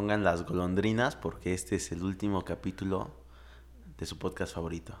pongan 0.00 0.24
las 0.24 0.46
golondrinas 0.46 1.14
porque 1.14 1.52
este 1.52 1.76
es 1.76 1.92
el 1.92 2.02
último 2.02 2.42
capítulo 2.42 3.10
de 3.98 4.06
su 4.06 4.16
podcast 4.16 4.54
favorito. 4.54 4.94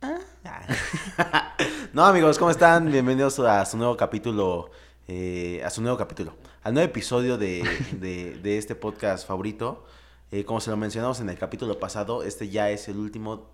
no, 1.92 2.06
amigos, 2.06 2.38
¿cómo 2.38 2.52
están? 2.52 2.92
Bienvenidos 2.92 3.40
a 3.40 3.64
su 3.64 3.76
nuevo 3.76 3.96
capítulo, 3.96 4.70
eh, 5.08 5.60
a 5.64 5.70
su 5.70 5.82
nuevo 5.82 5.98
capítulo, 5.98 6.36
al 6.62 6.74
nuevo 6.74 6.88
episodio 6.88 7.36
de, 7.38 7.64
de, 8.40 8.56
este 8.56 8.76
podcast 8.76 9.26
favorito. 9.26 9.84
Eh, 10.30 10.44
como 10.44 10.60
se 10.60 10.70
lo 10.70 10.76
mencionamos 10.76 11.18
en 11.18 11.28
el 11.28 11.36
capítulo 11.36 11.80
pasado, 11.80 12.22
este 12.22 12.48
ya 12.48 12.70
es 12.70 12.86
el 12.86 12.98
último... 12.98 13.50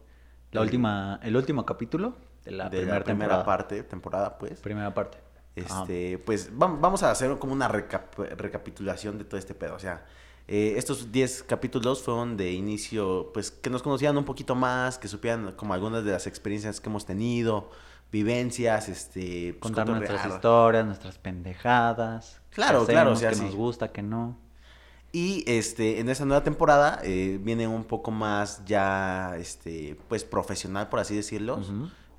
La 0.51 0.61
última, 0.61 1.21
el 1.23 1.35
último 1.35 1.65
capítulo 1.65 2.17
de 2.45 2.51
la, 2.51 2.69
primera, 2.69 3.47
parte, 3.47 3.83
temporada, 3.83 4.37
pues. 4.37 4.61
Primera 4.61 4.93
parte. 4.93 5.32
Este, 5.55 6.19
pues 6.19 6.51
vamos 6.53 7.03
a 7.03 7.11
hacer 7.11 7.39
como 7.39 7.53
una 7.53 7.69
recapitulación 7.69 9.19
de 9.19 9.25
todo 9.25 9.39
este 9.39 9.55
pedo. 9.55 9.75
O 9.75 9.79
sea, 9.79 10.05
eh, 10.49 10.75
estos 10.77 11.13
10 11.13 11.45
capítulos 11.45 12.03
fueron 12.03 12.37
de 12.37 12.53
inicio, 12.53 13.31
pues 13.33 13.51
que 13.51 13.71
nos 13.71 13.83
conocieran 13.83 14.17
un 14.17 14.25
poquito 14.25 14.55
más, 14.55 14.99
que 14.99 15.09
supieran 15.09 15.53
como 15.53 15.75
algunas 15.75 16.05
de 16.05 16.13
las 16.13 16.27
experiencias 16.27 16.81
que 16.81 16.89
hemos 16.89 17.07
tenido, 17.07 17.71
vivencias, 18.11 18.89
este... 18.89 19.57
Pues, 19.61 19.73
Contar 19.73 19.89
nuestras 19.89 20.27
historias, 20.27 20.85
nuestras 20.87 21.19
pendejadas. 21.19 22.41
Claro, 22.51 22.85
claro. 22.87 23.13
O 23.13 23.17
sea, 23.17 23.31
que 23.31 23.37
nos 23.37 23.55
gusta, 23.55 23.93
que 23.93 24.03
no. 24.03 24.37
Y 25.13 25.45
este, 25.47 26.01
en 26.01 26.09
esta 26.09 26.25
nueva 26.25 26.43
temporada 26.43 27.01
eh, 27.05 27.39
viene 27.43 27.69
un 27.69 27.85
poco 27.85 28.11
más 28.11 28.65
ya, 28.65 29.35
este, 29.37 29.99
pues 30.09 30.25
profesional, 30.25 30.89
por 30.89 31.01
así 31.01 31.15
decirlo. 31.15 31.61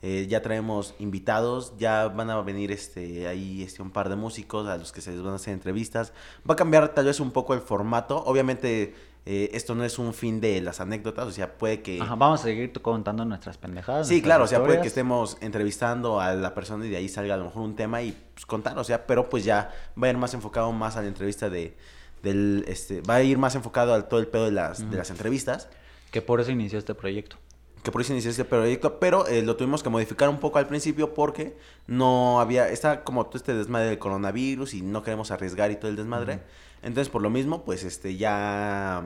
Eh, 0.05 0.27
ya 0.27 0.41
traemos 0.41 0.95
invitados, 0.99 1.77
ya 1.77 2.09
van 2.09 2.29
a 2.29 2.41
venir 2.41 2.73
este, 2.73 3.25
ahí 3.25 3.63
este, 3.63 3.81
un 3.81 3.89
par 3.89 4.09
de 4.09 4.17
músicos 4.17 4.67
a 4.67 4.75
los 4.75 4.91
que 4.91 4.99
se 4.99 5.11
les 5.11 5.21
van 5.21 5.31
a 5.31 5.35
hacer 5.37 5.53
entrevistas. 5.53 6.11
Va 6.47 6.55
a 6.55 6.57
cambiar 6.57 6.89
tal 6.89 7.05
vez 7.05 7.21
un 7.21 7.31
poco 7.31 7.53
el 7.53 7.61
formato. 7.61 8.21
Obviamente 8.25 8.93
eh, 9.25 9.51
esto 9.53 9.75
no 9.75 9.85
es 9.85 9.99
un 9.99 10.13
fin 10.13 10.41
de 10.41 10.59
las 10.59 10.81
anécdotas, 10.81 11.25
o 11.25 11.31
sea, 11.31 11.57
puede 11.57 11.81
que... 11.81 12.01
Ajá, 12.01 12.15
vamos 12.15 12.41
a 12.41 12.43
seguir 12.43 12.73
contando 12.81 13.23
nuestras 13.23 13.57
pendejadas. 13.57 14.09
Sí, 14.09 14.21
claro, 14.21 14.43
o 14.43 14.47
sea, 14.47 14.61
puede 14.61 14.81
que 14.81 14.89
estemos 14.89 15.37
entrevistando 15.39 16.19
a 16.19 16.33
la 16.33 16.53
persona 16.53 16.85
y 16.85 16.89
de 16.89 16.97
ahí 16.97 17.07
salga 17.07 17.35
a 17.35 17.37
lo 17.37 17.45
mejor 17.45 17.63
un 17.63 17.77
tema 17.77 18.01
y 18.01 18.11
pues, 18.33 18.45
contar, 18.45 18.77
o 18.77 18.83
sea, 18.83 19.07
pero 19.07 19.29
pues 19.29 19.45
ya 19.45 19.71
va 20.01 20.07
a 20.07 20.09
ir 20.09 20.17
más 20.17 20.33
enfocado 20.33 20.69
más 20.73 20.97
a 20.97 21.01
la 21.01 21.07
entrevista 21.07 21.49
de... 21.49 21.77
Del, 22.23 22.65
este, 22.67 23.01
va 23.01 23.15
a 23.15 23.23
ir 23.23 23.37
más 23.37 23.55
enfocado 23.55 23.93
al 23.93 24.09
todo 24.09 24.19
el 24.19 24.27
pedo 24.27 24.45
de 24.45 24.51
las, 24.51 24.89
de 24.89 24.97
las 24.97 25.09
entrevistas. 25.09 25.69
Que 26.11 26.21
por 26.21 26.39
eso 26.41 26.51
inició 26.51 26.77
este 26.77 26.93
proyecto 26.93 27.37
que 27.83 27.91
por 27.91 28.01
eso 28.01 28.13
inicié 28.13 28.31
este 28.31 28.45
proyecto, 28.45 28.99
pero 28.99 29.27
eh, 29.27 29.41
lo 29.41 29.57
tuvimos 29.57 29.83
que 29.83 29.89
modificar 29.89 30.29
un 30.29 30.39
poco 30.39 30.57
al 30.57 30.67
principio 30.67 31.13
porque 31.13 31.55
no 31.85 32.39
había, 32.39 32.69
está 32.69 33.03
como 33.03 33.25
todo 33.25 33.37
este 33.37 33.53
desmadre 33.53 33.89
del 33.89 33.99
coronavirus 33.99 34.73
y 34.73 34.81
no 34.81 35.03
queremos 35.03 35.31
arriesgar 35.31 35.69
y 35.69 35.75
todo 35.75 35.89
el 35.89 35.97
desmadre. 35.97 36.39
Entonces, 36.81 37.09
por 37.09 37.21
lo 37.21 37.29
mismo, 37.29 37.65
pues 37.65 37.83
este 37.83 38.15
ya 38.15 39.03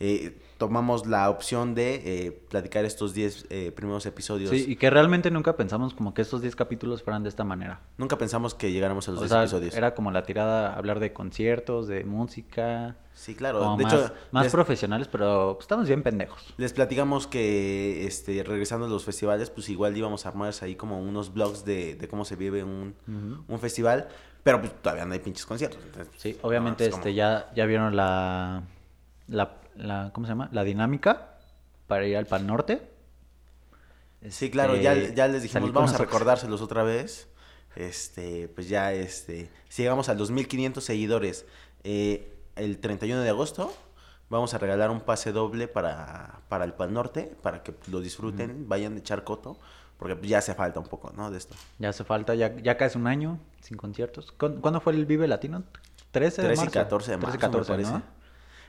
eh, 0.00 0.38
tomamos 0.58 1.06
la 1.06 1.30
opción 1.30 1.74
de 1.74 2.02
eh, 2.04 2.32
platicar 2.50 2.84
estos 2.84 3.14
10 3.14 3.46
eh, 3.48 3.72
primeros 3.72 4.04
episodios. 4.06 4.50
Sí, 4.50 4.66
y 4.68 4.76
que 4.76 4.90
realmente 4.90 5.30
nunca 5.30 5.56
pensamos 5.56 5.94
como 5.94 6.14
que 6.14 6.22
estos 6.22 6.42
10 6.42 6.56
capítulos 6.56 7.02
fueran 7.04 7.22
de 7.22 7.28
esta 7.28 7.44
manera. 7.44 7.80
Nunca 7.96 8.18
pensamos 8.18 8.54
que 8.54 8.72
llegáramos 8.72 9.08
a 9.08 9.12
los 9.12 9.20
10 9.20 9.32
episodios. 9.32 9.74
Era 9.76 9.94
como 9.94 10.10
la 10.10 10.24
tirada, 10.24 10.74
hablar 10.74 10.98
de 10.98 11.12
conciertos, 11.12 11.86
de 11.86 12.04
música. 12.04 12.96
Sí, 13.14 13.36
claro. 13.36 13.76
De 13.76 13.84
más, 13.84 13.92
hecho, 13.92 14.12
más 14.32 14.48
profesionales, 14.48 15.08
pero 15.10 15.56
estamos 15.60 15.86
bien 15.86 16.02
pendejos. 16.02 16.52
Les 16.56 16.72
platicamos 16.72 17.28
que, 17.28 18.04
este, 18.06 18.42
regresando 18.42 18.86
a 18.86 18.88
los 18.88 19.04
festivales, 19.04 19.50
pues 19.50 19.68
igual 19.68 19.96
íbamos 19.96 20.26
a 20.26 20.30
armar 20.30 20.52
ahí 20.60 20.74
como 20.74 21.00
unos 21.00 21.32
blogs 21.32 21.64
de, 21.64 21.94
de 21.94 22.08
cómo 22.08 22.24
se 22.24 22.34
vive 22.34 22.64
un, 22.64 22.94
un 23.46 23.58
festival, 23.60 24.08
pero 24.42 24.60
pues 24.60 24.72
todavía 24.82 25.04
no 25.04 25.12
hay 25.12 25.20
pinches 25.20 25.46
conciertos. 25.46 25.80
sí, 26.16 26.36
obviamente 26.42 26.86
este, 26.86 27.14
ya, 27.14 27.50
ya 27.54 27.66
vieron 27.66 27.94
la, 27.94 28.62
la 29.28 29.58
la, 29.78 30.10
¿cómo 30.12 30.26
se 30.26 30.32
llama? 30.32 30.48
La 30.52 30.64
dinámica 30.64 31.38
para 31.86 32.06
ir 32.06 32.16
al 32.16 32.26
Pal 32.26 32.46
Norte. 32.46 32.82
Sí, 34.28 34.50
claro, 34.50 34.76
ya, 34.76 34.94
este, 34.94 35.14
ya 35.14 35.28
les 35.28 35.42
dijimos, 35.42 35.72
vamos 35.72 35.94
a 35.94 35.98
recordárselos 35.98 36.60
otra 36.60 36.82
vez. 36.82 37.28
Este, 37.76 38.48
pues 38.48 38.68
ya, 38.68 38.92
este, 38.92 39.50
si 39.68 39.82
llegamos 39.82 40.08
a 40.08 40.14
los 40.14 40.30
1500 40.30 40.82
seguidores 40.82 41.46
eh, 41.84 42.36
el 42.56 42.78
31 42.78 43.22
de 43.22 43.28
agosto, 43.28 43.72
vamos 44.28 44.52
a 44.54 44.58
regalar 44.58 44.90
un 44.90 45.00
pase 45.00 45.32
doble 45.32 45.68
para, 45.68 46.40
para 46.48 46.64
el 46.64 46.72
Pal 46.72 46.92
Norte, 46.92 47.36
para 47.42 47.62
que 47.62 47.74
lo 47.88 48.00
disfruten, 48.00 48.68
vayan 48.68 48.94
a 48.94 48.98
echar 48.98 49.22
coto, 49.22 49.58
porque 49.96 50.18
ya 50.26 50.38
hace 50.38 50.54
falta 50.54 50.80
un 50.80 50.86
poco, 50.86 51.12
¿no? 51.16 51.30
De 51.30 51.38
esto. 51.38 51.54
Ya 51.78 51.90
hace 51.90 52.02
falta, 52.02 52.34
ya, 52.34 52.56
ya 52.56 52.76
casi 52.76 52.98
un 52.98 53.06
año 53.06 53.38
sin 53.60 53.76
conciertos. 53.76 54.32
¿Cuándo 54.32 54.80
fue 54.80 54.94
el 54.94 55.06
Vive 55.06 55.28
Latino? 55.28 55.62
13 56.10 56.42
de 56.42 56.48
13 56.48 56.64
y 56.64 56.68
14 56.68 57.10
de 57.12 57.16
marzo, 57.18 57.38
13 57.38 57.38
14, 57.38 57.82
¿no? 57.82 58.02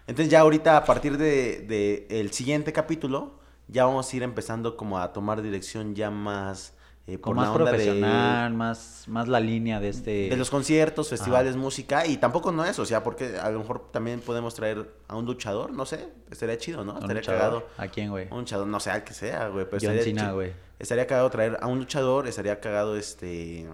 Entonces 0.09 0.31
ya 0.31 0.39
ahorita 0.39 0.75
a 0.75 0.85
partir 0.85 1.19
de, 1.19 2.07
el 2.09 2.31
siguiente 2.31 2.73
capítulo 2.73 3.33
ya 3.67 3.85
vamos 3.85 4.11
a 4.11 4.17
ir 4.17 4.23
empezando 4.23 4.75
como 4.75 4.97
a 4.97 5.13
tomar 5.13 5.43
dirección 5.43 5.93
ya 5.93 6.09
más 6.09 6.73
eh, 7.05 7.19
por 7.19 7.35
más 7.35 7.51
profesional, 7.51 8.51
más 8.55 9.03
más 9.07 9.27
la 9.27 9.39
línea 9.39 9.79
de 9.79 9.89
este 9.89 10.29
de 10.29 10.35
los 10.35 10.49
conciertos, 10.49 11.09
festivales, 11.09 11.55
música 11.55 12.07
y 12.07 12.17
tampoco 12.17 12.51
no 12.51 12.65
es, 12.65 12.79
o 12.79 12.87
sea, 12.87 13.03
porque 13.03 13.37
a 13.37 13.51
lo 13.51 13.59
mejor 13.59 13.91
también 13.91 14.19
podemos 14.19 14.55
traer 14.55 14.89
a 15.07 15.15
un 15.15 15.25
luchador, 15.25 15.71
no 15.71 15.85
sé, 15.85 16.09
estaría 16.31 16.57
chido, 16.57 16.83
¿no? 16.83 16.97
Estaría 16.97 17.21
cagado. 17.21 17.67
¿A 17.77 17.87
quién, 17.87 18.09
güey? 18.09 18.27
Un 18.31 18.39
luchador, 18.39 18.65
no 18.65 18.79
sé, 18.79 18.89
al 18.89 19.03
que 19.03 19.13
sea, 19.13 19.49
güey, 19.49 19.65
pero 19.69 19.79
John 19.79 19.95
estaría 19.95 20.31
güey. 20.31 20.53
Estaría 20.79 21.05
cagado 21.05 21.29
traer 21.29 21.59
a 21.61 21.67
un 21.67 21.77
luchador, 21.77 22.27
estaría 22.27 22.59
cagado 22.59 22.95
este 22.95 23.67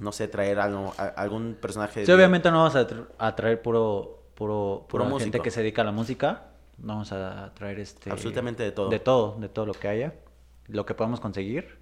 no 0.00 0.12
sé, 0.12 0.28
traer 0.28 0.60
algo, 0.60 0.94
algún 0.96 1.58
personaje. 1.60 2.06
Sí, 2.06 2.12
obviamente 2.12 2.50
no 2.50 2.64
vamos 2.64 2.74
a, 2.74 2.86
a 3.18 3.36
traer 3.36 3.60
puro 3.60 4.21
puro, 4.34 4.86
puro 4.88 5.18
gente 5.18 5.40
que 5.40 5.50
se 5.50 5.60
dedica 5.60 5.82
a 5.82 5.84
la 5.84 5.92
música. 5.92 6.48
Vamos 6.78 7.12
a 7.12 7.52
traer 7.54 7.78
este... 7.78 8.10
Absolutamente 8.10 8.62
de 8.62 8.72
todo. 8.72 8.88
De 8.88 8.98
todo, 8.98 9.36
de 9.38 9.48
todo 9.48 9.66
lo 9.66 9.74
que 9.74 9.88
haya. 9.88 10.14
Lo 10.68 10.86
que 10.86 10.94
podamos 10.94 11.20
conseguir. 11.20 11.78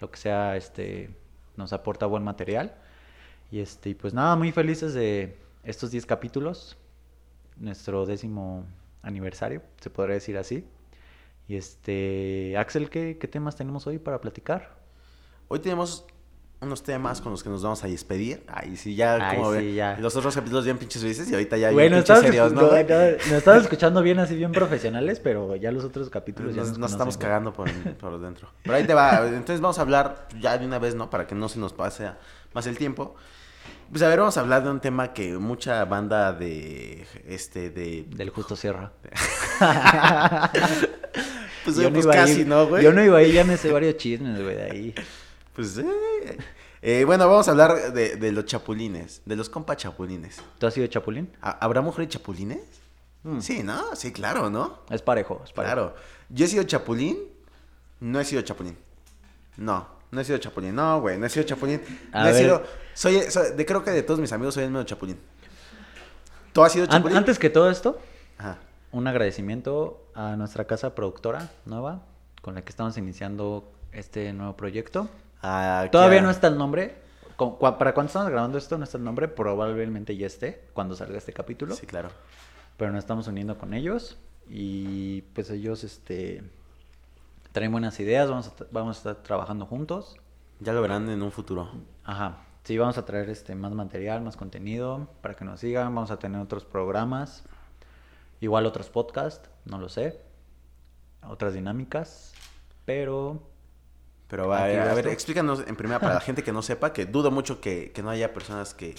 Lo 0.00 0.10
que 0.10 0.16
sea, 0.16 0.56
este, 0.56 1.10
nos 1.56 1.72
aporta 1.72 2.06
buen 2.06 2.22
material. 2.22 2.74
Y 3.50 3.60
este, 3.60 3.94
pues 3.94 4.14
nada, 4.14 4.36
muy 4.36 4.52
felices 4.52 4.94
de 4.94 5.36
estos 5.64 5.90
10 5.90 6.06
capítulos. 6.06 6.76
Nuestro 7.56 8.06
décimo 8.06 8.64
aniversario, 9.02 9.62
se 9.80 9.90
podría 9.90 10.14
decir 10.14 10.38
así. 10.38 10.64
Y 11.48 11.56
este, 11.56 12.56
Axel, 12.56 12.90
¿qué, 12.90 13.18
qué 13.18 13.26
temas 13.26 13.56
tenemos 13.56 13.86
hoy 13.86 13.98
para 13.98 14.20
platicar? 14.20 14.76
Hoy 15.48 15.60
tenemos 15.60 16.06
unos 16.60 16.82
temas 16.82 17.20
con 17.20 17.30
los 17.30 17.42
que 17.42 17.48
nos 17.48 17.62
vamos 17.62 17.84
a 17.84 17.86
despedir. 17.86 18.42
Ahí 18.48 18.76
sí, 18.76 18.94
ya 18.96 19.34
como 19.34 19.54
sí, 19.54 19.74
ya. 19.74 19.96
los 20.00 20.16
otros 20.16 20.34
capítulos 20.34 20.64
bien 20.64 20.76
pinches 20.76 21.02
felices 21.02 21.30
y 21.30 21.34
ahorita 21.34 21.56
ya 21.56 21.70
bueno, 21.70 22.04
serios, 22.04 22.52
¿no? 22.52 22.62
Nos 22.62 22.72
estamos 23.32 23.62
escuchando 23.62 24.02
bien 24.02 24.18
así, 24.18 24.34
bien 24.34 24.50
profesionales, 24.52 25.20
pero 25.20 25.54
ya 25.56 25.70
los 25.70 25.84
otros 25.84 26.10
capítulos 26.10 26.54
ya 26.54 26.64
nos, 26.64 26.92
estamos 26.92 27.16
cagando 27.16 27.52
por, 27.52 27.70
por, 27.94 28.20
dentro. 28.20 28.48
Pero 28.62 28.74
ahí 28.74 28.84
te 28.84 28.94
va. 28.94 29.26
Entonces 29.26 29.60
vamos 29.60 29.78
a 29.78 29.82
hablar 29.82 30.28
ya 30.40 30.58
de 30.58 30.66
una 30.66 30.78
vez, 30.78 30.94
¿no? 30.94 31.10
Para 31.10 31.26
que 31.26 31.34
no 31.34 31.48
se 31.48 31.60
nos 31.60 31.72
pase 31.72 32.10
más 32.52 32.66
el 32.66 32.76
tiempo. 32.76 33.14
Pues 33.90 34.02
a 34.02 34.08
ver, 34.08 34.18
vamos 34.18 34.36
a 34.36 34.40
hablar 34.40 34.64
de 34.64 34.70
un 34.70 34.80
tema 34.80 35.14
que 35.14 35.38
mucha 35.38 35.84
banda 35.84 36.32
de 36.32 37.06
este 37.26 37.70
de 37.70 38.04
del 38.08 38.30
Justo 38.30 38.54
Sierra. 38.56 38.92
pues, 41.64 41.76
yo 41.76 41.90
pues 41.92 42.06
casi, 42.06 42.44
¿no, 42.44 42.66
güey? 42.66 42.84
Yo 42.84 42.92
no 42.92 43.02
iba 43.02 43.18
ahí, 43.18 43.32
ya 43.32 43.44
me 43.44 43.56
sé 43.56 43.72
varios 43.72 43.96
chismes, 43.96 44.42
güey, 44.42 44.56
de 44.56 44.62
ahí. 44.62 44.94
Pues, 45.58 45.76
eh. 45.76 46.38
eh. 46.82 47.02
bueno, 47.04 47.28
vamos 47.28 47.48
a 47.48 47.50
hablar 47.50 47.92
de, 47.92 48.30
los 48.30 48.44
chapulines, 48.44 49.22
de 49.24 49.34
los 49.34 49.50
compa 49.50 49.76
chapulines. 49.76 50.40
¿Tú 50.56 50.68
has 50.68 50.74
sido 50.74 50.86
chapulín? 50.86 51.32
¿Habrá 51.40 51.80
mujeres 51.80 52.10
chapulines? 52.10 52.60
Mm. 53.24 53.40
Sí, 53.40 53.64
¿no? 53.64 53.96
Sí, 53.96 54.12
claro, 54.12 54.50
¿no? 54.50 54.78
Es 54.88 55.02
parejo, 55.02 55.42
es 55.44 55.52
parejo. 55.52 55.74
Claro. 55.74 55.96
Yo 56.28 56.44
he 56.44 56.48
sido 56.48 56.62
chapulín, 56.62 57.18
no 57.98 58.20
he 58.20 58.24
sido 58.24 58.40
chapulín. 58.42 58.78
No, 59.56 59.88
no 60.12 60.20
he 60.20 60.24
sido 60.24 60.38
chapulín. 60.38 60.76
No, 60.76 61.00
güey, 61.00 61.18
no 61.18 61.26
he 61.26 61.28
sido 61.28 61.44
chapulín. 61.44 61.82
no 62.12 62.28
he 62.28 62.34
sido... 62.34 62.62
Soy, 62.94 63.20
de, 63.56 63.66
creo 63.66 63.82
que 63.82 63.90
de 63.90 64.04
todos 64.04 64.20
mis 64.20 64.30
amigos 64.30 64.54
soy 64.54 64.62
el 64.62 64.70
medio 64.70 64.86
chapulín. 64.86 65.18
¿Tú 66.52 66.62
has 66.62 66.70
sido 66.70 66.86
chapulín? 66.86 67.16
antes 67.16 67.36
que 67.40 67.50
todo 67.50 67.68
esto, 67.68 67.98
un 68.92 69.08
agradecimiento 69.08 70.06
a 70.14 70.36
nuestra 70.36 70.68
casa 70.68 70.94
productora 70.94 71.50
nueva, 71.66 72.02
con 72.42 72.54
la 72.54 72.62
que 72.62 72.70
estamos 72.70 72.96
iniciando 72.96 73.72
este 73.90 74.32
nuevo 74.32 74.56
proyecto. 74.56 75.08
Todavía 75.40 76.20
no 76.22 76.30
está 76.30 76.48
el 76.48 76.58
nombre. 76.58 76.96
Para 77.36 77.94
cuando 77.94 78.08
estamos 78.08 78.30
grabando 78.30 78.58
esto 78.58 78.78
no 78.78 78.84
está 78.84 78.98
el 78.98 79.04
nombre, 79.04 79.28
probablemente 79.28 80.16
ya 80.16 80.26
esté 80.26 80.64
cuando 80.72 80.96
salga 80.96 81.18
este 81.18 81.32
capítulo. 81.32 81.74
Sí, 81.74 81.86
claro. 81.86 82.10
Pero 82.76 82.90
nos 82.90 82.98
estamos 82.98 83.28
uniendo 83.28 83.58
con 83.58 83.74
ellos 83.74 84.18
y 84.48 85.22
pues 85.34 85.50
ellos 85.50 85.84
este 85.84 86.42
traen 87.52 87.72
buenas 87.72 87.98
ideas, 88.00 88.28
vamos 88.28 88.48
a, 88.48 88.52
vamos 88.72 88.96
a 88.96 88.98
estar 88.98 89.22
trabajando 89.22 89.66
juntos. 89.66 90.16
Ya 90.60 90.72
lo 90.72 90.82
verán 90.82 91.08
en 91.08 91.22
un 91.22 91.30
futuro. 91.30 91.70
Ajá. 92.04 92.38
Sí, 92.64 92.76
vamos 92.76 92.98
a 92.98 93.04
traer 93.04 93.30
este 93.30 93.54
más 93.54 93.72
material, 93.72 94.20
más 94.20 94.36
contenido 94.36 95.08
para 95.22 95.34
que 95.34 95.44
nos 95.44 95.60
sigan, 95.60 95.94
vamos 95.94 96.10
a 96.10 96.18
tener 96.18 96.40
otros 96.40 96.64
programas, 96.64 97.44
igual 98.40 98.66
otros 98.66 98.90
podcasts, 98.90 99.48
no 99.64 99.78
lo 99.78 99.88
sé, 99.88 100.20
otras 101.26 101.54
dinámicas, 101.54 102.34
pero 102.84 103.42
pero 104.28 104.52
a, 104.52 104.64
ver, 104.66 105.08
explícanos 105.08 105.64
en 105.66 105.74
primera 105.74 106.00
para 106.00 106.14
la 106.14 106.20
gente 106.28 106.42
que 106.42 106.52
no 106.52 106.62
sepa, 106.62 106.92
que 106.92 107.06
dudo 107.06 107.30
mucho 107.30 107.60
que, 107.60 107.92
no 108.02 108.10
haya 108.10 108.32
personas 108.34 108.74
que, 108.74 108.94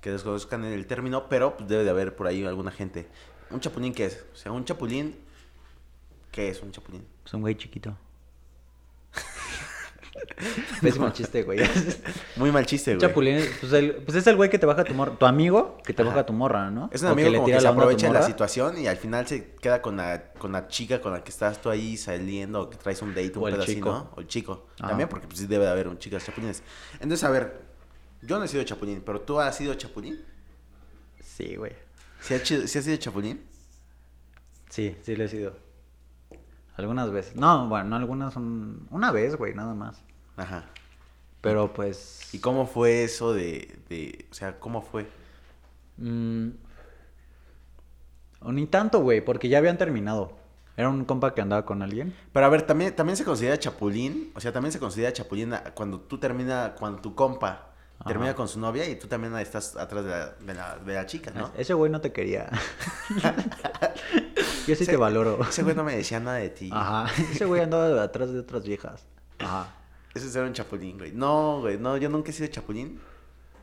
que 0.00 0.10
desconozcan 0.10 0.64
el 0.64 0.86
término, 0.86 1.28
pero 1.28 1.56
pues, 1.56 1.68
debe 1.68 1.84
de 1.84 1.90
haber 1.90 2.16
por 2.16 2.26
ahí 2.26 2.44
alguna 2.44 2.70
gente. 2.70 3.06
¿Un 3.50 3.60
chapulín 3.60 3.92
qué 3.92 4.06
es? 4.06 4.24
O 4.32 4.36
sea, 4.36 4.50
un 4.50 4.64
chapulín, 4.64 5.14
¿qué 6.30 6.48
es 6.48 6.62
un 6.62 6.72
chapulín? 6.72 7.06
Es 7.24 7.34
un 7.34 7.42
güey 7.42 7.54
chiquito. 7.54 7.94
Pésimo 10.82 11.10
chiste, 11.10 11.42
güey. 11.42 11.58
Muy 12.36 12.50
mal 12.52 12.66
chiste, 12.66 12.94
güey. 12.94 13.00
Chapulín, 13.00 13.34
es- 13.36 13.50
pues, 13.60 13.72
el- 13.72 13.94
pues 13.96 14.16
es 14.16 14.26
el 14.26 14.36
güey 14.36 14.50
que 14.50 14.58
te 14.58 14.66
baja 14.66 14.84
tu 14.84 14.92
morra, 14.94 15.16
tu 15.18 15.26
amigo 15.26 15.78
que 15.84 15.92
te 15.94 16.02
Ajá. 16.02 16.10
baja 16.10 16.26
tu 16.26 16.32
morra, 16.32 16.70
¿no? 16.70 16.90
Es 16.92 17.02
un 17.02 17.08
amigo 17.08 17.28
le 17.30 17.36
como 17.38 17.46
tira 17.46 17.58
que 17.58 17.62
se 17.62 17.68
aprovecha 17.68 18.06
de 18.08 18.12
la 18.12 18.22
situación 18.22 18.78
y 18.78 18.86
al 18.86 18.96
final 18.96 19.26
se 19.26 19.52
queda 19.54 19.80
con 19.80 19.96
la, 19.96 20.32
con 20.38 20.52
la 20.52 20.68
chica 20.68 21.00
con 21.00 21.12
la 21.12 21.24
que 21.24 21.30
estás 21.30 21.60
tú 21.62 21.70
ahí 21.70 21.96
saliendo 21.96 22.60
o 22.62 22.70
que 22.70 22.76
traes 22.76 23.00
un 23.02 23.10
date, 23.14 23.32
un 23.36 23.44
O 23.44 23.50
pedo 23.50 23.62
así, 23.62 23.74
chico. 23.74 23.90
¿no? 23.90 24.10
O 24.16 24.20
el 24.20 24.26
chico. 24.26 24.66
Ajá. 24.78 24.88
También 24.88 25.08
porque 25.08 25.26
pues, 25.26 25.38
sí 25.40 25.46
debe 25.46 25.64
de 25.64 25.70
haber 25.70 25.88
un 25.88 25.98
chicas 25.98 26.24
chapulines. 26.24 26.62
Entonces, 26.94 27.24
a 27.24 27.30
ver, 27.30 27.60
yo 28.20 28.38
no 28.38 28.44
he 28.44 28.48
sido 28.48 28.62
chapulín, 28.64 29.02
pero 29.04 29.20
tú 29.22 29.40
has 29.40 29.56
sido 29.56 29.74
chapulín. 29.74 30.22
Sí, 31.24 31.56
güey. 31.56 31.72
¿Sí 32.20 32.34
has, 32.34 32.42
sí 32.46 32.54
has 32.78 32.84
sido 32.84 32.96
chapulín? 32.98 33.42
Sí, 34.68 34.96
sí 35.02 35.16
lo 35.16 35.24
he 35.24 35.28
sido. 35.28 35.56
Algunas 36.76 37.10
veces. 37.10 37.36
No, 37.36 37.68
bueno, 37.68 37.90
no 37.90 37.96
algunas 37.96 38.32
son... 38.32 38.86
Una 38.90 39.10
vez, 39.10 39.36
güey, 39.36 39.54
nada 39.54 39.74
más. 39.74 40.02
Ajá. 40.36 40.64
Pero 41.40 41.72
pues... 41.72 42.32
¿Y 42.32 42.38
cómo 42.38 42.66
fue 42.66 43.04
eso 43.04 43.34
de, 43.34 43.78
de 43.88 44.26
o 44.30 44.34
sea, 44.34 44.58
cómo 44.58 44.82
fue? 44.82 45.06
Mm, 45.98 46.48
ni 48.46 48.66
tanto, 48.66 49.00
güey, 49.00 49.24
porque 49.24 49.48
ya 49.48 49.58
habían 49.58 49.78
terminado. 49.78 50.32
Era 50.76 50.88
un 50.88 51.04
compa 51.04 51.34
que 51.34 51.42
andaba 51.42 51.64
con 51.64 51.82
alguien. 51.82 52.14
Pero 52.32 52.46
a 52.46 52.48
ver, 52.48 52.62
también, 52.62 52.96
también 52.96 53.16
se 53.16 53.24
considera 53.24 53.58
chapulín, 53.58 54.32
o 54.34 54.40
sea, 54.40 54.52
también 54.52 54.72
se 54.72 54.78
considera 54.78 55.12
chapulín 55.12 55.54
cuando 55.74 56.00
tú 56.00 56.18
termina, 56.18 56.74
cuando 56.78 57.00
tu 57.00 57.14
compa 57.14 57.68
termina 58.06 58.34
con 58.34 58.48
su 58.48 58.58
novia 58.58 58.88
y 58.88 58.96
tú 58.96 59.06
también 59.06 59.36
estás 59.36 59.76
atrás 59.76 60.04
de 60.04 60.10
la, 60.10 60.26
de 60.40 60.54
la, 60.54 60.78
de 60.78 60.94
la 60.94 61.06
chica, 61.06 61.30
¿no? 61.30 61.52
Ese 61.56 61.74
güey 61.74 61.90
no 61.90 62.00
te 62.00 62.12
quería. 62.12 62.48
Yo 64.66 64.74
sí 64.76 64.82
Ese- 64.84 64.92
te 64.92 64.96
valoro. 64.96 65.38
Ese 65.48 65.62
güey 65.62 65.74
no 65.74 65.84
me 65.84 65.96
decía 65.96 66.20
nada 66.20 66.38
de 66.38 66.50
ti. 66.50 66.70
Ajá. 66.72 67.10
Ese 67.32 67.44
güey 67.44 67.62
andaba 67.62 68.02
atrás 68.02 68.32
de 68.32 68.38
otras 68.40 68.64
viejas. 68.64 69.06
Ajá. 69.38 69.68
Ese 70.14 70.26
es 70.26 70.32
ser 70.32 70.44
un 70.44 70.52
chapulín, 70.52 70.98
güey. 70.98 71.12
No, 71.12 71.60
güey, 71.60 71.78
no, 71.78 71.96
yo 71.96 72.08
nunca 72.08 72.30
he 72.30 72.32
sido 72.32 72.48
chapulín. 72.48 73.00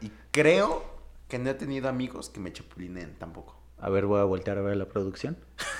Y 0.01 0.11
creo 0.31 0.83
que 1.27 1.37
no 1.39 1.49
he 1.49 1.53
tenido 1.53 1.87
amigos 1.89 2.29
que 2.29 2.39
me 2.39 2.51
chapulinen 2.51 3.15
tampoco. 3.19 3.55
A 3.79 3.89
ver, 3.89 4.05
voy 4.07 4.19
a 4.19 4.23
voltear 4.23 4.57
a 4.57 4.61
ver 4.61 4.75
la 4.77 4.85
producción. 4.85 5.37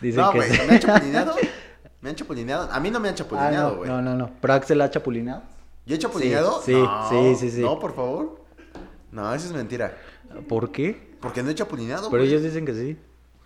Dicen 0.00 0.20
no, 0.22 0.32
que 0.32 0.38
güey. 0.38 0.50
¿me 0.66 0.74
han 0.74 0.80
chapulineado? 0.80 1.34
¿Me 2.00 2.10
han 2.10 2.16
chapulineado? 2.16 2.70
A 2.70 2.80
mí 2.80 2.90
no 2.90 3.00
me 3.00 3.08
han 3.08 3.14
Ah, 3.14 3.16
chapulineado, 3.18 3.70
no, 3.70 3.76
güey. 3.78 3.88
no, 3.90 4.02
no, 4.02 4.14
no. 4.14 4.30
¿Pero 4.40 4.54
Axel 4.54 4.80
ha 4.80 4.90
chapulineado? 4.90 5.42
¿Yo 5.86 5.94
he 5.96 5.98
chapulineado? 5.98 6.60
Sí, 6.62 6.72
No, 6.72 7.08
sí, 7.08 7.34
sí, 7.36 7.50
sí. 7.50 7.60
No, 7.62 7.78
por 7.78 7.94
favor. 7.94 8.44
No, 9.12 9.32
eso 9.34 9.46
es 9.46 9.52
mentira. 9.52 9.96
¿Por 10.48 10.70
qué? 10.72 11.15
Porque 11.26 11.42
no 11.42 11.50
he 11.50 11.54
chapulineado, 11.56 12.08
Pero 12.08 12.22
güey. 12.22 12.30
ellos 12.32 12.42
dicen 12.44 12.64
que 12.64 12.72
sí. 12.72 12.96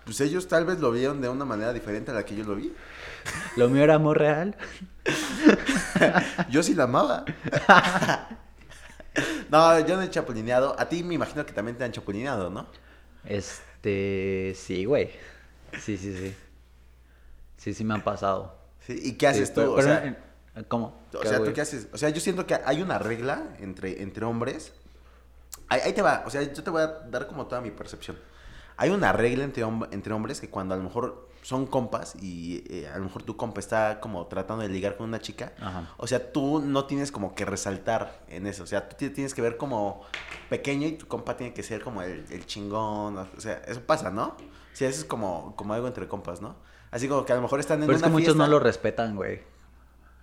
Pues 0.05 0.21
ellos 0.21 0.47
tal 0.49 0.67
vez 0.67 0.81
lo 0.81 0.91
vieron 0.93 1.21
de 1.23 1.31
una 1.31 1.47
manera 1.47 1.73
diferente 1.73 2.11
a 2.11 2.15
la 2.15 2.25
que 2.27 2.37
yo 2.37 2.45
lo 2.45 2.55
vi. 2.57 2.75
Lo 3.57 3.69
mío 3.71 3.83
era 3.85 3.95
amor 3.95 4.19
real. 4.19 4.55
Yo 6.51 6.63
sí 6.63 6.75
la 6.75 6.85
amaba. 6.85 7.25
no, 9.51 9.87
yo 9.87 9.97
no 9.97 10.03
he 10.03 10.11
chapulineado. 10.11 10.75
A 10.79 10.89
ti 10.89 11.03
me 11.03 11.15
imagino 11.15 11.45
que 11.47 11.53
también 11.53 11.77
te 11.77 11.85
han 11.85 11.93
chapulineado, 11.93 12.49
¿no? 12.51 12.67
Este, 13.25 14.55
sí, 14.57 14.85
güey. 14.85 15.11
Sí, 15.79 15.97
sí, 15.97 16.17
sí. 16.17 16.35
Sí, 17.57 17.75
sí 17.75 17.85
me 17.85 17.95
han 17.95 18.03
pasado. 18.03 18.57
¿Sí? 18.87 18.99
¿Y 19.03 19.13
qué 19.15 19.27
haces 19.29 19.49
Sí, 19.49 19.55
tú? 19.55 19.61
pero- 19.61 19.73
o 19.75 19.83
sea, 19.83 20.17
¿Cómo? 20.69 21.01
o 21.15 21.23
sea, 21.27 21.43
¿tú 21.43 21.53
qué 21.53 21.61
haces? 21.61 21.89
O 21.93 21.99
sea, 21.99 22.09
yo 22.11 22.21
siento 22.21 22.47
que 22.47 22.55
hay 22.65 22.83
una 22.83 22.99
regla 22.99 23.43
entre, 23.61 24.03
entre 24.03 24.25
hombres. 24.25 24.73
Ahí, 25.71 25.81
ahí 25.85 25.93
te 25.95 26.03
va. 26.03 26.23
O 26.27 26.31
sea, 26.31 26.43
yo 26.43 26.63
te 26.63 26.71
voy 26.71 26.83
a 26.83 26.87
dar 27.11 27.27
como 27.27 27.47
toda 27.47 27.63
mi 27.63 27.71
percepción. 27.71 28.19
Hay 28.77 28.91
una 28.91 29.13
regla 29.13 29.45
entre, 29.45 29.65
hom- 29.65 29.89
entre 29.93 30.13
hombres 30.13 30.41
que 30.41 30.51
cuando 30.51 30.75
a 30.75 30.77
lo 30.77 30.83
mejor 30.85 31.29
son 31.43 31.67
compas 31.67 32.17
y 32.21 32.65
eh, 32.69 32.89
a 32.89 32.99
lo 32.99 33.05
mejor 33.05 33.23
tu 33.23 33.37
compa 33.37 33.61
está 33.61 33.99
como 34.01 34.27
tratando 34.27 34.63
de 34.63 34.69
ligar 34.69 34.97
con 34.99 35.09
una 35.09 35.21
chica, 35.21 35.55
Ajá. 35.59 35.89
o 35.97 36.07
sea, 36.07 36.33
tú 36.33 36.61
no 36.61 36.85
tienes 36.85 37.11
como 37.11 37.35
que 37.35 37.45
resaltar 37.47 38.21
en 38.29 38.47
eso. 38.47 38.65
O 38.65 38.67
sea, 38.67 38.89
tú 38.89 38.97
ti- 38.97 39.11
tienes 39.11 39.33
que 39.35 39.41
ver 39.43 39.57
como 39.57 40.03
pequeño 40.51 40.87
y 40.87 40.93
tu 40.93 41.07
compa 41.09 41.37
tiene 41.37 41.55
que 41.55 41.63
ser 41.63 41.83
como 41.83 42.03
el, 42.03 42.25
el 42.31 42.47
chingón. 42.47 43.17
O 43.19 43.41
sea, 43.41 43.63
eso 43.67 43.81
pasa, 43.83 44.11
¿no? 44.11 44.29
O 44.29 44.77
sea, 44.77 44.89
eso 44.89 45.01
es 45.01 45.05
como, 45.05 45.55
como 45.57 45.73
algo 45.75 45.87
entre 45.87 46.09
compas, 46.09 46.41
¿no? 46.43 46.57
Así 46.91 47.07
como 47.09 47.25
que 47.25 47.33
a 47.33 47.37
lo 47.37 47.43
mejor 47.43 47.61
están 47.61 47.81
en 47.81 47.87
Pero 47.87 47.97
es 47.97 48.03
una 48.03 48.09
que 48.09 48.13
muchos 48.13 48.37
no 48.37 48.47
lo 48.47 48.59
respetan, 48.61 49.15
güey. 49.17 49.43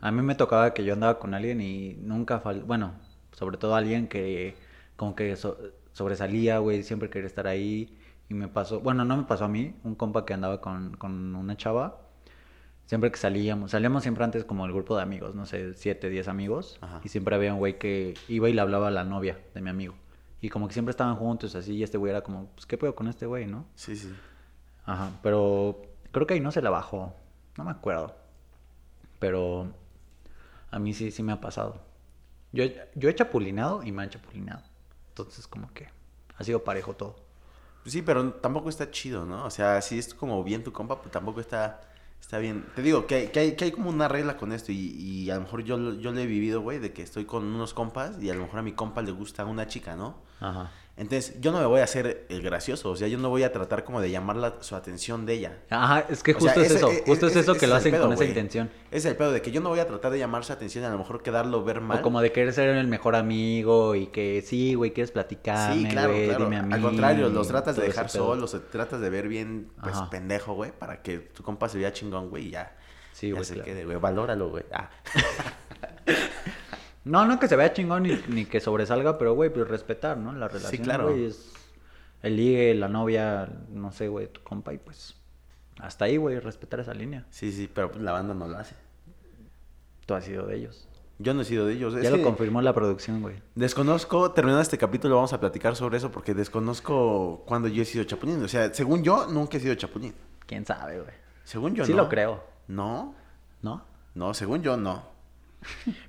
A 0.01 0.11
mí 0.11 0.21
me 0.21 0.35
tocaba 0.35 0.73
que 0.73 0.83
yo 0.83 0.93
andaba 0.93 1.17
con 1.19 1.33
alguien 1.33 1.61
y 1.61 1.93
nunca 2.01 2.39
fal... 2.39 2.63
Bueno, 2.63 2.93
sobre 3.31 3.57
todo 3.57 3.75
alguien 3.75 4.07
que 4.07 4.55
como 4.97 5.15
que 5.15 5.35
so- 5.37 5.57
sobresalía, 5.93 6.59
güey, 6.59 6.83
siempre 6.83 7.09
quería 7.09 7.27
estar 7.27 7.47
ahí. 7.47 7.97
Y 8.29 8.33
me 8.33 8.49
pasó, 8.49 8.81
bueno, 8.81 9.05
no 9.05 9.15
me 9.15 9.23
pasó 9.23 9.45
a 9.45 9.47
mí, 9.47 9.73
un 9.85 9.95
compa 9.95 10.25
que 10.25 10.33
andaba 10.33 10.59
con, 10.59 10.97
con 10.97 11.33
una 11.35 11.55
chava. 11.55 12.01
Siempre 12.85 13.09
que 13.11 13.17
salíamos, 13.17 13.71
salíamos 13.71 14.03
siempre 14.03 14.23
antes 14.25 14.43
como 14.45 14.65
el 14.65 14.73
grupo 14.73 14.95
de 14.97 15.03
amigos, 15.03 15.33
no 15.35 15.45
sé, 15.45 15.73
siete, 15.75 16.09
diez 16.09 16.27
amigos. 16.27 16.77
Ajá. 16.81 16.99
Y 17.03 17.09
siempre 17.09 17.35
había 17.35 17.53
un 17.53 17.59
güey 17.59 17.77
que 17.79 18.15
iba 18.27 18.49
y 18.49 18.53
le 18.53 18.59
hablaba 18.61 18.89
a 18.89 18.91
la 18.91 19.03
novia 19.05 19.39
de 19.53 19.61
mi 19.61 19.69
amigo. 19.69 19.95
Y 20.41 20.49
como 20.49 20.67
que 20.67 20.73
siempre 20.73 20.91
estaban 20.91 21.15
juntos 21.15 21.55
así, 21.55 21.73
y 21.75 21.83
este 21.83 21.97
güey 21.97 22.11
era 22.11 22.21
como, 22.21 22.47
pues, 22.55 22.65
¿qué 22.65 22.77
pedo 22.77 22.95
con 22.95 23.07
este 23.07 23.25
güey, 23.25 23.45
no? 23.47 23.65
Sí, 23.75 23.95
sí. 23.95 24.13
Ajá, 24.85 25.11
pero 25.23 25.81
creo 26.11 26.27
que 26.27 26.35
ahí 26.35 26.39
no 26.39 26.51
se 26.51 26.61
la 26.61 26.69
bajó. 26.69 27.13
No 27.57 27.63
me 27.63 27.71
acuerdo. 27.71 28.15
Pero 29.19 29.67
a 30.71 30.79
mí 30.79 30.93
sí, 30.93 31.11
sí 31.11 31.23
me 31.23 31.31
ha 31.33 31.41
pasado. 31.41 31.81
Yo, 32.53 32.65
yo 32.95 33.09
he 33.09 33.15
chapulinado 33.15 33.83
y 33.83 33.91
me 33.91 34.03
han 34.03 34.09
chapulinado. 34.09 34.61
Entonces 35.23 35.47
como 35.47 35.71
que 35.73 35.89
ha 36.37 36.43
sido 36.43 36.63
parejo 36.63 36.95
todo. 36.95 37.15
Sí, 37.85 38.01
pero 38.01 38.33
tampoco 38.33 38.69
está 38.69 38.91
chido, 38.91 39.25
¿no? 39.25 39.45
O 39.45 39.49
sea, 39.49 39.81
si 39.81 39.97
es 39.97 40.13
como 40.13 40.43
bien 40.43 40.63
tu 40.63 40.73
compa, 40.73 40.99
pues 40.99 41.11
tampoco 41.11 41.39
está, 41.39 41.81
está 42.19 42.37
bien. 42.37 42.65
Te 42.75 42.81
digo 42.81 43.07
que, 43.07 43.15
hay- 43.15 43.27
que, 43.29 43.39
hay, 43.39 43.55
que 43.55 43.65
hay 43.65 43.71
como 43.71 43.89
una 43.89 44.07
regla 44.09 44.35
con 44.37 44.51
esto 44.51 44.71
y, 44.73 44.75
y 44.77 45.29
a 45.31 45.35
lo 45.35 45.41
mejor 45.41 45.63
yo, 45.63 45.93
yo 45.93 46.11
lo 46.11 46.19
he 46.19 46.25
vivido, 46.25 46.59
güey, 46.61 46.79
de 46.79 46.91
que 46.91 47.01
estoy 47.01 47.23
con 47.25 47.45
unos 47.45 47.73
compas 47.73 48.21
y 48.21 48.29
a 48.29 48.33
lo 48.33 48.41
mejor 48.41 48.59
a 48.59 48.63
mi 48.63 48.73
compa 48.73 49.01
le 49.01 49.11
gusta 49.11 49.45
una 49.45 49.67
chica, 49.67 49.95
¿no? 49.95 50.17
Ajá. 50.41 50.69
Entonces, 50.99 51.39
yo 51.39 51.51
no 51.51 51.59
me 51.59 51.65
voy 51.67 51.79
a 51.81 51.83
hacer 51.83 52.25
el 52.29 52.41
gracioso, 52.41 52.89
o 52.89 52.95
sea, 52.95 53.07
yo 53.07 53.19
no 53.19 53.29
voy 53.29 53.43
a 53.43 53.51
tratar 53.51 53.83
como 53.83 54.01
de 54.01 54.09
llamar 54.09 54.35
la- 54.35 54.55
su 54.61 54.75
atención 54.75 55.27
de 55.27 55.33
ella. 55.35 55.57
Ajá, 55.69 56.05
es 56.09 56.23
que 56.23 56.31
O 56.33 56.39
sea, 56.39 56.53
justo 56.53 56.61
es 56.61 56.71
eso. 56.71 56.91
e- 56.91 57.03
Justo 57.05 57.27
es 57.27 57.35
eso 57.35 57.53
que 57.53 57.67
lo 57.67 57.75
hacen 57.75 57.91
pedo, 57.91 58.05
con 58.05 58.13
esa 58.13 58.25
intención. 58.25 58.71
Es 58.89 59.05
el 59.05 59.15
pedo 59.15 59.31
de 59.31 59.43
que 59.43 59.51
yo 59.51 59.61
no 59.61 59.69
voy 59.69 59.79
a 59.79 59.85
tratar 59.85 60.11
de 60.11 60.17
llamar 60.17 60.43
su 60.43 60.53
atención 60.53 60.83
y 60.83 60.87
a 60.87 60.89
lo 60.89 60.97
mejor 60.97 61.21
quedarlo 61.21 61.63
ver 61.63 61.81
mal. 61.81 61.99
O 61.99 62.01
como 62.01 62.19
de 62.19 62.31
querer 62.31 62.51
ser 62.51 62.69
el 62.69 62.87
mejor 62.87 63.15
amigo 63.15 63.93
y 63.93 64.07
que 64.07 64.41
sí, 64.43 64.73
güey, 64.73 64.91
quieres 64.91 65.11
platicarme, 65.11 65.83
Sí, 65.83 65.87
claro, 65.87 66.13
güey, 66.13 66.29
claro. 66.29 66.43
dime 66.45 66.57
a 66.57 66.61
mí. 66.63 66.73
Al 66.73 66.81
contrario, 66.81 67.29
los 67.29 67.47
tratas 67.47 67.75
de 67.75 67.83
dejar 67.83 68.09
solos, 68.09 68.53
o 68.55 68.61
tratas 68.61 68.99
de 68.99 69.09
ver 69.11 69.27
bien, 69.27 69.69
pues, 69.83 69.95
Ajá. 69.95 70.09
pendejo, 70.09 70.55
güey, 70.55 70.71
para 70.71 71.03
que 71.03 71.19
tu 71.19 71.43
compa 71.43 71.69
se 71.69 71.77
vea 71.77 71.93
chingón, 71.93 72.29
güey, 72.31 72.47
y 72.47 72.49
ya. 72.51 72.75
Sí, 73.13 73.29
güey, 73.31 73.43
claro. 73.43 73.99
Valóralo, 73.99 74.49
güey. 74.49 74.63
Ah. 74.73 74.89
No, 77.07 77.25
no 77.25 77.39
que 77.39 77.47
se 77.47 77.55
vea 77.55 77.73
chingón 77.73 78.03
ni, 78.03 78.19
ni 78.27 78.45
que 78.45 78.59
sobresalga, 78.59 79.17
pero 79.17 79.33
güey, 79.33 79.49
pues 79.49 79.67
respetar, 79.67 80.17
¿no? 80.17 80.33
La 80.33 80.47
relación, 80.47 80.83
claro. 80.83 81.09
güey, 81.09 81.25
es 81.25 81.53
el 82.21 82.35
ligue, 82.35 82.73
la 82.75 82.87
novia, 82.87 83.49
no 83.69 83.91
sé, 83.91 84.07
güey, 84.07 84.27
tu 84.27 84.41
compa 84.41 84.73
y 84.73 84.77
pues 84.77 85.15
hasta 85.79 86.05
ahí, 86.05 86.17
güey, 86.17 86.39
respetar 86.39 86.79
esa 86.79 86.93
línea. 86.93 87.25
Sí, 87.29 87.51
sí, 87.51 87.69
pero 87.73 87.91
pues, 87.91 88.03
la 88.03 88.11
banda 88.11 88.33
no 88.33 88.47
lo 88.47 88.57
hace. 88.57 88.75
Tú 90.05 90.13
has 90.13 90.23
sido 90.23 90.45
de 90.47 90.55
ellos. 90.57 90.87
Yo 91.19 91.33
no 91.33 91.41
he 91.41 91.45
sido 91.45 91.65
de 91.65 91.73
ellos. 91.73 91.95
Es 91.95 92.03
ya 92.03 92.11
lo 92.11 92.21
confirmó 92.21 92.61
la 92.61 92.73
producción, 92.73 93.21
güey. 93.21 93.35
Desconozco, 93.55 94.31
terminando 94.31 94.61
este 94.61 94.77
capítulo 94.77 95.15
vamos 95.15 95.33
a 95.33 95.39
platicar 95.39 95.75
sobre 95.75 95.97
eso 95.97 96.11
porque 96.11 96.33
desconozco 96.35 97.43
cuando 97.45 97.67
yo 97.67 97.81
he 97.81 97.85
sido 97.85 98.03
chapulín. 98.03 98.43
O 98.43 98.47
sea, 98.47 98.71
según 98.73 99.03
yo, 99.03 99.25
nunca 99.27 99.57
he 99.57 99.59
sido 99.59 99.73
chapulín. 99.75 100.13
¿Quién 100.45 100.65
sabe, 100.65 101.01
güey? 101.01 101.13
Según 101.43 101.73
yo, 101.73 101.85
sí 101.85 101.91
no. 101.91 102.03
lo 102.03 102.09
creo, 102.09 102.43
No, 102.67 103.15
¿no? 103.61 103.83
no, 104.13 104.33
según 104.33 104.61
yo, 104.61 104.77
no. 104.77 105.16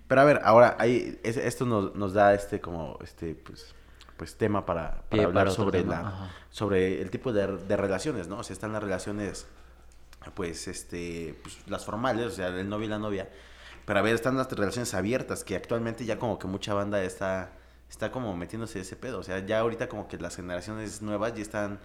Pero 0.07 0.21
a 0.21 0.25
ver, 0.25 0.41
ahora, 0.45 0.77
ahí, 0.79 1.19
es- 1.23 1.37
esto 1.37 1.67
nos, 1.67 1.95
nos 1.95 2.13
da 2.13 2.35
este 2.35 2.61
como, 2.61 2.99
este, 3.03 3.35
pues, 3.35 3.75
pues 4.17 4.37
tema 4.37 4.65
para, 4.67 5.03
para 5.09 5.25
hablar 5.25 5.45
para 5.47 5.51
sobre, 5.57 5.81
tema, 5.81 5.95
la, 6.03 6.09
ajá. 6.09 6.31
sobre 6.51 7.01
el 7.03 7.11
tipo 7.11 7.33
de, 7.33 7.47
de 7.59 7.77
relaciones, 7.77 8.29
¿no? 8.29 8.39
O 8.39 8.43
sea, 8.43 8.55
están 8.55 8.73
las 8.73 8.83
relaciones, 8.83 9.47
pues, 10.35 10.69
este, 10.69 11.39
pues, 11.43 11.59
las 11.69 11.85
formales, 11.85 12.27
o 12.27 12.31
sea, 12.31 12.49
el 12.49 12.69
novio 12.69 12.87
y 12.87 12.91
la 12.91 12.99
novia. 12.99 13.29
Pero 13.85 14.01
a 14.01 14.03
ver, 14.03 14.15
están 14.15 14.37
las 14.37 14.51
relaciones 14.51 14.93
abiertas, 14.95 15.45
que 15.45 15.57
actualmente 15.57 16.05
ya 16.05 16.19
como 16.19 16.39
que 16.39 16.47
mucha 16.47 16.75
banda 16.75 17.03
está, 17.03 17.53
está 17.89 18.11
como 18.13 18.37
metiéndose 18.37 18.81
ese 18.81 18.97
pedo. 18.97 19.19
O 19.19 19.23
sea, 19.23 19.39
ya 19.41 19.61
ahorita 19.61 19.89
como 19.89 20.09
que 20.09 20.19
las 20.19 20.37
generaciones 20.37 21.01
nuevas 21.01 21.35
ya 21.35 21.41
están 21.43 21.79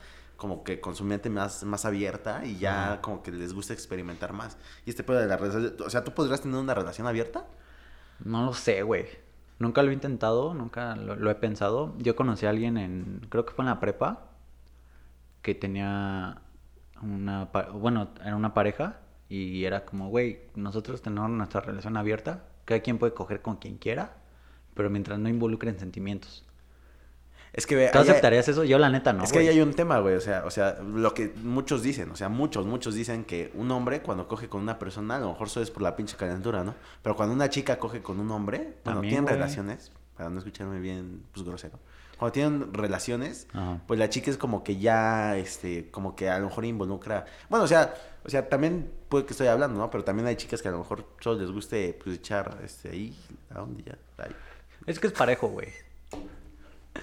como 0.44 0.66
que 0.66 0.82
con 0.82 0.94
su 0.94 1.06
mente 1.06 1.30
más, 1.30 1.64
más 1.64 1.86
abierta 1.86 2.44
y 2.44 2.58
ya 2.58 3.00
como 3.02 3.24
que 3.24 3.32
les 3.32 3.54
gusta 3.54 3.72
experimentar 3.72 4.34
más. 4.34 4.58
Y 4.86 4.90
este 4.90 5.02
pedo 5.02 5.20
de 5.20 5.26
la 5.28 5.38
relación, 5.38 5.78
o 5.80 5.90
sea, 5.90 6.04
¿tú 6.04 6.14
podrías 6.14 6.42
tener 6.42 6.60
una 6.60 6.74
relación 6.74 7.08
abierta? 7.08 7.48
No 8.26 8.46
lo 8.46 8.54
sé, 8.54 8.84
güey. 8.84 9.06
Nunca 9.60 9.82
lo 9.84 9.92
he 9.92 9.94
intentado, 9.94 10.54
nunca 10.54 10.98
lo, 10.98 11.16
lo 11.16 11.32
he 11.32 11.36
pensado. 11.36 11.96
Yo 11.98 12.18
conocí 12.18 12.46
a 12.46 12.50
alguien 12.50 12.76
en, 12.78 13.26
creo 13.30 13.46
que 13.46 13.54
fue 13.54 13.64
en 13.64 13.70
la 13.70 13.80
prepa, 13.80 14.32
que 15.42 15.56
tenía 15.56 16.42
una, 17.02 17.46
bueno, 17.72 18.10
era 18.22 18.36
una 18.36 18.54
pareja 18.54 19.00
y 19.30 19.64
era 19.64 19.86
como, 19.86 20.10
güey, 20.10 20.42
nosotros 20.56 21.02
tenemos 21.02 21.30
nuestra 21.30 21.62
relación 21.62 21.96
abierta, 21.96 22.44
cada 22.66 22.82
quien 22.82 22.98
puede 22.98 23.14
coger 23.14 23.42
con 23.42 23.56
quien 23.56 23.78
quiera, 23.78 24.18
pero 24.74 24.90
mientras 24.90 25.20
no 25.20 25.30
involucren 25.30 25.80
sentimientos. 25.80 26.46
Es 27.54 27.68
que 27.68 27.90
¿Tú 27.94 28.00
aceptarías 28.00 28.48
eso? 28.48 28.64
Yo 28.64 28.80
la 28.80 28.90
neta 28.90 29.14
no, 29.14 29.24
es 29.24 29.32
que 29.32 29.38
ahí 29.40 29.48
hay 29.48 29.62
un 29.62 29.76
tema, 29.76 30.00
güey. 30.00 30.16
O 30.16 30.22
sea, 30.22 30.44
o 30.44 30.50
sea, 30.50 30.80
lo 30.82 31.14
que 31.14 31.32
muchos 31.44 31.84
dicen, 31.84 32.10
o 32.10 32.16
sea, 32.16 32.28
muchos, 32.28 32.66
muchos 32.66 32.96
dicen 32.96 33.26
que 33.26 33.52
un 33.54 33.70
hombre 33.70 34.02
cuando 34.02 34.28
coge 34.28 34.50
con 34.50 34.62
una 34.62 34.80
persona, 34.80 35.18
a 35.18 35.20
lo 35.20 35.30
mejor 35.30 35.50
solo 35.50 35.64
es 35.64 35.70
por 35.70 35.84
la 35.84 35.96
pinche 35.96 36.18
calentura, 36.18 36.64
¿no? 36.64 36.74
Pero 37.04 37.16
cuando 37.16 37.36
una 37.36 37.50
chica 37.50 37.78
coge 37.78 38.02
con 38.02 38.20
un 38.20 38.32
hombre, 38.32 38.78
También, 38.82 39.10
tienen 39.10 39.24
güey. 39.26 39.36
relaciones, 39.36 39.92
para 40.18 40.32
no 40.32 40.40
escucharme 40.40 40.80
bien, 40.80 41.24
pues 41.32 41.46
grosero. 41.46 41.78
Cuando 42.18 42.32
tienen 42.34 42.74
relaciones, 42.74 43.48
Ajá. 43.54 43.82
pues 43.86 44.00
la 44.00 44.10
chica 44.10 44.32
es 44.32 44.38
como 44.38 44.64
que 44.64 44.78
ya, 44.78 45.38
este, 45.38 45.92
como 45.92 46.16
que 46.16 46.30
a 46.30 46.40
lo 46.40 46.48
mejor 46.48 46.66
involucra. 46.66 47.26
Bueno, 47.50 47.66
o 47.66 47.68
sea, 47.68 47.94
o 48.26 48.30
sea, 48.30 48.50
también 48.50 48.90
puede 49.10 49.26
que 49.26 49.34
estoy 49.34 49.48
hablando, 49.48 49.78
¿no? 49.78 49.92
Pero 49.92 50.04
también 50.04 50.28
hay 50.28 50.38
chicas 50.38 50.62
que 50.62 50.70
a 50.70 50.72
lo 50.72 50.80
mejor 50.80 51.06
solo 51.20 51.40
les 51.40 51.52
guste, 51.52 52.00
pues, 52.04 52.16
echar, 52.16 52.58
este, 52.64 52.90
ahí, 52.90 53.16
¿a 53.52 53.60
dónde 53.60 53.84
ya? 53.84 53.98
Ahí. 54.18 54.32
Es 54.88 55.00
que 55.00 55.08
es 55.08 55.14
parejo, 55.14 55.50
güey. 55.50 55.68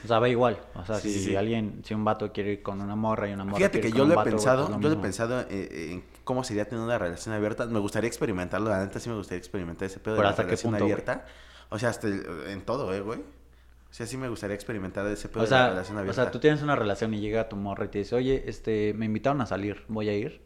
O 0.05 0.07
sea, 0.07 0.19
va 0.21 0.29
igual. 0.29 0.59
O 0.75 0.85
sea, 0.85 0.97
Sí, 0.97 1.13
si 1.13 1.21
sí, 1.25 1.37
alguien, 1.37 1.81
si 1.85 1.95
un 1.95 2.05
vato 2.05 2.33
quiere 2.33 2.53
ir 2.53 2.63
con 2.63 2.81
una 2.81 2.95
morra 2.97 3.29
y 3.29 3.33
una 3.33 3.45
morra 3.45 3.57
Fíjate 3.57 3.81
quiere 3.81 3.83
que 3.83 3.89
ir 3.89 3.95
yo 3.99 4.07
lo 4.07 4.13
he 4.13 4.17
vato, 4.17 4.31
pensado, 4.31 4.67
pues 4.67 4.77
lo 4.77 4.81
yo 4.83 4.89
lo 4.89 4.95
he 4.95 5.03
pensado 5.03 5.47
en 5.51 6.05
cómo 6.25 6.45
sería 6.45 6.69
tener 6.69 6.85
una 6.85 6.97
relación 6.99 7.35
abierta. 7.35 7.67
Me 7.67 7.81
gustaría 7.81 8.07
experimentarlo, 8.09 8.71
la 8.71 8.79
neta 8.85 9.01
sí 9.01 9.09
me 9.09 9.17
gustaría 9.17 9.39
experimentar 9.39 9.87
ese 9.87 9.99
pedo 9.99 10.15
de 10.15 10.19
¿Pero 10.19 10.25
la 10.25 10.31
hasta 10.31 10.43
qué 10.45 10.47
relación 10.51 10.71
punto, 10.73 10.85
abierta. 10.85 11.27
O 11.71 11.79
sea, 11.79 11.89
hasta 11.91 12.09
en 12.09 12.63
todo, 12.65 12.95
eh, 12.95 13.01
güey. 13.01 13.19
O 13.19 13.93
sea, 13.93 14.07
sí 14.07 14.17
me 14.17 14.29
gustaría 14.29 14.55
experimentar 14.55 15.05
ese 15.09 15.29
pedo 15.29 15.41
O 15.41 15.45
de 15.45 15.51
la 15.51 15.57
sea, 15.57 15.69
relación 15.71 15.97
o 15.97 16.01
abierta. 16.01 16.23
sea, 16.23 16.31
tú 16.31 16.39
tienes 16.39 16.63
una 16.63 16.77
relación 16.77 17.13
y 17.13 17.21
llega 17.21 17.49
tu 17.49 17.57
morra 17.57 17.87
y 17.87 17.89
te 17.89 17.99
dice, 17.99 18.15
oye, 18.15 18.45
este, 18.47 18.95
me 18.95 19.07
invitaron 19.07 19.41
a 19.41 19.47
salir, 19.47 19.85
voy 19.89 20.09
a 20.09 20.15
ir. 20.17 20.41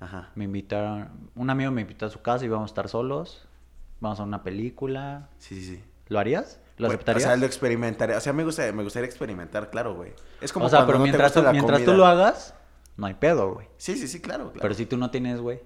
Ajá. 0.00 0.30
Me 0.34 0.44
invitaron, 0.44 1.30
un 1.34 1.50
amigo 1.50 1.70
me 1.70 1.82
invitó 1.82 2.06
a 2.06 2.10
su 2.10 2.22
casa 2.22 2.44
y 2.46 2.48
vamos 2.48 2.70
a 2.70 2.72
estar 2.72 2.88
solos. 2.88 3.46
Vamos 4.00 4.20
a 4.20 4.22
una 4.22 4.42
película. 4.42 5.28
Sí, 5.38 5.54
sí, 5.60 5.76
sí. 5.76 5.84
¿Lo 6.08 6.18
harías? 6.18 6.60
¿Lo 6.78 6.88
aceptarías? 6.88 7.24
O 7.24 7.28
sea, 7.28 7.36
lo 7.36 7.46
experimentaré. 7.46 8.16
O 8.16 8.20
sea, 8.20 8.32
me 8.32 8.44
gustaría, 8.44 8.72
me 8.72 8.82
gustaría 8.82 9.06
experimentar, 9.06 9.70
claro, 9.70 9.94
güey. 9.94 10.12
Es 10.40 10.52
como 10.52 10.66
O 10.66 10.68
sea, 10.68 10.80
cuando 10.80 10.86
pero 10.86 10.98
no 10.98 11.04
te 11.04 11.10
mientras, 11.10 11.28
gusta 11.28 11.40
tú, 11.40 11.44
la 11.44 11.52
mientras 11.52 11.84
tú 11.84 11.92
lo 11.94 12.06
hagas, 12.06 12.54
no 12.96 13.06
hay 13.06 13.14
pedo, 13.14 13.54
güey. 13.54 13.68
Sí, 13.78 13.96
sí, 13.96 14.08
sí, 14.08 14.20
claro, 14.20 14.52
claro. 14.52 14.60
Pero 14.60 14.74
si 14.74 14.86
tú 14.86 14.96
no 14.96 15.10
tienes, 15.10 15.40
güey. 15.40 15.60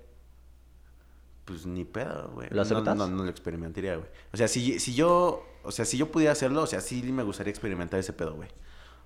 Pues 1.45 1.67
ni 1.67 1.85
pedo, 1.85 2.31
güey. 2.35 2.49
¿Lo 2.51 2.63
aceptas? 2.63 2.97
No, 2.97 3.09
no, 3.09 3.25
lo 3.25 3.31
experimentaría, 3.31 3.97
güey. 3.97 4.09
O 4.33 4.37
sea, 4.37 4.47
si, 4.47 4.79
si 4.79 4.95
yo, 4.95 5.45
o 5.65 5.73
sea, 5.73 5.85
si 5.85 5.97
yo 5.97 6.11
pudiera 6.13 6.33
hacerlo, 6.33 6.63
o 6.63 6.67
sea, 6.67 6.81
sí 6.81 7.03
me 7.03 7.25
gustaría 7.25 7.51
experimentar 7.51 7.99
ese 7.99 8.13
pedo, 8.13 8.35
güey. 8.35 8.49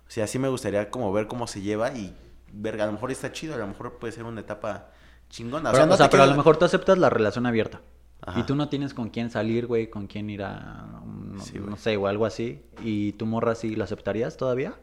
O 0.07 0.11
sea, 0.11 0.27
sí 0.27 0.37
me 0.37 0.47
gustaría 0.47 0.91
como 0.91 1.11
ver 1.11 1.25
cómo 1.27 1.47
se 1.47 1.61
lleva 1.61 1.91
y 1.91 2.15
ver, 2.51 2.79
a 2.81 2.85
lo 2.85 2.91
mejor 2.91 3.11
está 3.11 3.31
chido, 3.31 3.55
a 3.55 3.57
lo 3.57 3.67
mejor 3.67 3.97
puede 3.97 4.13
ser 4.13 4.23
una 4.23 4.41
etapa 4.41 4.91
chingona. 5.29 5.71
Pero, 5.71 5.83
o 5.83 5.87
no 5.87 5.97
sea, 5.97 6.07
te 6.07 6.11
pero 6.11 6.23
a 6.23 6.27
lo 6.27 6.35
mejor 6.35 6.57
tú 6.57 6.65
aceptas 6.65 6.97
la 6.97 7.09
relación 7.09 7.45
abierta. 7.45 7.81
Ajá. 8.21 8.39
Y 8.39 8.43
tú 8.43 8.55
no 8.55 8.69
tienes 8.69 8.93
con 8.93 9.09
quién 9.09 9.29
salir, 9.29 9.67
güey, 9.67 9.89
con 9.89 10.07
quién 10.07 10.29
ir 10.29 10.43
a, 10.43 11.01
no, 11.05 11.39
Sí, 11.41 11.59
no 11.59 11.77
sé, 11.77 11.97
o 11.97 12.07
algo 12.07 12.25
así. 12.25 12.63
¿Y 12.81 13.11
tu 13.13 13.25
morra 13.25 13.55
sí 13.55 13.75
lo 13.75 13.83
aceptarías 13.83 14.37
todavía? 14.37 14.73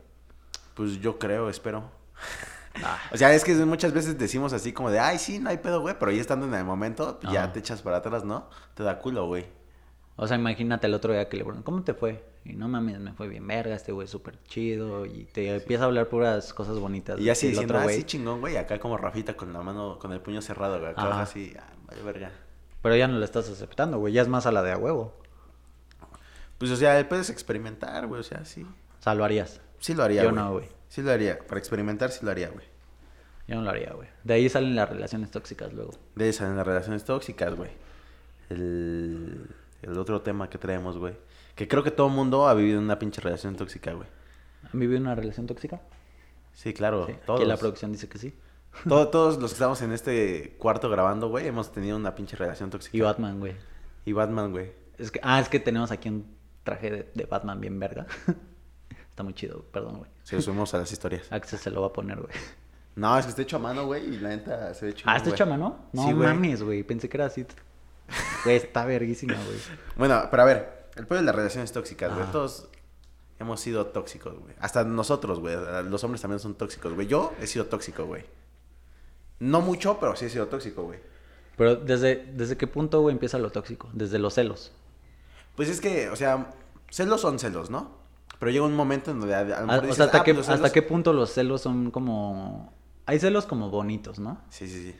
Pues 0.74 1.00
yo 1.00 1.18
creo, 1.18 1.48
espero. 1.48 1.90
Ah, 2.82 2.98
O 3.12 3.18
sea, 3.18 3.34
es 3.34 3.44
que 3.44 3.54
muchas 3.66 3.92
veces 3.92 4.18
decimos 4.18 4.54
así 4.54 4.72
como 4.72 4.90
de, 4.90 4.98
ay, 4.98 5.18
sí, 5.18 5.38
no 5.38 5.50
hay 5.50 5.58
pedo, 5.58 5.82
güey, 5.82 5.94
pero 5.98 6.10
ya 6.10 6.22
estando 6.22 6.46
en 6.46 6.54
el 6.54 6.64
momento, 6.64 7.18
pues, 7.20 7.30
ya 7.30 7.52
te 7.52 7.58
echas 7.58 7.82
para 7.82 7.98
atrás, 7.98 8.24
¿no? 8.24 8.48
Te 8.72 8.82
da 8.82 8.98
culo, 8.98 9.26
güey. 9.26 9.44
O 10.16 10.26
sea, 10.26 10.38
imagínate 10.38 10.86
el 10.86 10.94
otro 10.94 11.12
día 11.12 11.28
que 11.28 11.36
le 11.36 11.44
preguntan, 11.44 11.64
¿cómo 11.64 11.82
te 11.82 11.94
fue? 11.94 12.24
Y 12.44 12.54
no 12.54 12.68
mames, 12.68 12.98
me 12.98 13.12
fue 13.12 13.28
bien 13.28 13.46
verga, 13.46 13.74
este 13.74 13.92
güey 13.92 14.08
súper 14.08 14.42
chido. 14.44 15.06
Y 15.06 15.24
te 15.24 15.56
empieza 15.56 15.84
a 15.84 15.86
hablar 15.86 16.08
puras 16.08 16.52
cosas 16.52 16.78
bonitas. 16.78 17.20
Y 17.20 17.30
así 17.30 17.48
diciendo, 17.48 17.74
otro 17.74 17.80
ah, 17.80 17.84
güey. 17.84 17.96
sí, 17.98 18.04
chingón, 18.04 18.40
güey, 18.40 18.56
acá 18.56 18.78
como 18.78 18.96
Rafita 18.96 19.36
con 19.36 19.52
la 19.52 19.62
mano, 19.62 19.98
con 19.98 20.12
el 20.12 20.20
puño 20.20 20.40
cerrado, 20.42 20.78
güey, 20.78 20.92
acá 20.92 21.02
Ajá. 21.02 21.22
así, 21.22 21.54
ah, 21.58 21.72
vaya 21.86 22.02
verga. 22.02 22.32
Pero 22.82 22.96
ya 22.96 23.06
no 23.08 23.18
lo 23.18 23.24
estás 23.24 23.48
aceptando, 23.48 23.98
güey. 23.98 24.12
Ya 24.12 24.22
es 24.22 24.28
más 24.28 24.46
a 24.46 24.52
la 24.52 24.62
de 24.62 24.72
a 24.72 24.76
huevo. 24.76 25.16
Pues, 26.58 26.70
o 26.70 26.76
sea, 26.76 27.08
puedes 27.08 27.30
experimentar, 27.30 28.06
güey, 28.06 28.20
o 28.20 28.24
sea, 28.24 28.44
sí. 28.44 28.62
O 28.64 29.02
sea, 29.02 29.14
lo 29.14 29.24
harías. 29.24 29.60
Sí 29.78 29.94
lo 29.94 30.02
haría, 30.04 30.22
Yo 30.22 30.30
güey. 30.30 30.42
no, 30.42 30.52
güey. 30.52 30.68
Sí 30.88 31.02
lo 31.02 31.10
haría. 31.10 31.38
Para 31.38 31.58
experimentar, 31.58 32.10
sí 32.10 32.24
lo 32.24 32.30
haría, 32.30 32.48
güey. 32.50 32.66
Yo 33.48 33.56
no 33.56 33.62
lo 33.62 33.70
haría, 33.70 33.92
güey. 33.92 34.08
De 34.22 34.34
ahí 34.34 34.48
salen 34.48 34.76
las 34.76 34.88
relaciones 34.88 35.30
tóxicas 35.30 35.72
luego. 35.72 35.92
De 36.14 36.28
esas 36.28 36.48
en 36.50 36.56
las 36.56 36.66
relaciones 36.66 37.04
tóxicas, 37.04 37.54
güey. 37.54 37.70
El, 38.50 39.46
el 39.82 39.98
otro 39.98 40.22
tema 40.22 40.48
que 40.50 40.58
traemos, 40.58 40.98
güey. 40.98 41.14
Que 41.54 41.68
creo 41.68 41.82
que 41.82 41.90
todo 41.90 42.06
el 42.08 42.12
mundo 42.12 42.48
ha 42.48 42.54
vivido 42.54 42.78
una 42.80 42.98
pinche 42.98 43.20
relación 43.20 43.56
tóxica, 43.56 43.92
güey. 43.92 44.08
¿Han 44.72 44.78
vivido 44.78 45.00
una 45.00 45.14
relación 45.14 45.46
tóxica? 45.46 45.80
Sí, 46.52 46.72
claro. 46.72 47.06
Sí. 47.06 47.14
Todos. 47.26 47.40
Aquí 47.40 47.48
la 47.48 47.56
producción 47.56 47.92
dice 47.92 48.08
que 48.08 48.18
sí. 48.18 48.34
Todo- 48.88 49.08
todos 49.08 49.38
los 49.38 49.50
que 49.50 49.54
estamos 49.54 49.80
en 49.82 49.92
este 49.92 50.56
cuarto 50.58 50.88
grabando, 50.88 51.28
güey, 51.28 51.46
hemos 51.46 51.72
tenido 51.72 51.96
una 51.96 52.14
pinche 52.14 52.36
relación 52.36 52.70
tóxica. 52.70 52.96
Y 52.96 53.00
Batman, 53.00 53.38
güey. 53.40 53.54
Y 54.04 54.12
Batman, 54.12 54.50
güey. 54.50 54.72
Es 54.98 55.10
que, 55.10 55.20
ah, 55.22 55.40
es 55.40 55.48
que 55.48 55.60
tenemos 55.60 55.90
aquí 55.90 56.08
un 56.08 56.26
traje 56.64 56.90
de, 56.90 57.10
de 57.14 57.24
Batman 57.26 57.60
bien 57.60 57.78
verga. 57.78 58.06
Está 59.10 59.22
muy 59.22 59.34
chido, 59.34 59.62
perdón, 59.72 59.98
güey. 59.98 60.10
Se 60.22 60.36
lo 60.36 60.42
subimos 60.42 60.72
a 60.74 60.78
las 60.78 60.90
historias. 60.90 61.30
Axel 61.30 61.58
se 61.58 61.70
lo 61.70 61.82
va 61.82 61.88
a 61.88 61.92
poner, 61.92 62.18
güey. 62.18 62.32
No, 62.94 63.16
es 63.18 63.24
que 63.24 63.30
está 63.30 63.42
hecho 63.42 63.56
a 63.56 63.58
mano, 63.58 63.86
güey, 63.86 64.04
y 64.14 64.18
la 64.18 64.30
neta 64.30 64.72
se 64.74 64.86
ve 64.86 64.94
chido. 64.94 65.10
Ah, 65.10 65.16
¿está 65.16 65.30
hecho 65.30 65.44
a 65.44 65.46
mano? 65.46 65.86
No 65.92 66.06
Sí, 66.06 66.14
mames, 66.14 66.62
güey. 66.62 66.82
Pensé 66.82 67.08
que 67.08 67.16
era 67.16 67.26
así. 67.26 67.46
Güey, 68.44 68.56
está 68.56 68.84
verguísima, 68.84 69.34
güey. 69.34 69.58
Bueno, 69.96 70.28
pero 70.30 70.42
a 70.42 70.46
ver, 70.46 70.88
el 70.96 71.06
peor 71.06 71.20
de 71.20 71.26
las 71.26 71.34
relaciones 71.34 71.72
tóxicas, 71.72 72.12
güey. 72.12 72.26
Ah. 72.26 72.32
Todos 72.32 72.68
hemos 73.38 73.60
sido 73.60 73.86
tóxicos, 73.86 74.38
güey. 74.38 74.54
Hasta 74.60 74.84
nosotros, 74.84 75.40
güey. 75.40 75.56
Los 75.88 76.04
hombres 76.04 76.20
también 76.20 76.38
son 76.38 76.54
tóxicos, 76.54 76.92
güey. 76.94 77.06
Yo 77.06 77.32
he 77.40 77.46
sido 77.46 77.66
tóxico, 77.66 78.04
güey. 78.04 78.24
No 79.42 79.60
mucho, 79.60 79.98
pero 79.98 80.14
sí 80.14 80.26
he 80.26 80.30
sido 80.30 80.46
tóxico, 80.46 80.84
güey. 80.84 81.00
Pero 81.56 81.74
¿desde, 81.74 82.14
¿desde 82.32 82.56
qué 82.56 82.68
punto, 82.68 83.00
güey, 83.00 83.12
empieza 83.12 83.38
lo 83.38 83.50
tóxico? 83.50 83.90
Desde 83.92 84.20
los 84.20 84.34
celos. 84.34 84.70
Pues 85.56 85.68
es 85.68 85.80
que, 85.80 86.08
o 86.10 86.16
sea, 86.16 86.52
celos 86.90 87.20
son 87.20 87.40
celos, 87.40 87.68
¿no? 87.68 87.90
Pero 88.38 88.52
llega 88.52 88.64
un 88.64 88.74
momento 88.76 89.10
en 89.10 89.18
donde 89.18 89.34
a, 89.34 89.42
lo 89.42 89.54
Ah, 89.56 89.60
mejor 89.62 89.78
o 89.78 89.80
dices, 89.82 89.96
sea, 89.96 90.04
¿hasta, 90.06 90.18
"Ah, 90.18 90.24
qué, 90.24 90.32
pues 90.34 90.46
los 90.46 90.54
¿hasta 90.54 90.68
celos-". 90.68 90.72
qué 90.72 90.82
punto 90.82 91.12
los 91.12 91.30
celos 91.32 91.60
son 91.60 91.90
como... 91.90 92.72
Hay 93.06 93.18
celos 93.18 93.46
como 93.46 93.68
bonitos, 93.68 94.20
¿no? 94.20 94.40
Sí, 94.48 94.68
sí, 94.68 94.92
sí. 94.92 94.96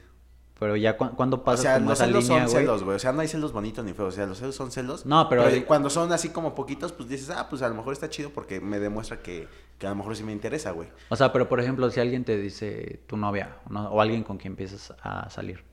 Pero 0.63 0.77
ya 0.77 0.95
cu 0.95 1.09
cuando 1.15 1.35
O 1.37 1.43
pasas 1.43 1.61
sea, 1.61 1.73
como 1.75 1.89
los 1.89 1.99
esa 1.99 2.05
celos 2.05 2.23
línea, 2.23 2.43
son 2.43 2.51
güey. 2.53 2.63
celos, 2.63 2.83
güey. 2.83 2.95
O 2.95 2.99
sea, 2.99 3.11
no 3.11 3.19
hay 3.19 3.27
celos 3.27 3.51
bonitos 3.51 3.83
ni 3.83 3.91
feos. 3.93 4.13
O 4.13 4.15
sea, 4.15 4.25
los 4.25 4.37
celos 4.37 4.55
son 4.55 4.71
celos. 4.71 5.05
No, 5.05 5.27
pero- 5.27 5.43
cuando 5.67 5.89
son 5.89 6.11
así 6.13 6.29
como 6.29 6.55
poquitos, 6.55 6.93
pues 6.93 7.09
dices, 7.09 7.29
ah, 7.31 7.47
pues 7.49 7.61
a 7.61 7.67
lo 7.67 7.75
mejor 7.75 7.91
está 7.91 8.09
chido 8.09 8.29
porque 8.29 8.61
me 8.61 8.79
demuestra 8.79 9.21
que, 9.21 9.47
que 9.77 9.87
a 9.87 9.89
lo 9.89 9.97
mejor 9.97 10.15
sí 10.15 10.23
me 10.23 10.31
interesa, 10.31 10.71
güey. 10.71 10.87
O 11.09 11.15
sea, 11.17 11.33
pero 11.33 11.49
por 11.49 11.59
ejemplo, 11.59 11.89
si 11.91 11.99
alguien 11.99 12.23
te 12.23 12.37
dice 12.37 13.01
tu 13.07 13.17
novia 13.17 13.57
¿no? 13.69 13.89
o 13.89 13.99
alguien 13.99 14.23
con 14.23 14.37
quien 14.37 14.53
empiezas 14.53 14.93
a 15.03 15.29
salir, 15.29 15.63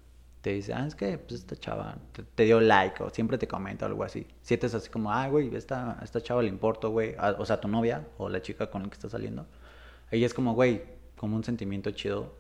te 0.41 0.51
dice, 0.55 0.73
ah, 0.75 0.87
es 0.87 0.95
que 0.95 1.19
pues, 1.19 1.41
esta 1.41 1.55
chava 1.55 1.97
te, 2.13 2.23
te 2.25 2.45
dio 2.45 2.61
like 2.61 3.03
o 3.03 3.11
siempre 3.11 3.39
te 3.39 3.47
comenta 3.47 3.85
o 3.85 3.89
algo 3.89 4.03
así. 4.05 4.27
Sientes 4.43 4.75
así 4.75 4.89
como, 4.91 5.13
ah, 5.13 5.29
güey, 5.29 5.55
esta, 5.55 5.99
esta 6.03 6.21
chava 6.21 6.43
le 6.43 6.49
importo, 6.49 6.91
güey. 6.91 7.15
A- 7.19 7.37
O 7.39 7.45
sea, 7.47 7.61
tu 7.61 7.69
novia 7.69 8.07
o 8.19 8.29
la 8.29 8.43
chica 8.43 8.71
con 8.71 8.83
la 8.83 8.89
que 8.89 8.95
estás 8.95 9.13
saliendo. 9.13 9.47
Ella 10.11 10.27
es 10.27 10.35
como, 10.35 10.55
güey, 10.55 10.83
como 11.17 11.37
un 11.37 11.45
sentimiento 11.45 11.91
chido, 11.91 12.35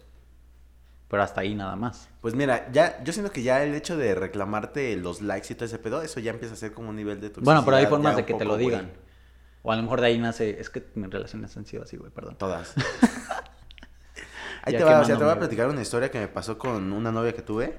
pero 1.10 1.24
hasta 1.24 1.40
ahí 1.40 1.56
nada 1.56 1.74
más. 1.74 2.08
Pues 2.20 2.34
mira, 2.34 2.70
ya, 2.70 3.02
yo 3.02 3.12
siento 3.12 3.32
que 3.32 3.42
ya 3.42 3.64
el 3.64 3.74
hecho 3.74 3.96
de 3.96 4.14
reclamarte 4.14 4.96
los 4.96 5.20
likes 5.20 5.52
y 5.52 5.56
todo 5.56 5.64
ese 5.66 5.78
pedo, 5.78 6.02
eso 6.02 6.20
ya 6.20 6.30
empieza 6.30 6.54
a 6.54 6.56
ser 6.56 6.72
como 6.72 6.90
un 6.90 6.96
nivel 6.96 7.20
de 7.20 7.30
toxicidad. 7.30 7.44
Bueno, 7.44 7.64
pero 7.64 7.76
hay 7.76 7.86
formas 7.86 8.14
de 8.14 8.24
que 8.24 8.34
te 8.34 8.44
lo 8.44 8.56
digan. 8.56 8.92
O 9.62 9.72
a 9.72 9.76
lo 9.76 9.82
mejor 9.82 10.00
de 10.00 10.06
ahí 10.06 10.18
nace, 10.18 10.60
es 10.60 10.70
que 10.70 10.86
mis 10.94 11.10
relaciones 11.10 11.54
han 11.56 11.66
sido 11.66 11.82
así, 11.82 11.96
güey, 11.96 12.12
perdón. 12.12 12.36
Todas. 12.38 12.74
Ahí 14.62 14.72
Ya 14.72 14.78
te 14.78 14.84
va, 14.84 15.00
o 15.00 15.04
sea, 15.04 15.18
te 15.18 15.24
voy 15.24 15.32
a 15.32 15.38
platicar 15.38 15.68
una 15.68 15.82
historia 15.82 16.10
que 16.10 16.20
me 16.20 16.28
pasó 16.28 16.56
con 16.56 16.92
una 16.92 17.10
novia 17.10 17.34
que 17.34 17.42
tuve. 17.42 17.76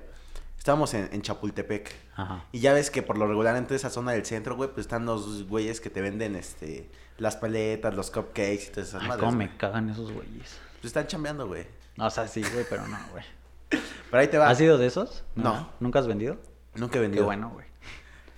Estábamos 0.58 0.94
en, 0.94 1.10
en 1.12 1.22
Chapultepec. 1.22 1.92
Ajá. 2.16 2.46
Y 2.52 2.60
ya 2.60 2.74
ves 2.74 2.92
que 2.92 3.02
por 3.02 3.18
lo 3.18 3.28
regular 3.28 3.56
en 3.56 3.64
toda 3.64 3.78
esa 3.78 3.90
zona 3.90 4.12
del 4.12 4.26
centro, 4.26 4.56
güey, 4.56 4.70
pues 4.70 4.86
están 4.86 5.06
los 5.06 5.48
güeyes 5.48 5.82
que 5.82 5.90
te 5.90 6.02
venden 6.02 6.36
este 6.36 6.92
las 7.18 7.36
paletas, 7.38 7.96
los 7.96 8.12
cupcakes 8.12 8.68
y 8.68 8.72
todas 8.72 8.90
esas 8.90 9.02
Ay, 9.04 9.08
madres. 9.08 9.26
cómo 9.26 9.38
me 9.38 9.58
cagan 9.58 9.90
esos 9.90 10.12
güeyes. 10.12 10.60
Pues 10.74 10.86
están 10.86 11.08
chambeando, 11.08 11.48
güey. 11.48 11.66
O 11.98 12.10
sea, 12.10 12.28
sí, 12.28 12.42
güey, 12.54 12.66
pero 12.70 12.88
no, 12.88 12.98
güey. 13.12 13.24
Pero 13.70 14.22
ahí 14.22 14.28
te 14.28 14.38
va. 14.38 14.50
¿Has 14.50 14.58
sido 14.58 14.78
de 14.78 14.88
esos? 14.88 15.24
No. 15.36 15.70
¿Nunca 15.80 16.00
has 16.00 16.08
vendido? 16.08 16.38
Nunca 16.76 16.94
he 16.94 16.98
Qué 16.98 17.00
vendido. 17.02 17.26
bueno, 17.26 17.50
güey. 17.52 17.66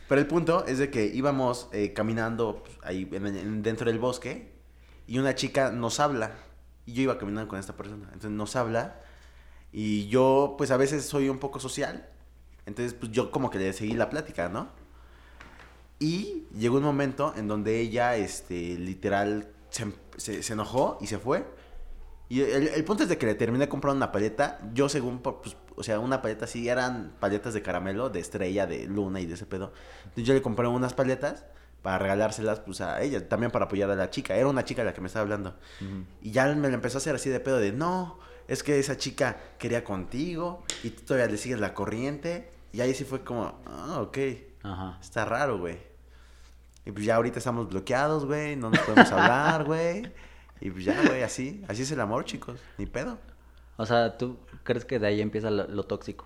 Pero 0.10 0.22
el 0.22 0.27
punto 0.27 0.65
es 0.65 0.77
de 0.79 0.89
que 0.91 1.05
íbamos 1.05 1.69
eh, 1.72 1.93
caminando 1.93 2.63
pues, 2.63 2.77
ahí 2.83 3.07
en- 3.12 3.25
en- 3.27 3.63
dentro 3.63 3.89
del 3.89 4.00
bosque 4.00 4.51
y 5.07 5.17
una 5.19 5.33
chica 5.36 5.72
nos 5.72 6.00
habla. 6.00 6.31
Y 6.86 6.93
yo 6.93 7.03
iba 7.03 7.17
caminando 7.17 7.48
con 7.48 7.57
esta 7.60 7.74
persona. 7.75 8.05
Entonces 8.07 8.31
nos 8.31 8.55
habla 8.55 9.00
y 9.72 10.07
yo 10.10 10.55
pues 10.57 10.69
a 10.72 10.77
veces 10.77 11.05
soy 11.05 11.29
un 11.29 11.39
poco 11.39 11.60
social. 11.60 12.07
Entonces 12.65 12.93
pues 12.93 13.12
yo 13.12 13.31
como 13.31 13.50
que 13.50 13.57
le 13.60 13.74
seguí 13.74 13.93
la 13.93 14.10
plática, 14.10 14.50
¿no? 14.50 14.69
Y 16.00 16.45
llegó 16.55 16.77
un 16.77 16.83
momento 16.83 17.33
en 17.38 17.48
donde 17.48 17.79
ella, 17.79 18.15
este, 18.17 18.77
literal, 18.77 19.48
se, 19.69 19.93
se- 20.17 20.43
se 20.43 20.53
enojó 20.53 20.98
y 21.01 21.07
se 21.07 21.17
fue. 21.17 21.45
Y 22.30 22.42
el, 22.42 22.68
el 22.70 22.84
punto 22.84 23.03
es 23.03 23.10
de 23.10 23.18
que 23.18 23.25
le 23.25 23.36
terminé 23.36 23.70
comprando 23.70 23.98
una 23.98 24.12
paleta. 24.12 24.60
Yo 24.74 24.89
según, 24.89 25.20
pues, 25.20 25.56
o 25.75 25.84
sea, 25.84 26.00
una 26.00 26.22
paleta 26.22 26.46
así, 26.46 26.68
eran 26.68 27.13
paletas 27.20 27.53
de 27.53 27.62
caramelo, 27.62 28.10
de 28.10 28.20
estrella, 28.20 28.65
de 28.65 28.86
luna 28.86 29.20
y 29.20 29.25
de 29.25 29.36
ese 29.36 29.46
pedo. 29.46 29.74
Entonces 30.03 30.25
yo 30.25 30.34
le 30.34 30.42
compré 30.42 30.68
unas 30.68 30.94
paletas 30.94 31.46
para 31.82 32.00
regalárselas 32.00 32.62
pues 32.62 32.80
a 32.82 33.01
ella, 33.01 33.27
también 33.27 33.51
para 33.51 33.65
apoyar 33.65 33.92
a 33.92 33.96
la 33.96 34.10
chica. 34.10 34.36
Era 34.36 34.48
una 34.48 34.63
chica 34.63 34.84
la 34.84 34.94
que 34.94 35.01
me 35.01 35.08
estaba 35.08 35.24
hablando. 35.24 35.56
Y 36.22 36.32
ya 36.32 36.48
me 36.56 36.70
la 36.70 36.75
empezó 36.75 36.98
a 36.98 37.00
hacer 37.00 37.13
así 37.15 37.30
de 37.30 37.39
pedo 37.42 37.58
de, 37.58 37.74
no, 37.74 38.18
es 38.48 38.63
que 38.63 38.80
esa 38.80 38.98
chica 38.98 39.38
quería 39.60 39.84
contigo 39.84 40.63
y 40.82 40.92
tú 40.92 41.03
todavía 41.03 41.27
le 41.30 41.38
sigues 41.38 41.60
la 41.60 41.74
corriente. 41.74 42.50
Y 42.72 42.82
ahí 42.82 42.94
sí 42.94 43.03
fue 43.03 43.24
como, 43.24 43.62
ah, 43.65 44.00
ok, 44.01 44.18
Ajá. 44.63 44.98
está 45.01 45.25
raro, 45.25 45.60
güey. 45.60 45.77
Y 46.86 46.92
pues 46.92 47.06
ya 47.06 47.15
ahorita 47.18 47.39
estamos 47.39 47.70
bloqueados, 47.70 48.25
güey, 48.25 48.56
no 48.56 48.70
nos 48.70 48.80
podemos 48.80 49.12
hablar, 49.12 49.65
güey. 49.65 50.12
Y 50.65 50.72
pues 50.72 50.86
ya, 50.86 50.96
güey, 51.05 51.24
así, 51.24 51.62
así 51.67 51.82
es 51.82 51.91
el 51.91 52.00
amor, 52.00 52.24
chicos, 52.24 52.58
ni 52.77 52.86
pedo. 52.86 53.17
O 53.75 53.86
sea, 53.86 54.17
¿tú 54.17 54.38
crees 54.63 54.86
que 54.86 54.98
de 54.98 55.08
ahí 55.08 55.20
empieza 55.20 55.50
lo, 55.51 55.67
lo 55.67 55.84
tóxico? 55.84 56.25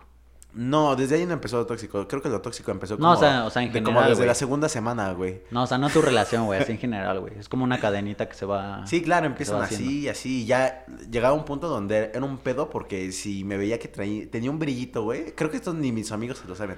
No, 0.53 0.95
desde 0.95 1.15
ahí 1.15 1.25
no 1.25 1.33
empezó 1.33 1.57
lo 1.57 1.65
tóxico. 1.65 2.07
Creo 2.07 2.21
que 2.21 2.29
lo 2.29 2.39
tóxico 2.41 2.69
empezó 2.71 2.93
No, 2.95 2.99
como, 2.99 3.11
o 3.13 3.17
sea- 3.17 3.45
o 3.45 3.49
sea, 3.49 3.63
en 3.63 3.71
de- 3.73 3.79
como 3.81 3.97
general, 3.99 4.09
desde 4.11 4.25
la 4.27 4.33
segunda 4.35 4.69
semana, 4.69 5.11
güey. 5.13 5.41
No, 5.49 5.63
o 5.63 5.67
sea, 5.67 5.77
no 5.79 5.89
tu 5.89 6.01
relación, 6.01 6.45
güey, 6.45 6.59
así 6.61 6.71
en 6.71 6.77
general, 6.77 7.19
güey. 7.19 7.33
Es 7.39 7.49
como 7.49 7.63
una 7.63 7.79
cadenita 7.79 8.27
que 8.29 8.35
se 8.35 8.45
va... 8.45 8.85
Sí, 8.85 9.01
claro, 9.01 9.25
empiezan 9.25 9.61
así, 9.61 10.07
así. 10.07 10.43
y 10.43 10.45
Ya 10.45 10.85
llegaba 11.09 11.33
un 11.33 11.45
punto 11.45 11.67
donde 11.67 12.11
era 12.13 12.23
un 12.23 12.37
pedo 12.37 12.69
porque 12.69 13.11
si 13.11 13.43
me 13.43 13.57
veía 13.57 13.79
que 13.79 13.87
traía, 13.87 14.29
tenía 14.29 14.51
un 14.51 14.59
brillito, 14.59 15.01
güey. 15.03 15.33
Creo 15.35 15.49
que 15.49 15.57
esto 15.57 15.73
ni 15.73 15.91
mis 15.91 16.11
amigos 16.11 16.37
se 16.39 16.47
lo 16.47 16.55
saben. 16.55 16.77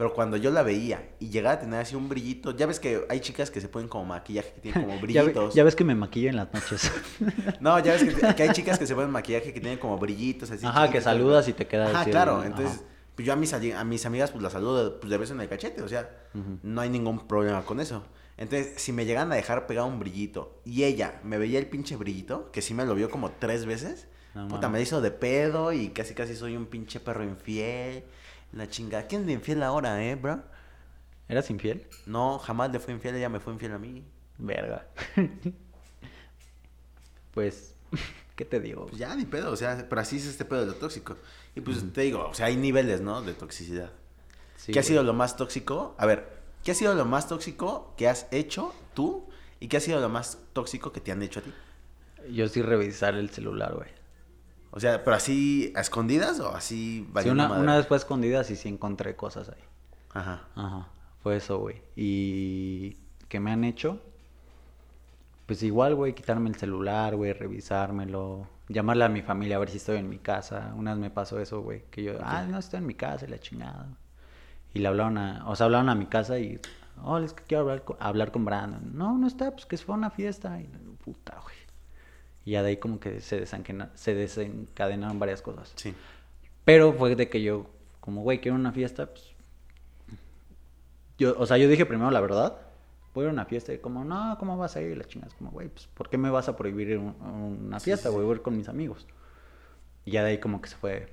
Pero 0.00 0.14
cuando 0.14 0.38
yo 0.38 0.50
la 0.50 0.62
veía 0.62 1.10
y 1.18 1.28
llegaba 1.28 1.56
a 1.56 1.60
tener 1.60 1.78
así 1.78 1.94
un 1.94 2.08
brillito, 2.08 2.56
ya 2.56 2.64
ves 2.64 2.80
que 2.80 3.04
hay 3.10 3.20
chicas 3.20 3.50
que 3.50 3.60
se 3.60 3.68
ponen 3.68 3.86
como 3.86 4.06
maquillaje, 4.06 4.50
que 4.54 4.60
tienen 4.62 4.80
como 4.82 4.94
Ya, 5.08 5.20
ve- 5.20 5.28
brillitos. 5.28 5.54
ya 5.54 5.62
ves 5.62 5.76
que 5.76 5.84
me 5.84 5.94
maquillo 5.94 6.30
en 6.30 6.36
las 6.36 6.50
noches. 6.54 6.90
No, 7.60 7.78
ya 7.80 7.92
ves 7.92 8.04
que, 8.04 8.34
que 8.34 8.42
hay 8.44 8.50
chicas 8.52 8.78
que 8.78 8.86
se 8.86 8.94
ponen 8.94 9.10
maquillaje 9.10 9.52
que 9.52 9.60
tienen 9.60 9.78
como 9.78 9.98
brillitos 9.98 10.50
así. 10.50 10.64
Ajá, 10.64 10.90
que 10.90 11.02
saludas 11.02 11.48
y 11.48 11.52
te 11.52 11.66
queda 11.66 11.90
Ajá, 11.90 12.06
claro. 12.06 12.42
Entonces, 12.42 12.82
pues 13.14 13.26
yo 13.26 13.34
a 13.34 13.36
mis, 13.36 13.52
a 13.52 13.84
mis 13.84 14.06
amigas 14.06 14.30
pues 14.30 14.42
las 14.42 14.54
saludo 14.54 14.98
pues, 15.00 15.10
de 15.10 15.18
beso 15.18 15.34
en 15.34 15.42
el 15.42 15.50
cachete, 15.50 15.82
o 15.82 15.88
sea, 15.88 16.08
no 16.62 16.80
hay 16.80 16.88
ningún 16.88 17.28
problema 17.28 17.62
con 17.66 17.78
eso. 17.78 18.02
Entonces, 18.38 18.80
si 18.80 18.92
me 18.92 19.04
llegan 19.04 19.30
a 19.30 19.34
dejar 19.34 19.66
pegado 19.66 19.86
un 19.86 19.98
brillito 20.00 20.62
y 20.64 20.84
ella 20.84 21.20
me 21.24 21.36
veía 21.36 21.58
el 21.58 21.66
pinche 21.66 21.96
brillito, 21.96 22.50
que 22.52 22.62
sí 22.62 22.72
me 22.72 22.86
lo 22.86 22.94
vio 22.94 23.10
como 23.10 23.32
tres 23.32 23.66
veces, 23.66 24.08
No 24.34 24.48
puta, 24.48 24.70
me 24.70 24.80
hizo 24.80 25.02
de 25.02 25.10
pedo 25.10 25.74
y 25.74 25.90
casi 25.90 26.14
casi 26.14 26.34
soy 26.34 26.56
un 26.56 26.64
pinche 26.64 27.00
perro 27.00 27.22
infiel. 27.22 28.04
La 28.52 28.68
chingada. 28.68 29.06
¿Quién 29.06 29.22
es 29.22 29.26
de 29.28 29.32
infiel 29.34 29.62
ahora, 29.62 30.02
eh, 30.04 30.14
bro? 30.16 30.42
¿Eras 31.28 31.48
infiel? 31.50 31.86
No, 32.06 32.38
jamás 32.38 32.72
le 32.72 32.80
fui 32.80 32.92
infiel, 32.92 33.14
ella 33.14 33.28
me 33.28 33.38
fue 33.38 33.52
infiel 33.52 33.72
a 33.72 33.78
mí. 33.78 34.04
Verga. 34.38 34.88
pues, 37.32 37.74
¿qué 38.36 38.44
te 38.44 38.58
digo? 38.58 38.86
Pues 38.86 38.98
ya, 38.98 39.14
ni 39.14 39.24
pedo, 39.24 39.52
o 39.52 39.56
sea, 39.56 39.86
pero 39.88 40.00
así 40.00 40.16
es 40.16 40.26
este 40.26 40.44
pedo 40.44 40.60
de 40.60 40.66
lo 40.66 40.74
tóxico. 40.74 41.16
Y 41.54 41.60
pues 41.60 41.84
te 41.92 42.00
digo, 42.00 42.26
o 42.28 42.34
sea, 42.34 42.46
hay 42.46 42.56
niveles, 42.56 43.00
¿no? 43.00 43.22
De 43.22 43.34
toxicidad. 43.34 43.92
Sí, 44.56 44.72
¿Qué 44.72 44.80
ha 44.80 44.82
sido 44.82 45.02
lo 45.02 45.14
más 45.14 45.36
tóxico? 45.36 45.94
A 45.98 46.06
ver, 46.06 46.28
¿qué 46.64 46.72
ha 46.72 46.74
sido 46.74 46.94
lo 46.94 47.04
más 47.04 47.28
tóxico 47.28 47.94
que 47.96 48.08
has 48.08 48.26
hecho 48.32 48.74
tú? 48.94 49.28
¿Y 49.60 49.68
qué 49.68 49.76
ha 49.76 49.80
sido 49.80 50.00
lo 50.00 50.08
más 50.08 50.38
tóxico 50.52 50.92
que 50.92 51.00
te 51.00 51.12
han 51.12 51.22
hecho 51.22 51.40
a 51.40 51.42
ti? 51.44 51.52
Yo 52.30 52.48
sí 52.48 52.60
revisar 52.60 53.14
el 53.14 53.30
celular, 53.30 53.74
güey. 53.74 53.99
O 54.72 54.80
sea, 54.80 55.02
pero 55.02 55.16
así 55.16 55.72
a 55.74 55.80
escondidas 55.80 56.38
o 56.40 56.54
así 56.54 57.08
Sí, 57.22 57.28
una, 57.28 57.52
una 57.52 57.76
vez 57.76 57.86
fue 57.86 57.96
escondida 57.96 58.42
y 58.48 58.56
sí 58.56 58.68
encontré 58.68 59.16
cosas 59.16 59.48
ahí. 59.48 59.62
Ajá. 60.12 60.42
Ajá, 60.54 60.88
fue 61.22 61.36
eso, 61.36 61.58
güey. 61.58 61.82
Y 61.96 62.96
que 63.28 63.40
me 63.40 63.50
han 63.52 63.64
hecho, 63.64 64.00
pues 65.46 65.62
igual, 65.62 65.94
güey, 65.94 66.14
quitarme 66.14 66.48
el 66.48 66.56
celular, 66.56 67.16
güey, 67.16 67.32
revisármelo, 67.32 68.46
llamarle 68.68 69.04
a 69.04 69.08
mi 69.08 69.22
familia 69.22 69.56
a 69.56 69.58
ver 69.58 69.70
si 69.70 69.78
estoy 69.78 69.98
en 69.98 70.08
mi 70.08 70.18
casa. 70.18 70.72
Una 70.76 70.92
vez 70.92 71.00
me 71.00 71.10
pasó 71.10 71.40
eso, 71.40 71.62
güey, 71.62 71.84
que 71.90 72.02
yo, 72.02 72.12
ah, 72.22 72.44
no 72.48 72.58
estoy 72.58 72.78
en 72.78 72.86
mi 72.86 72.94
casa 72.94 73.26
y 73.26 73.30
la 73.30 73.38
chingada. 73.38 73.86
Y 74.72 74.78
le 74.78 74.88
hablaron 74.88 75.18
a, 75.18 75.48
o 75.48 75.56
sea, 75.56 75.66
hablaron 75.66 75.88
a 75.88 75.94
mi 75.94 76.06
casa 76.06 76.38
y, 76.38 76.60
oh, 77.02 77.18
es 77.18 77.32
que 77.32 77.42
quiero 77.44 77.62
hablar 77.62 77.84
con, 77.84 77.96
hablar 77.98 78.30
con 78.30 78.44
Brandon. 78.44 78.96
No, 78.96 79.18
no 79.18 79.26
está, 79.26 79.50
pues 79.50 79.66
que 79.66 79.76
se 79.76 79.84
fue 79.84 79.94
a 79.94 79.98
una 79.98 80.10
fiesta. 80.10 80.60
Y, 80.60 80.66
puta, 81.04 81.40
güey. 81.42 81.56
Y 82.44 82.52
ya 82.52 82.62
de 82.62 82.70
ahí 82.70 82.76
como 82.78 83.00
que 83.00 83.20
se, 83.20 83.40
desencena- 83.44 83.90
se 83.94 84.14
desencadenaron 84.14 85.18
varias 85.18 85.42
cosas. 85.42 85.72
Sí. 85.76 85.94
Pero 86.64 86.92
fue 86.92 87.14
de 87.16 87.28
que 87.28 87.42
yo, 87.42 87.66
como, 88.00 88.22
güey, 88.22 88.40
quiero 88.40 88.56
una 88.56 88.72
fiesta, 88.72 89.06
pues... 89.06 89.34
Yo, 91.18 91.34
o 91.38 91.46
sea, 91.46 91.58
yo 91.58 91.68
dije 91.68 91.84
primero 91.86 92.10
la 92.10 92.20
verdad. 92.20 92.56
Voy 93.12 93.22
a 93.22 93.26
ir 93.26 93.30
a 93.30 93.32
una 93.32 93.44
fiesta 93.44 93.72
y 93.74 93.78
como, 93.78 94.04
no, 94.04 94.36
¿cómo 94.38 94.56
vas 94.56 94.76
a 94.76 94.80
ir? 94.82 94.96
La 94.96 95.04
chingas, 95.04 95.34
como, 95.34 95.50
güey, 95.50 95.68
pues, 95.68 95.88
¿por 95.88 96.08
qué 96.08 96.16
me 96.16 96.30
vas 96.30 96.48
a 96.48 96.56
prohibir 96.56 96.88
ir 96.90 96.96
a 96.96 97.00
un- 97.00 97.16
una 97.66 97.80
fiesta, 97.80 98.08
sí? 98.08 98.14
Voy 98.14 98.26
a 98.26 98.30
ir 98.32 98.40
con 98.42 98.56
mis 98.56 98.68
amigos. 98.68 99.06
Y 100.04 100.12
ya 100.12 100.22
de 100.22 100.30
ahí 100.30 100.38
como 100.38 100.62
que 100.62 100.68
se 100.68 100.76
fue, 100.76 101.12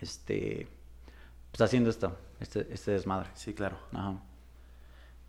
este, 0.00 0.68
pues 1.52 1.60
haciendo 1.60 1.88
esto, 1.90 2.16
este, 2.40 2.66
este 2.72 2.90
desmadre. 2.90 3.30
Sí, 3.34 3.54
claro. 3.54 3.78
Ajá. 3.92 4.20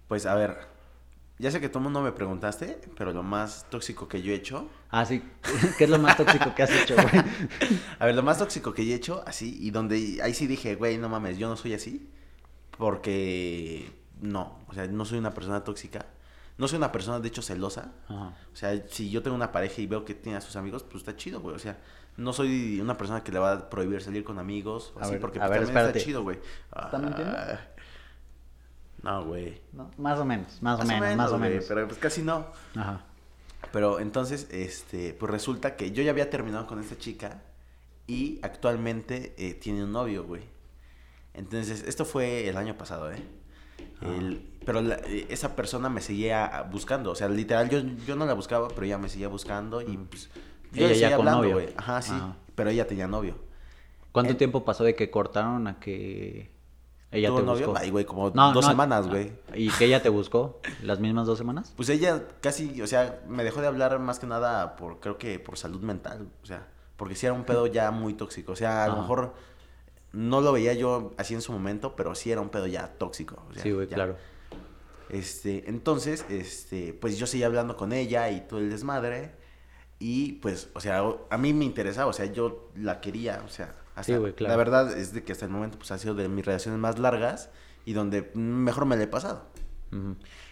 Pues 0.08 0.26
a 0.26 0.34
ver, 0.36 0.58
ya 1.40 1.52
sé 1.52 1.62
que 1.62 1.70
tú 1.70 1.80
no 1.80 2.02
me 2.02 2.12
preguntaste, 2.12 2.80
pero 2.98 3.14
lo 3.14 3.24
más 3.24 3.70
tóxico 3.70 4.08
que 4.08 4.22
yo 4.22 4.32
he 4.32 4.36
hecho. 4.36 4.70
Ah, 4.90 5.06
sí. 5.06 5.22
¿Qué 5.78 5.84
es 5.84 5.90
lo 5.90 6.00
más 6.00 6.18
tóxico 6.18 6.56
que 6.56 6.64
has 6.64 6.72
hecho, 6.72 6.96
güey? 6.96 7.08
A 8.00 8.06
ver, 8.06 8.16
lo 8.16 8.24
más 8.24 8.40
tóxico 8.40 8.74
que 8.74 8.86
yo 8.86 8.94
he 8.94 8.96
hecho, 8.96 9.24
así, 9.28 9.58
y 9.62 9.70
donde 9.72 10.20
ahí 10.24 10.34
sí 10.34 10.48
dije, 10.48 10.76
güey, 10.76 10.98
no 10.98 11.10
mames, 11.10 11.38
yo 11.38 11.48
no 11.48 11.56
soy 11.56 11.74
así. 11.74 12.10
Porque 12.78 13.92
no, 14.22 14.60
o 14.68 14.74
sea, 14.74 14.88
no 14.88 15.06
soy 15.06 15.20
una 15.20 15.34
persona 15.34 15.64
tóxica. 15.64 16.06
No 16.58 16.68
soy 16.68 16.78
una 16.78 16.92
persona, 16.92 17.20
de 17.20 17.28
hecho, 17.28 17.42
celosa. 17.42 17.92
Ajá. 18.08 18.36
O 18.52 18.56
sea, 18.56 18.88
si 18.88 19.10
yo 19.10 19.22
tengo 19.22 19.36
una 19.36 19.52
pareja 19.52 19.82
y 19.82 19.88
veo 19.88 20.06
que 20.06 20.16
tiene 20.16 20.38
a 20.38 20.42
sus 20.42 20.56
amigos, 20.56 20.84
pues 20.84 20.98
está 20.98 21.16
chido, 21.16 21.40
güey. 21.40 21.56
O 21.56 21.60
sea, 21.60 21.78
no 22.18 22.34
soy 22.34 22.80
una 22.82 22.98
persona 22.98 23.24
que 23.24 23.32
le 23.32 23.40
va 23.40 23.54
a 23.54 23.70
prohibir 23.70 24.02
salir 24.02 24.24
con 24.24 24.40
amigos. 24.40 24.94
A 24.98 25.02
Así, 25.04 25.12
ver, 25.12 25.22
porque 25.22 25.40
a 25.40 25.48
pues, 25.48 25.52
ver, 25.52 25.60
también 25.60 25.78
espérate. 25.78 26.00
está 26.00 26.06
chido, 26.08 26.24
güey. 26.24 26.40
¿Está 26.76 26.98
mintiendo? 26.98 27.36
Ah, 27.38 27.60
No, 29.04 29.24
güey. 29.26 29.62
No, 29.74 29.92
más 29.98 30.20
o 30.20 30.26
menos, 30.26 30.62
más, 30.62 30.80
o 30.80 30.86
menos, 30.86 31.16
más 31.16 31.32
o 31.32 31.38
güey, 31.38 31.52
menos. 31.52 31.66
Pero 31.68 31.88
pues 31.88 32.00
casi 32.00 32.22
no. 32.22 32.46
Ajá. 32.76 33.02
Pero 33.72 34.00
entonces, 34.00 34.48
este, 34.52 35.14
pues 35.14 35.32
resulta 35.32 35.76
que 35.76 35.92
yo 35.92 36.04
ya 36.04 36.12
había 36.12 36.30
terminado 36.30 36.68
con 36.68 36.80
esta 36.80 36.98
chica 36.98 37.42
y 38.08 38.40
actualmente 38.42 39.34
eh, 39.38 39.54
tiene 39.54 39.84
un 39.84 39.92
novio, 39.92 40.24
güey. 40.24 40.42
Entonces, 41.34 41.84
esto 41.88 42.06
fue 42.06 42.48
el 42.48 42.58
año 42.58 42.78
pasado, 42.78 43.12
¿eh? 43.12 43.22
El- 44.02 44.42
pero 44.66 44.82
la- 44.82 44.96
eh, 44.96 45.28
esa 45.30 45.56
persona 45.56 45.90
me 45.90 46.02
seguía 46.02 46.68
buscando, 46.72 47.12
o 47.12 47.16
sea, 47.16 47.30
literal, 47.30 47.70
yo, 47.70 47.80
yo 48.06 48.16
no 48.16 48.26
la 48.26 48.34
buscaba, 48.34 48.68
pero 48.70 48.84
ella 48.86 48.98
me 48.98 49.10
seguía 49.10 49.28
buscando 49.28 49.82
y 49.82 49.98
pues... 49.98 50.30
Yo 50.74 50.80
Ella 50.86 50.88
le 50.90 50.94
ya 50.96 51.00
seguía 51.08 51.18
con 51.18 51.28
hablando, 51.30 51.54
güey. 51.54 51.70
Ajá, 51.78 52.02
sí, 52.02 52.12
Ajá. 52.14 52.36
pero 52.56 52.70
ella 52.70 52.86
tenía 52.88 53.08
novio. 53.08 53.38
¿Cuánto 54.12 54.36
tiempo 54.36 54.66
pasó 54.66 54.84
de 54.84 54.96
que 54.96 55.10
cortaron 55.10 55.68
a 55.68 55.80
que 55.80 56.50
ella 57.12 57.30
¿Tuvo 57.30 57.40
te 57.40 57.46
novio? 57.46 57.68
buscó? 57.68 57.80
Ay, 57.82 57.90
güey, 57.90 58.06
como 58.06 58.30
No, 58.32 58.54
dos 58.54 58.66
no, 58.66 58.70
semanas, 58.72 59.08
güey. 59.08 59.32
¿Y 59.54 59.70
que 59.72 59.86
ella 59.86 60.02
te 60.02 60.10
buscó? 60.10 60.60
¿Las 60.84 61.00
mismas 61.00 61.26
dos 61.28 61.38
semanas? 61.38 61.74
Pues 61.76 61.90
ella 61.90 62.24
casi, 62.42 62.82
o 62.82 62.88
sea, 62.88 63.22
me 63.28 63.44
dejó 63.44 63.62
de 63.62 63.68
hablar 63.68 63.98
más 64.00 64.20
que 64.20 64.28
nada 64.28 64.76
por, 64.76 65.00
creo 65.00 65.18
que 65.18 65.40
por 65.40 65.58
salud 65.58 65.82
mental, 65.82 66.28
o 66.44 66.46
sea, 66.46 66.68
porque 66.98 67.16
sí 67.16 67.26
era 67.26 67.34
un 67.34 67.44
pedo 67.46 67.68
ya 67.68 67.92
muy 67.92 68.14
tóxico, 68.14 68.52
o 68.52 68.56
sea, 68.56 68.84
a 68.84 68.88
lo 68.88 68.94
Ajá. 68.94 69.02
mejor 69.02 69.34
no 70.12 70.42
lo 70.42 70.52
veía 70.52 70.74
yo 70.74 71.14
así 71.18 71.34
en 71.34 71.42
su 71.42 71.52
momento, 71.52 71.96
pero 71.96 72.14
sí 72.16 72.32
era 72.32 72.42
un 72.42 72.50
pedo 72.50 72.68
ya 72.68 72.88
tóxico. 72.98 73.42
o 73.50 73.54
sea, 73.54 73.64
sí, 73.64 73.72
güey, 73.72 73.88
ya. 73.88 73.96
claro. 73.96 74.18
Este, 75.10 75.70
entonces, 75.70 76.26
este, 76.30 76.94
pues 76.94 77.18
yo 77.18 77.28
seguía 77.28 77.46
hablando 77.46 77.78
con 77.78 77.94
ella 77.94 78.30
y 78.30 78.42
todo 78.42 78.60
el 78.60 78.70
desmadre, 78.70 79.32
y 80.00 80.34
pues, 80.34 80.70
o 80.74 80.82
sea, 80.82 81.02
a 81.30 81.38
mí 81.38 81.54
me 81.54 81.64
interesaba, 81.66 82.08
o 82.10 82.14
sea, 82.14 82.26
yo 82.26 82.70
la 82.76 83.00
quería, 83.00 83.42
o 83.46 83.50
sea, 83.50 83.74
hasta- 83.98 84.14
Sí, 84.14 84.16
güey, 84.20 84.34
claro. 84.34 84.52
la 84.54 84.58
verdad 84.58 84.98
es 84.98 85.14
de 85.14 85.24
que 85.24 85.32
hasta 85.34 85.46
el 85.46 85.52
momento 85.52 85.78
pues 85.78 85.92
ha 85.92 85.98
sido 85.98 86.14
de 86.16 86.28
mis 86.30 86.46
relaciones 86.46 86.80
más 86.80 87.00
largas 87.00 87.50
y 87.86 87.94
donde 87.94 88.32
mejor 88.34 88.86
me 88.86 88.96
la 88.98 89.04
he 89.04 89.08
pasado. 89.08 89.46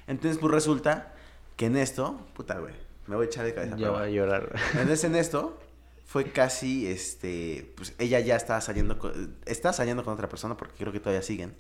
Entonces, 0.08 0.38
pues 0.40 0.52
resulta 0.54 1.14
que 1.56 1.66
en 1.68 1.76
esto, 1.78 2.20
puta, 2.34 2.58
güey, 2.60 2.74
me 3.08 3.16
voy 3.16 3.26
a 3.26 3.28
echar 3.28 3.46
de 3.46 3.54
cabeza. 3.54 3.76
Ya 3.78 3.90
voy 3.90 4.04
a 4.04 4.10
llorar. 4.10 4.56
Entonces, 4.74 5.04
en 5.04 5.16
esto, 5.16 5.58
fue 6.06 6.32
casi, 6.32 6.88
este, 6.88 7.74
pues 7.76 7.94
ella 8.00 8.20
ya 8.20 8.36
estaba 8.36 8.62
saliendo, 8.62 8.98
con, 9.00 9.36
estaba 9.46 9.74
saliendo 9.74 10.04
con 10.04 10.14
otra 10.14 10.30
persona 10.30 10.56
porque 10.56 10.76
creo 10.78 10.92
que 10.94 11.00
todavía 11.00 11.22
siguen. 11.22 11.56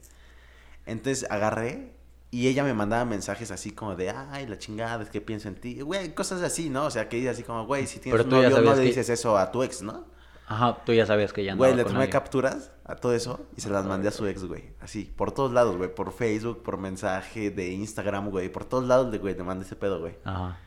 Entonces, 0.85 1.25
agarré 1.29 1.93
y 2.31 2.47
ella 2.47 2.63
me 2.63 2.73
mandaba 2.73 3.05
mensajes 3.05 3.51
así 3.51 3.71
como 3.71 3.95
de, 3.95 4.09
ay, 4.11 4.47
la 4.47 4.57
chingada, 4.57 5.03
es 5.03 5.09
que 5.09 5.21
pienso 5.21 5.47
en 5.47 5.55
ti. 5.55 5.81
Güey, 5.81 6.13
cosas 6.13 6.41
así, 6.41 6.69
¿no? 6.69 6.85
O 6.85 6.91
sea, 6.91 7.09
que 7.09 7.17
dice 7.17 7.29
así 7.29 7.43
como, 7.43 7.65
güey, 7.65 7.87
si 7.87 7.99
tienes 7.99 8.21
Pero 8.23 8.23
un 8.37 8.43
novio, 8.43 8.61
no 8.61 8.75
le 8.75 8.81
que- 8.81 8.87
dices 8.87 9.09
eso 9.09 9.37
a 9.37 9.51
tu 9.51 9.63
ex, 9.63 9.81
¿no? 9.81 10.05
Ajá, 10.47 10.83
tú 10.85 10.93
ya 10.93 11.05
sabías 11.07 11.33
que 11.33 11.43
ya 11.43 11.55
Güey, 11.55 11.71
andaba 11.71 11.77
le 11.77 11.83
con 11.83 11.93
tomé 11.93 12.03
alguien. 12.03 12.11
capturas 12.21 12.71
a 12.83 12.95
todo 12.95 13.13
eso 13.15 13.47
y 13.57 13.61
se 13.61 13.69
las 13.71 13.85
mandé 13.85 14.09
a 14.09 14.11
su 14.11 14.27
ex, 14.27 14.43
güey. 14.45 14.73
Así, 14.79 15.05
por 15.05 15.31
todos 15.31 15.51
lados, 15.51 15.75
güey. 15.75 15.93
Por 15.93 16.11
Facebook, 16.11 16.61
por 16.61 16.77
mensaje 16.77 17.49
de 17.49 17.69
Instagram, 17.71 18.29
güey. 18.29 18.49
Por 18.49 18.63
todos 18.65 18.83
lados, 18.85 19.11
de, 19.11 19.17
güey, 19.17 19.35
le 19.35 19.43
mandé 19.43 19.65
ese 19.65 19.75
pedo, 19.75 19.99
güey. 19.99 20.17
Ajá. 20.23 20.59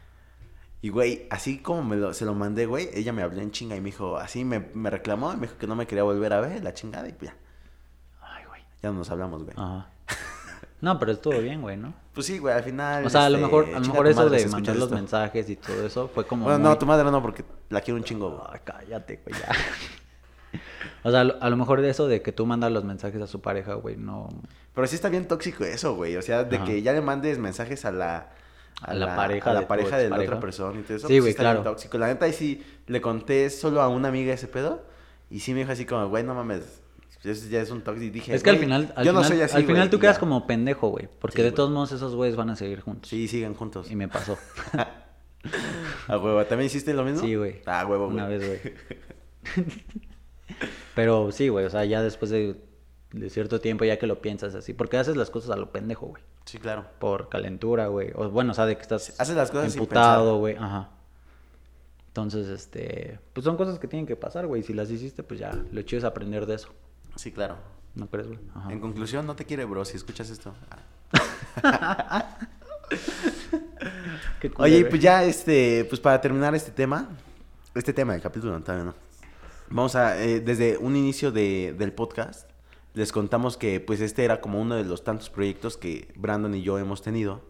Y, 0.82 0.88
güey, 0.90 1.26
así 1.30 1.58
como 1.60 1.82
me 1.84 1.96
lo- 1.96 2.12
se 2.14 2.24
lo 2.24 2.34
mandé, 2.34 2.66
güey, 2.66 2.88
ella 2.92 3.12
me 3.12 3.22
habló 3.22 3.40
en 3.40 3.50
chinga 3.50 3.74
y 3.76 3.80
me 3.80 3.86
dijo, 3.90 4.16
así 4.16 4.44
me, 4.44 4.60
me 4.74 4.90
reclamó 4.90 5.32
y 5.32 5.36
me 5.36 5.42
dijo 5.48 5.58
que 5.58 5.66
no 5.66 5.74
me 5.76 5.86
quería 5.86 6.04
volver 6.04 6.32
a 6.32 6.40
ver, 6.40 6.62
la 6.62 6.72
chingada, 6.74 7.08
y 7.08 7.16
ya, 7.20 7.36
Ay, 8.20 8.44
güey. 8.46 8.62
ya 8.82 8.90
no 8.90 8.98
nos 8.98 9.10
hablamos, 9.10 9.42
güey. 9.44 9.54
Ajá. 9.56 9.90
No, 10.80 10.96
pero 11.00 11.10
estuvo 11.10 11.36
bien, 11.40 11.60
güey, 11.60 11.76
¿no? 11.76 11.92
Pues 12.18 12.26
sí, 12.26 12.38
güey, 12.40 12.52
al 12.52 12.64
final. 12.64 13.06
O 13.06 13.10
sea, 13.10 13.26
a 13.26 13.30
lo 13.30 13.36
este, 13.36 13.46
mejor, 13.46 13.66
a 13.66 13.78
lo 13.78 13.86
mejor 13.86 14.08
eso 14.08 14.28
de 14.28 14.44
mandar 14.48 14.74
los 14.74 14.86
esto. 14.86 14.94
mensajes 14.96 15.48
y 15.50 15.54
todo 15.54 15.86
eso 15.86 16.10
fue 16.12 16.26
como. 16.26 16.46
Bueno, 16.46 16.58
muy- 16.58 16.68
no, 16.68 16.76
tu 16.76 16.84
madre 16.84 17.08
no, 17.08 17.22
porque 17.22 17.44
la 17.68 17.80
quiero 17.80 17.96
un 17.96 18.02
chingo. 18.02 18.44
Ay, 18.52 18.58
cállate, 18.64 19.20
güey, 19.24 19.40
ya. 19.40 19.48
O 21.04 21.12
sea, 21.12 21.20
a 21.20 21.48
lo- 21.48 21.56
mejor 21.56 21.80
de 21.80 21.90
eso 21.90 22.08
de 22.08 22.20
que 22.20 22.32
tú 22.32 22.44
mandas 22.44 22.72
los 22.72 22.82
mensajes 22.82 23.22
a 23.22 23.28
su 23.28 23.40
pareja, 23.40 23.74
güey, 23.74 23.96
no. 23.96 24.30
Pero 24.74 24.88
sí 24.88 24.96
está 24.96 25.08
bien 25.10 25.28
tóxico 25.28 25.62
eso, 25.62 25.94
güey. 25.94 26.16
O 26.16 26.22
sea, 26.22 26.42
de 26.42 26.56
Ajá. 26.56 26.64
que 26.64 26.82
ya 26.82 26.92
le 26.92 27.02
mandes 27.02 27.38
mensajes 27.38 27.84
a 27.84 27.92
la. 27.92 28.30
A 28.82 28.94
la 28.94 29.14
pareja 29.14 29.50
a 29.50 29.54
la 29.54 29.60
de 29.60 29.66
pareja 29.66 29.96
de 29.96 30.10
la 30.10 30.18
otra 30.18 30.40
persona 30.40 30.80
y 30.80 30.82
todo 30.82 30.96
eso. 30.96 31.06
Sí, 31.06 31.12
pues 31.14 31.20
güey, 31.20 31.30
está 31.30 31.44
bien 31.44 31.54
claro. 31.62 31.70
tóxico. 31.70 31.98
La 31.98 32.08
neta, 32.08 32.24
ahí 32.24 32.32
sí 32.32 32.66
le 32.88 33.00
conté 33.00 33.48
solo 33.50 33.80
a 33.80 33.86
una 33.86 34.08
amiga 34.08 34.34
ese 34.34 34.48
pedo. 34.48 34.82
Y 35.30 35.38
sí 35.38 35.52
me 35.52 35.60
dijo 35.60 35.70
así 35.70 35.84
como, 35.84 36.08
güey, 36.08 36.24
no 36.24 36.34
mames. 36.34 36.82
Eso 37.24 37.48
ya 37.48 37.60
es 37.60 37.70
un 37.70 37.82
tóxico. 37.82 38.06
Y 38.06 38.10
dije, 38.10 38.34
Es 38.34 38.42
que 38.42 38.50
al 38.50 38.56
"Güey, 38.56 38.66
final, 38.66 38.92
al 38.96 39.04
yo 39.04 39.12
no 39.12 39.18
final, 39.22 39.32
soy 39.36 39.42
así. 39.42 39.56
al 39.56 39.62
final 39.64 39.76
güey", 39.76 39.90
tú 39.90 39.98
quedas 39.98 40.16
ya. 40.16 40.20
como 40.20 40.46
pendejo, 40.46 40.88
güey. 40.88 41.08
Porque 41.20 41.38
Sí, 41.38 41.42
de 41.42 41.52
todos 41.52 41.70
modos 41.70 41.92
esos 41.92 42.14
güeyes 42.14 42.36
van 42.36 42.50
a 42.50 42.56
seguir 42.56 42.80
juntos. 42.80 43.08
Sí, 43.10 43.26
siguen 43.28 43.54
juntos. 43.54 43.90
Y 43.90 43.96
me 43.96 44.08
pasó. 44.08 44.38
A 46.08 46.18
huevo, 46.18 46.44
¿también 46.46 46.66
hiciste 46.66 46.92
lo 46.94 47.04
mismo? 47.04 47.20
Sí, 47.20 47.34
güey. 47.36 47.60
Ah, 47.66 47.86
huevo, 47.86 48.04
güey. 48.06 48.16
Una 48.16 48.26
vez, 48.26 48.46
güey. 48.46 48.74
Pero 50.94 51.30
sí, 51.32 51.48
güey, 51.48 51.64
o 51.66 51.70
sea, 51.70 51.84
ya 51.84 52.02
después 52.02 52.30
de, 52.30 52.56
de 53.12 53.30
cierto 53.30 53.60
tiempo, 53.60 53.84
ya 53.84 53.98
que 53.98 54.06
lo 54.06 54.20
piensas 54.20 54.54
así, 54.54 54.72
porque 54.74 54.96
haces 54.96 55.16
las 55.16 55.30
cosas 55.30 55.50
a 55.50 55.56
lo 55.56 55.70
pendejo, 55.70 56.06
güey. 56.06 56.22
Sí, 56.44 56.58
claro. 56.58 56.86
Por 56.98 57.28
calentura, 57.28 57.86
güey. 57.88 58.10
O 58.14 58.30
bueno, 58.30 58.52
o 58.52 58.54
sea, 58.54 58.66
de 58.66 58.76
que 58.76 58.82
estás 58.82 59.18
Haces 59.20 59.36
las 59.36 59.50
cosas 59.50 59.72
sin 59.72 59.80
emputado, 59.82 60.38
güey. 60.38 60.56
Ajá. 60.56 60.90
Entonces, 62.08 62.48
este, 62.48 63.20
pues 63.32 63.44
son 63.44 63.56
cosas 63.56 63.78
que 63.78 63.86
tienen 63.86 64.06
que 64.06 64.16
pasar, 64.16 64.46
güey. 64.46 64.62
Si 64.62 64.72
las 64.72 64.90
hiciste, 64.90 65.22
pues 65.22 65.38
ya, 65.38 65.52
lo 65.70 65.82
chido 65.82 65.98
es 65.98 66.04
aprender 66.04 66.46
de 66.46 66.54
eso. 66.56 66.68
Sí, 67.18 67.32
claro. 67.32 67.56
¿No 67.96 68.06
crees, 68.06 68.28
güey? 68.28 68.38
Ajá. 68.54 68.72
En 68.72 68.78
conclusión, 68.78 69.26
no 69.26 69.34
te 69.34 69.44
quiere, 69.44 69.64
bro, 69.64 69.84
si 69.84 69.96
escuchas 69.96 70.30
esto. 70.30 70.54
Qué 74.40 74.50
culero, 74.50 74.64
Oye, 74.64 74.80
güey. 74.80 74.90
pues 74.90 75.02
ya, 75.02 75.24
este, 75.24 75.84
pues 75.88 76.00
para 76.00 76.20
terminar 76.20 76.54
este 76.54 76.70
tema, 76.70 77.08
este 77.74 77.92
tema 77.92 78.12
del 78.12 78.22
capítulo, 78.22 78.52
no, 78.52 78.62
todavía 78.62 78.84
no. 78.84 78.94
Vamos 79.70 79.96
a, 79.96 80.22
eh, 80.22 80.40
desde 80.40 80.78
un 80.78 80.94
inicio 80.96 81.32
de, 81.32 81.74
del 81.76 81.92
podcast, 81.92 82.48
les 82.94 83.10
contamos 83.12 83.56
que 83.56 83.80
pues 83.80 84.00
este 84.00 84.24
era 84.24 84.40
como 84.40 84.60
uno 84.60 84.76
de 84.76 84.84
los 84.84 85.02
tantos 85.04 85.28
proyectos 85.28 85.76
que 85.76 86.12
Brandon 86.16 86.54
y 86.54 86.62
yo 86.62 86.78
hemos 86.78 87.02
tenido. 87.02 87.42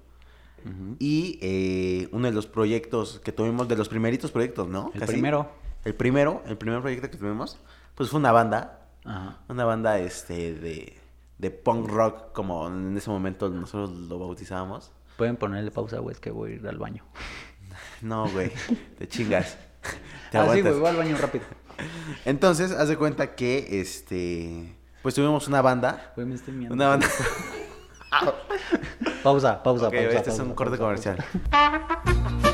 Ujú. 0.65 0.97
Y 0.99 1.39
eh, 1.43 2.09
uno 2.11 2.27
de 2.27 2.33
los 2.35 2.47
proyectos 2.47 3.21
que 3.23 3.33
tuvimos, 3.33 3.69
de 3.69 3.77
los 3.77 3.89
primeritos 3.89 4.33
proyectos, 4.33 4.67
¿no? 4.67 4.91
El 4.95 5.01
Casi. 5.01 5.13
primero. 5.13 5.53
El 5.85 5.95
primero, 5.95 6.43
el 6.47 6.57
primer 6.57 6.81
proyecto 6.81 7.09
que 7.11 7.17
tuvimos, 7.17 7.59
pues 7.95 8.11
fue 8.11 8.19
una 8.19 8.33
banda, 8.33 8.78
Ajá. 9.09 9.39
una 9.49 9.65
banda 9.65 9.99
este 9.99 10.55
de, 10.55 10.97
de 11.39 11.51
punk 11.51 11.89
rock, 11.89 12.33
como 12.33 12.69
en 12.69 12.97
ese 12.97 13.11
momento 13.11 13.49
nosotros 13.49 13.91
lo 13.91 14.19
bautizábamos. 14.19 14.93
Pueden 15.17 15.37
ponerle 15.37 15.71
pausa, 15.71 15.99
güey, 15.99 16.15
es 16.15 16.21
que 16.21 16.31
voy 16.31 16.53
a 16.53 16.55
ir 16.57 16.69
al 16.69 16.79
baño. 16.79 17.05
No, 18.03 18.29
güey, 18.29 18.53
te 18.99 19.09
chingas. 19.09 19.59
Te 20.31 20.37
ah, 20.37 20.53
sí, 20.53 20.61
güey, 20.61 20.75
voy 20.75 20.89
al 20.89 20.97
baño 20.97 21.17
rápido. 21.17 21.45
Entonces, 22.25 22.73
haz 22.73 22.89
de 22.89 22.97
cuenta 22.97 23.35
que, 23.35 23.81
este, 23.81 24.77
pues 25.03 25.15
tuvimos 25.15 25.49
una 25.49 25.63
banda. 25.63 26.13
Güey, 26.15 26.27
me 26.27 26.35
estoy 26.35 26.55
miando. 26.55 26.75
Una 26.75 26.89
banda. 26.89 27.07
Pausa, 29.23 29.63
pausa, 29.63 29.91
pausa. 29.91 29.99
este 29.99 30.17
es 30.17 30.27
pausa, 30.27 30.43
un 30.43 30.55
corte 30.55 30.79
pausa, 30.79 31.15
comercial. 31.15 32.47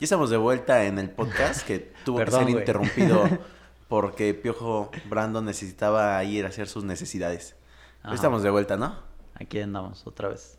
Ya 0.00 0.04
estamos 0.04 0.30
de 0.30 0.38
vuelta 0.38 0.84
en 0.86 0.98
el 0.98 1.10
podcast 1.10 1.66
que 1.66 1.92
tuvo 2.04 2.16
Perdón, 2.18 2.46
que 2.46 2.52
ser 2.52 2.60
interrumpido 2.60 3.28
porque 3.88 4.32
Piojo 4.34 4.90
Brandon 5.10 5.44
necesitaba 5.44 6.22
ir 6.24 6.46
a 6.46 6.48
hacer 6.48 6.68
sus 6.68 6.84
necesidades. 6.84 7.54
Ya 8.02 8.06
Ajá. 8.08 8.14
estamos 8.14 8.42
de 8.42 8.48
vuelta, 8.50 8.76
¿no? 8.78 8.96
Aquí 9.34 9.60
andamos 9.60 10.06
otra 10.06 10.28
vez. 10.28 10.58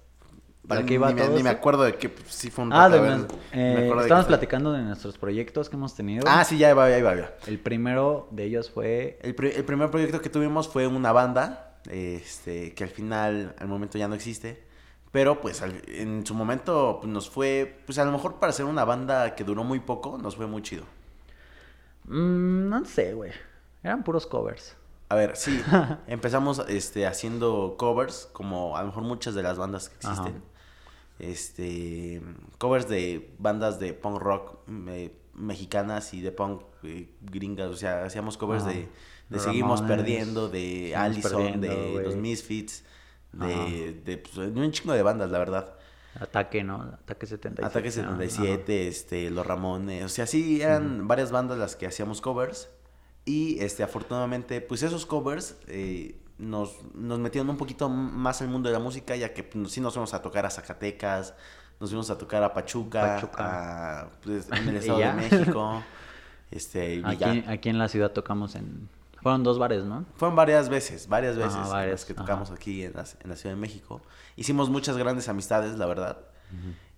Ni- 0.64 0.68
¿Para 0.70 0.86
qué 0.86 0.94
iba 0.94 1.08
ni, 1.10 1.16
me, 1.16 1.22
todo 1.26 1.38
ni 1.38 1.44
me 1.44 1.50
acuerdo 1.50 1.82
de 1.84 1.96
que 1.96 2.10
pues, 2.10 2.28
sí 2.32 2.52
fue 2.52 2.66
un 2.66 2.72
Ah, 2.74 2.88
de 2.88 3.00
ver, 3.00 3.18
me 3.18 3.26
eh, 3.54 3.90
de 3.90 4.08
que- 4.08 4.24
platicando 4.28 4.74
de 4.74 4.84
nuestros 4.84 5.18
proyectos 5.18 5.70
que 5.70 5.76
hemos 5.76 5.96
tenido. 5.96 6.24
Ah, 6.28 6.44
sí, 6.44 6.60
ya 6.60 6.70
iba, 6.70 6.88
ya 6.88 7.00
iba, 7.00 7.16
ya. 7.16 7.34
El 7.48 7.60
primero 7.60 8.28
de 8.30 8.44
ellos 8.44 8.70
fue 8.70 9.18
El, 9.24 9.36
el 9.44 9.66
primer 9.66 9.90
proyecto 9.90 10.22
que 10.22 10.30
tuvimos 10.30 10.68
fue 10.70 10.86
una 10.86 11.12
banda, 11.12 11.80
este, 11.90 12.76
que 12.76 12.84
al 12.84 12.92
final, 12.92 13.56
al 13.58 13.68
momento 13.68 13.98
ya 13.98 14.08
no 14.08 14.14
existe. 14.14 14.70
Pero 15.12 15.42
pues 15.42 15.62
al- 15.62 15.82
en 15.88 16.26
su 16.26 16.34
momento 16.34 17.00
pues, 17.02 17.12
nos 17.12 17.30
fue, 17.30 17.82
pues 17.86 17.98
a 18.00 18.06
lo 18.06 18.12
mejor 18.12 18.36
para 18.36 18.54
ser 18.54 18.66
una 18.66 18.86
banda 18.86 19.36
que 19.36 19.44
duró 19.44 19.64
muy 19.64 19.80
poco, 19.82 20.18
nos 20.18 20.36
fue 20.38 20.48
muy 20.48 20.62
chido. 20.62 20.86
Mm, 22.06 22.70
no 22.70 22.86
sé, 22.86 23.14
güey. 23.14 23.32
Eran 23.84 24.04
puros 24.04 24.26
covers. 24.28 24.76
A 25.10 25.16
ver, 25.16 25.36
sí, 25.36 25.62
empezamos 26.08 26.64
este, 26.70 27.06
haciendo 27.06 27.76
covers, 27.78 28.30
como 28.32 28.78
a 28.78 28.82
lo 28.82 28.88
mejor 28.88 29.04
muchas 29.04 29.36
de 29.36 29.44
las 29.44 29.58
bandas 29.58 29.90
que 29.90 30.08
Ajá. 30.08 30.22
existen. 30.22 30.44
Este, 31.20 32.22
covers 32.58 32.88
de 32.88 33.32
bandas 33.38 33.80
de 33.80 33.94
punk 33.94 34.18
rock 34.20 34.58
me- 34.68 35.12
mexicanas 35.34 36.14
y 36.14 36.22
de 36.22 36.32
punk 36.32 36.62
eh, 36.84 37.10
gringas, 37.22 37.68
o 37.70 37.76
sea, 37.76 38.06
hacíamos 38.06 38.38
covers 38.38 38.64
Ajá. 38.64 38.72
de, 38.74 38.90
de 39.30 39.40
Seguimos 39.40 39.82
Perdiendo, 39.82 40.50
de 40.50 40.60
Seguimos 40.94 40.98
Allison, 41.00 41.32
Perdiendo, 41.44 41.68
de 41.98 42.04
los 42.04 42.16
Misfits. 42.16 42.84
De, 43.34 44.02
de, 44.06 44.18
pues, 44.18 44.36
de 44.54 44.60
un 44.62 44.72
chingo 44.72 44.94
de 44.94 45.04
bandas, 45.04 45.32
la 45.32 45.40
verdad. 45.40 45.74
Ataque, 46.20 46.64
¿no? 46.64 46.82
Ataque 46.82 47.26
77. 47.26 47.66
Ataque 47.66 47.88
Ah, 47.88 47.92
77, 47.92 48.88
este, 48.88 49.30
Los 49.30 49.46
Ramones, 49.46 50.04
o 50.04 50.10
sea, 50.10 50.28
sí, 50.28 50.62
eran 50.62 51.08
varias 51.08 51.32
bandas 51.32 51.58
las 51.58 51.76
que 51.76 51.88
hacíamos 51.88 52.20
covers. 52.22 52.70
Y 53.24 53.60
este, 53.60 53.84
afortunadamente, 53.84 54.62
pues 54.62 54.84
esos 54.84 55.06
covers 55.06 55.56
eh, 55.68 56.20
nos, 56.38 56.76
nos 56.96 57.20
metieron 57.20 57.50
un 57.50 57.58
poquito 57.58 57.88
más 57.88 58.42
al 58.42 58.50
mundo 58.50 58.68
de 58.70 58.74
la 58.74 58.80
música, 58.80 59.16
ya 59.16 59.34
que 59.34 59.44
pues, 59.44 59.72
sí 59.72 59.80
nos 59.80 59.94
fuimos 59.94 60.14
a 60.14 60.22
tocar 60.22 60.46
a 60.46 60.50
Zacatecas, 60.50 61.34
nos 61.80 61.92
fuimos 61.92 62.10
a 62.10 62.18
tocar 62.18 62.44
a 62.44 62.54
Pachuca, 62.54 63.16
Pachuca. 63.16 64.00
a, 64.02 64.10
pues, 64.24 64.50
en 64.52 64.68
el 64.70 64.76
¿Y 64.76 64.78
Estado 64.80 65.00
de? 65.00 65.14
México. 65.14 65.84
Este, 66.50 67.02
ya. 67.02 67.10
Aquí, 67.10 67.44
aquí 67.48 67.70
en 67.70 67.78
la 67.78 67.88
ciudad 67.88 68.12
tocamos 68.12 68.56
en... 68.56 68.90
Fueron 69.22 69.44
dos 69.44 69.60
bares, 69.60 69.84
¿no? 69.86 70.06
Fueron 70.16 70.36
varias 70.36 70.68
veces, 70.70 71.08
varias 71.08 71.38
veces 71.38 71.70
varias, 71.70 72.06
que 72.06 72.14
ajá. 72.14 72.22
tocamos 72.24 72.52
aquí 72.52 72.84
en 72.84 72.94
la, 72.94 73.06
en 73.24 73.30
la 73.30 73.36
Ciudad 73.36 73.56
de 73.56 73.62
México. 73.62 74.02
Hicimos 74.36 74.70
muchas 74.70 74.98
grandes 74.98 75.30
amistades, 75.30 75.78
la 75.78 75.86
verdad, 75.86 76.18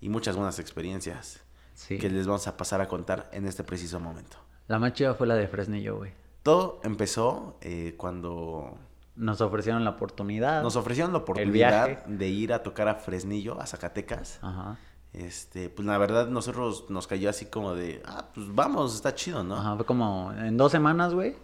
y 0.01 0.09
muchas 0.09 0.35
buenas 0.35 0.59
experiencias 0.59 1.41
Sí. 1.75 1.97
que 1.97 2.07
les 2.09 2.27
vamos 2.27 2.47
a 2.47 2.55
pasar 2.55 2.81
a 2.81 2.87
contar 2.87 3.29
en 3.33 3.47
este 3.47 3.63
preciso 3.63 3.99
momento. 3.99 4.37
La 4.67 4.77
más 4.79 4.93
chida 4.93 5.15
fue 5.15 5.25
la 5.27 5.35
de 5.35 5.47
Fresnillo, 5.47 5.97
güey. 5.97 6.11
Todo 6.43 6.79
empezó 6.83 7.57
eh, 7.61 7.95
cuando 7.97 8.77
Nos 9.15 9.41
ofrecieron 9.41 9.83
la 9.83 9.91
oportunidad. 9.91 10.61
nos 10.63 10.75
ofrecieron 10.75 11.11
la 11.13 11.19
oportunidad 11.19 12.05
de 12.05 12.27
ir 12.29 12.53
a 12.53 12.61
tocar 12.63 12.87
a 12.87 12.95
Fresnillo, 12.95 13.59
a 13.59 13.65
Zacatecas. 13.65 14.39
Ajá. 14.41 14.77
Este, 15.13 15.69
pues 15.69 15.85
la 15.85 15.97
verdad 15.97 16.27
nosotros 16.27 16.85
nos 16.89 17.05
cayó 17.07 17.29
así 17.29 17.45
como 17.47 17.75
de, 17.75 18.01
ah, 18.05 18.25
pues 18.33 18.47
vamos, 18.53 18.95
está 18.95 19.13
chido, 19.13 19.43
¿no? 19.43 19.55
Ajá, 19.57 19.75
fue 19.75 19.85
como 19.85 20.31
en 20.33 20.57
dos 20.57 20.71
semanas, 20.71 21.13
güey. 21.13 21.35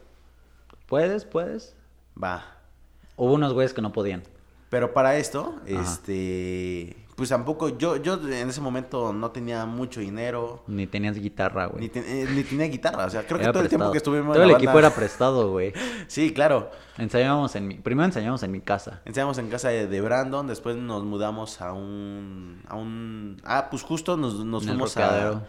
¿Puedes? 0.90 1.26
¿Puedes? 1.26 1.76
Va. 2.22 2.44
Hubo 3.16 3.34
unos 3.34 3.54
güeyes 3.54 3.74
que 3.74 3.82
no 3.82 3.92
podían. 3.92 4.24
Pero 4.70 4.94
para 4.94 5.18
esto, 5.18 5.56
Ajá. 5.64 5.82
este, 5.82 6.96
pues 7.16 7.30
tampoco, 7.30 7.70
yo, 7.78 7.98
yo 7.98 8.14
en 8.16 8.50
ese 8.50 8.62
momento 8.62 9.12
no 9.14 9.32
tenía 9.32 9.66
mucho 9.66 10.00
dinero, 10.00 10.64
Ni 10.68 10.86
tenías 10.86 11.18
guitarra, 11.18 11.66
güey. 11.66 11.90
ni, 11.94 12.00
eh, 12.00 12.28
ni 12.32 12.44
tenía 12.44 12.68
guitarra, 12.68 13.06
o 13.06 13.10
sea, 13.10 13.26
creo 13.26 13.40
que 13.40 13.48
todo 13.48 13.64
el 13.64 13.70
tiempo 13.70 13.92
que 13.92 13.98
estuvimos 13.98 14.34
Todo 14.36 14.44
en 14.44 14.50
el 14.50 14.52
la 14.54 14.58
equipo 14.60 14.74
banda- 14.74 14.88
era 14.90 14.96
prestado, 14.96 15.50
güey. 15.52 15.74
Sí, 16.08 16.34
claro. 16.34 16.70
Ensayábamos 17.00 17.56
en 17.56 17.68
mi... 17.68 17.76
Primero 17.76 18.06
ensayamos 18.06 18.44
en 18.44 18.52
mi 18.52 18.62
casa. 18.62 19.02
Ensayamos 19.06 19.38
en 19.40 19.50
casa 19.50 19.70
de, 19.70 19.88
de 19.88 20.02
Brandon, 20.02 20.46
después 20.46 20.76
nos 20.76 21.04
mudamos 21.04 21.62
a 21.62 21.74
un, 21.74 22.62
a 22.68 22.76
un, 22.76 23.42
ah, 23.46 23.68
pues 23.72 23.82
justo 23.82 24.18
nos, 24.18 24.46
nos 24.46 24.64
En 24.64 24.70
el 24.70 24.76
fuimos 24.76 24.98
a, 24.98 25.42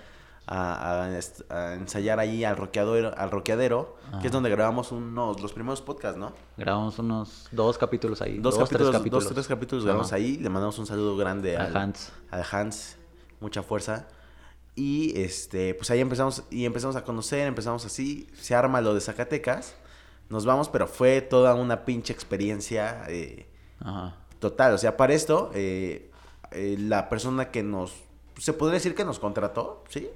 a, 0.47 1.05
a 1.05 1.19
est- 1.19 1.51
a 1.51 1.75
ensayar 1.75 2.19
ahí 2.19 2.45
al 2.45 2.57
roqueadero, 2.57 3.13
al 3.17 3.31
roqueadero, 3.31 3.97
que 4.21 4.27
es 4.27 4.33
donde 4.33 4.51
grabamos 4.51 4.91
unos, 4.93 5.41
los 5.41 5.53
primeros 5.53 5.81
podcasts, 5.81 6.19
¿no? 6.19 6.33
Grabamos 6.57 6.99
unos 6.99 7.49
dos 7.53 7.79
capítulos 7.79 8.21
ahí. 8.23 8.39
Dos, 8.39 8.55
Dos, 8.59 8.65
capítulos, 8.69 8.91
tres 8.91 8.99
capítulos. 9.01 9.25
dos, 9.25 9.33
tres 9.35 9.47
capítulos 9.49 9.85
grabamos 9.85 10.09
Ajá. 10.09 10.17
ahí, 10.17 10.37
le 10.39 10.49
mandamos 10.49 10.79
un 10.79 10.87
saludo 10.87 11.17
grande 11.17 11.57
A 11.57 11.67
Hans. 11.67 12.11
al 12.31 12.45
Hans, 12.51 12.97
mucha 13.41 13.63
fuerza. 13.63 14.09
Y 14.75 15.21
este, 15.21 15.75
pues 15.75 15.91
ahí 15.91 16.01
empezamos 16.01 16.45
y 16.51 16.65
empezamos 16.65 16.97
a 16.97 17.05
conocer, 17.05 17.47
empezamos 17.47 17.85
así, 17.85 18.27
se 18.41 18.55
arma 18.55 18.81
lo 18.81 18.95
de 18.95 19.01
Zacatecas, 19.01 19.75
nos 20.31 20.47
vamos, 20.47 20.69
pero 20.69 20.87
fue 20.87 21.21
toda 21.21 21.55
una 21.55 21.85
pinche 21.85 22.13
experiencia 22.13 23.05
eh, 23.09 23.47
Ajá. 23.81 24.17
total. 24.39 24.73
O 24.75 24.79
sea, 24.79 24.97
para 24.97 25.13
esto, 25.13 25.51
eh, 25.55 26.11
eh, 26.53 26.77
la 26.79 27.09
persona 27.09 27.51
que 27.51 27.63
nos, 27.63 27.93
se 28.39 28.53
podría 28.53 28.75
decir 28.75 28.95
que 28.95 29.05
nos 29.05 29.19
contrató, 29.19 29.85
¿sí? 29.89 30.09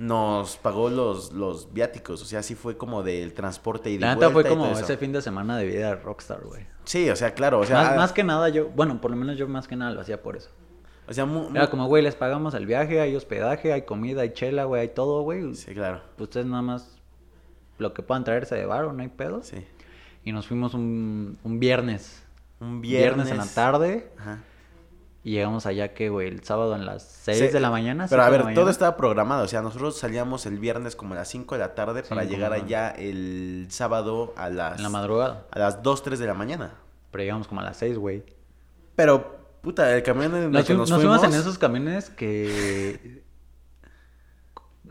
Nos 0.00 0.56
pagó 0.56 0.88
los, 0.88 1.30
los 1.34 1.74
viáticos, 1.74 2.22
o 2.22 2.24
sea, 2.24 2.38
así 2.40 2.54
fue 2.54 2.78
como 2.78 3.02
del 3.02 3.34
transporte 3.34 3.90
y 3.90 3.94
de 3.98 4.00
La 4.00 4.14
neta 4.14 4.30
fue 4.30 4.46
como 4.46 4.64
ese 4.68 4.96
fin 4.96 5.12
de 5.12 5.20
semana 5.20 5.58
de 5.58 5.66
vida 5.66 5.88
de 5.88 5.96
Rockstar, 5.96 6.40
güey. 6.42 6.64
Sí, 6.84 7.10
o 7.10 7.16
sea, 7.16 7.34
claro, 7.34 7.58
o 7.60 7.66
sea, 7.66 7.76
más, 7.76 7.88
ah, 7.92 7.96
más 7.96 8.12
que 8.12 8.24
nada 8.24 8.48
yo... 8.48 8.70
Bueno, 8.70 8.98
por 8.98 9.10
lo 9.10 9.16
menos 9.18 9.36
yo 9.36 9.46
más 9.46 9.68
que 9.68 9.76
nada 9.76 9.90
lo 9.92 10.00
hacía 10.00 10.22
por 10.22 10.36
eso. 10.36 10.48
o 11.06 11.12
sea, 11.12 11.26
mu- 11.26 11.50
mu- 11.50 11.54
Era 11.54 11.68
como, 11.68 11.86
güey, 11.86 12.02
les 12.02 12.14
pagamos 12.14 12.54
el 12.54 12.64
viaje, 12.64 12.98
hay 12.98 13.14
hospedaje, 13.14 13.74
hay 13.74 13.82
comida, 13.82 14.22
hay 14.22 14.32
chela, 14.32 14.64
güey, 14.64 14.80
hay 14.80 14.88
todo, 14.88 15.20
güey. 15.20 15.54
Sí, 15.54 15.74
claro. 15.74 16.00
Ustedes 16.18 16.46
nada 16.46 16.62
más 16.62 16.96
lo 17.76 17.92
que 17.92 18.02
puedan 18.02 18.24
traerse 18.24 18.54
de 18.54 18.64
bar, 18.64 18.90
no 18.94 19.02
hay 19.02 19.08
pedo. 19.08 19.42
Sí. 19.42 19.66
Y 20.24 20.32
nos 20.32 20.46
fuimos 20.46 20.72
un, 20.72 21.36
un 21.44 21.60
viernes. 21.60 22.22
Un 22.58 22.80
viernes. 22.80 23.26
viernes. 23.26 23.30
en 23.32 23.36
la 23.36 23.46
tarde. 23.54 24.10
Ajá. 24.18 24.38
Y 25.22 25.32
llegamos 25.32 25.66
allá 25.66 25.92
que, 25.92 26.08
güey, 26.08 26.28
el 26.28 26.42
sábado 26.44 26.74
en 26.74 26.86
las 26.86 27.02
6 27.02 27.38
Sí, 27.38 27.48
de 27.48 27.60
la 27.60 27.70
mañana. 27.70 28.06
Pero 28.08 28.22
a 28.22 28.30
ver, 28.30 28.40
todo 28.40 28.50
mañana. 28.54 28.70
estaba 28.70 28.96
programado. 28.96 29.44
O 29.44 29.48
sea, 29.48 29.60
nosotros 29.60 29.98
salíamos 29.98 30.46
el 30.46 30.58
viernes 30.58 30.96
como 30.96 31.12
a 31.12 31.18
las 31.18 31.28
5 31.28 31.56
de 31.56 31.58
la 31.58 31.74
tarde 31.74 32.02
para 32.02 32.24
llegar 32.24 32.52
allá 32.54 32.88
el 32.90 33.66
sábado 33.68 34.32
a 34.36 34.48
las... 34.48 34.78
En 34.78 34.82
la 34.82 34.88
madrugada. 34.88 35.44
A 35.50 35.58
las 35.58 35.82
2, 35.82 36.02
3 36.04 36.18
de 36.18 36.26
la 36.26 36.32
mañana. 36.34 36.72
Pero 37.10 37.22
llegamos 37.24 37.48
como 37.48 37.60
a 37.60 37.64
las 37.64 37.76
6, 37.76 37.98
güey. 37.98 38.22
Pero, 38.96 39.36
puta, 39.60 39.94
el 39.94 40.02
camión 40.02 40.34
en 40.34 40.42
el 40.44 40.50
Nos, 40.52 40.64
que 40.64 40.72
fu- 40.72 40.78
nos, 40.78 40.88
nos 40.90 41.00
fuimos... 41.00 41.18
fuimos 41.18 41.34
en 41.34 41.40
esos 41.40 41.58
camiones 41.58 42.08
que... 42.08 43.22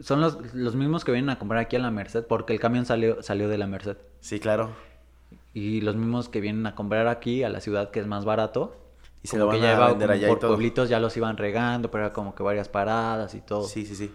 son 0.01 0.21
los, 0.21 0.53
los 0.53 0.75
mismos 0.75 1.03
que 1.05 1.11
vienen 1.11 1.29
a 1.31 1.39
comprar 1.39 1.59
aquí 1.61 1.75
a 1.75 1.79
la 1.79 1.89
Merced, 1.91 2.23
porque 2.25 2.53
el 2.53 2.59
camión 2.59 2.85
salió, 2.85 3.23
salió 3.23 3.49
de 3.49 3.57
la 3.57 3.65
Merced. 3.65 3.97
Sí, 4.19 4.39
claro. 4.39 4.69
Y 5.55 5.81
los 5.81 5.95
mismos 5.95 6.29
que 6.29 6.39
vienen 6.39 6.67
a 6.67 6.75
comprar 6.75 7.07
aquí 7.07 7.43
a 7.43 7.49
la 7.49 7.61
ciudad 7.61 7.89
que 7.91 7.99
es 7.99 8.05
más 8.07 8.25
barato. 8.25 8.75
Y 9.21 9.27
se 9.27 9.37
lo 9.37 9.47
van 9.47 9.63
a 9.63 9.87
vender 9.89 10.11
allá 10.11 10.27
y 10.27 10.29
por 10.29 10.39
todo. 10.39 10.51
pueblitos 10.51 10.87
ya 10.89 10.99
los 10.99 11.15
iban 11.17 11.35
regando, 11.37 11.91
pero 11.91 12.05
era 12.05 12.13
como 12.13 12.33
que 12.35 12.41
varias 12.43 12.69
paradas 12.69 13.33
y 13.35 13.41
todo. 13.41 13.63
Sí, 13.67 13.85
sí, 13.85 13.95
sí. 13.95 14.11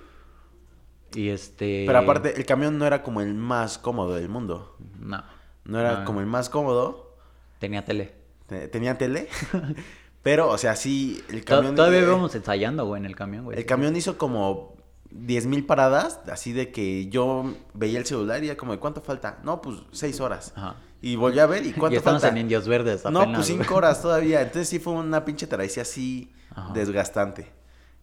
Y 1.14 1.28
este... 1.28 1.84
Pero 1.86 1.98
aparte, 1.98 2.34
el 2.36 2.46
camión 2.46 2.78
no 2.78 2.86
era 2.86 3.02
como 3.02 3.20
el 3.20 3.34
más 3.34 3.78
cómodo 3.78 4.14
del 4.14 4.28
mundo. 4.28 4.76
No. 4.98 5.22
No 5.64 5.78
era 5.78 6.00
No. 6.00 6.04
como 6.06 6.20
el 6.20 6.26
más 6.26 6.48
cómodo. 6.50 7.16
Tenía 7.58 7.84
tele. 7.84 8.14
Te- 8.46 8.68
Tenía 8.68 8.98
tele. 8.98 9.28
pero, 10.22 10.48
o 10.50 10.58
sea, 10.58 10.74
sí, 10.74 11.22
el 11.28 11.44
camión... 11.44 11.74
Todavía 11.76 12.00
eh, 12.00 12.04
íbamos 12.04 12.34
ensayando, 12.34 12.86
güey, 12.86 13.00
en 13.00 13.06
el 13.06 13.14
camión, 13.14 13.44
güey. 13.44 13.58
El 13.58 13.66
camión 13.66 13.94
hizo 13.94 14.18
como 14.18 14.74
10.000 15.12 15.46
mil 15.46 15.66
paradas, 15.66 16.20
así 16.32 16.52
de 16.52 16.72
que 16.72 17.08
yo 17.08 17.54
veía 17.74 17.98
el 17.98 18.06
celular 18.06 18.42
y 18.42 18.48
era 18.48 18.56
como, 18.56 18.72
¿de 18.72 18.78
cuánto 18.78 19.00
falta? 19.02 19.38
No, 19.44 19.60
pues 19.62 19.76
6 19.92 20.20
horas. 20.20 20.52
Ajá. 20.56 20.76
Y 21.06 21.16
volví 21.16 21.38
a 21.38 21.46
ver, 21.46 21.66
¿y 21.66 21.68
Y 21.70 21.72
cuánto 21.72 21.98
estamos 21.98 22.22
falta? 22.22 22.34
en 22.34 22.40
Indios 22.42 22.66
Verdes 22.66 23.04
No, 23.04 23.20
apenas, 23.20 23.36
pues 23.40 23.48
güey. 23.50 23.60
5 23.66 23.74
horas 23.74 24.00
todavía. 24.00 24.40
Entonces 24.40 24.68
sí 24.68 24.78
fue 24.78 24.94
una 24.94 25.24
pinche 25.24 25.46
travesía 25.46 25.82
así 25.82 26.32
Ajá. 26.54 26.72
desgastante. 26.72 27.52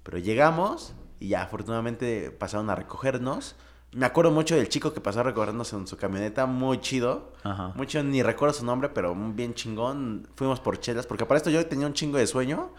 Pero 0.04 0.18
llegamos 0.20 0.94
y 1.20 1.30
ya 1.30 1.42
afortunadamente 1.44 2.30
pasaron 2.32 2.70
a 2.70 2.76
recogernos. 2.76 3.56
Me 3.94 4.06
acuerdo 4.06 4.32
mucho 4.32 4.56
del 4.56 4.70
chico 4.70 4.94
que 4.94 5.02
pasó 5.02 5.20
a 5.20 5.24
recogernos 5.24 5.74
en 5.74 5.86
su 5.88 5.98
camioneta, 5.98 6.46
muy 6.46 6.80
chido. 6.80 7.34
Ajá. 7.44 7.74
Muy 7.76 7.88
chido, 7.88 8.04
ni 8.04 8.22
recuerdo 8.24 8.54
su 8.54 8.66
nombre, 8.66 8.90
pero 8.90 9.14
bien 9.16 9.54
chingón. 9.54 10.28
Fuimos 10.36 10.60
por 10.60 10.80
chelas, 10.80 11.06
porque 11.08 11.26
para 11.26 11.38
esto 11.38 11.50
yo 11.50 11.66
tenía 11.66 11.88
un 11.88 11.94
chingo 11.94 12.18
de 12.18 12.26
sueño, 12.28 12.72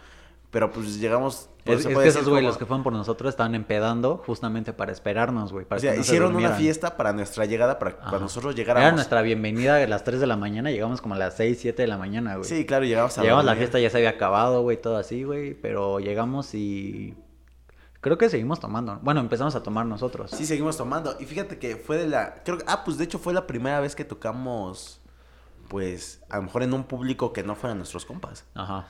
pero 0.53 0.71
pues 0.71 0.99
llegamos... 0.99 1.49
pues, 1.63 1.79
Es, 1.79 1.87
que 1.87 2.07
esos 2.07 2.29
güey, 2.29 2.41
como- 2.41 2.49
los 2.49 2.59
que 2.59 2.67
fueron 2.67 2.83
por 2.83 2.93
nosotros, 2.93 3.29
estaban 3.29 3.55
empedando 3.55 4.21
justamente 4.23 4.71
para 4.71 4.91
esperarnos, 4.91 5.51
güey. 5.51 5.65
para 5.65 5.79
O 5.79 5.81
sea, 5.81 5.93
que 5.93 5.97
no 5.97 6.03
se 6.03 6.11
hicieron 6.11 6.35
una 6.35 6.51
fiesta 6.51 6.95
para 6.95 7.11
nuestra 7.11 7.45
llegada, 7.45 7.79
para 7.79 7.97
cuando 7.97 8.19
nosotros 8.19 8.53
llegáramos. 8.55 8.85
Era 8.85 8.95
nuestra 8.95 9.23
bienvenida 9.23 9.77
a 9.77 9.87
las 9.87 10.03
3 10.03 10.19
de 10.19 10.27
la 10.27 10.37
mañana, 10.37 10.69
llegamos 10.69 11.01
como 11.01 11.15
a 11.15 11.17
las 11.17 11.35
6, 11.37 11.57
7 11.59 11.81
de 11.81 11.87
la 11.87 11.97
mañana, 11.97 12.35
güey. 12.35 12.47
Sí, 12.47 12.67
claro, 12.67 12.85
llegamos 12.85 13.17
a 13.17 13.23
Llegamos, 13.23 13.45
la 13.45 13.55
fiesta 13.55 13.79
ya 13.79 13.89
se 13.89 13.97
había 13.97 14.11
acabado, 14.11 14.61
güey, 14.61 14.79
todo 14.79 14.97
así, 14.97 15.23
güey, 15.23 15.55
pero 15.55 15.99
llegamos 15.99 16.53
y 16.53 17.15
creo 17.99 18.19
que 18.19 18.29
seguimos 18.29 18.59
tomando. 18.59 18.99
Bueno, 19.01 19.21
empezamos 19.21 19.55
a 19.55 19.63
tomar 19.63 19.87
nosotros. 19.87 20.29
Sí, 20.29 20.45
seguimos 20.45 20.77
tomando. 20.77 21.15
Y 21.19 21.25
fíjate 21.25 21.57
que 21.57 21.77
fue 21.77 21.97
de 21.97 22.07
la. 22.07 22.43
Creo 22.43 22.59
que. 22.59 22.65
Ah, 22.67 22.83
pues 22.83 22.99
de 22.99 23.05
hecho 23.05 23.17
fue 23.17 23.33
la 23.33 23.47
primera 23.47 23.79
vez 23.79 23.95
que 23.95 24.05
tocamos. 24.05 24.99
Pues 25.67 26.21
a 26.29 26.37
lo 26.37 26.43
mejor 26.43 26.61
en 26.61 26.73
un 26.75 26.83
público 26.83 27.33
que 27.33 27.41
no 27.41 27.55
fueran 27.55 27.77
nuestros 27.77 28.05
compas. 28.05 28.45
Ajá. 28.53 28.85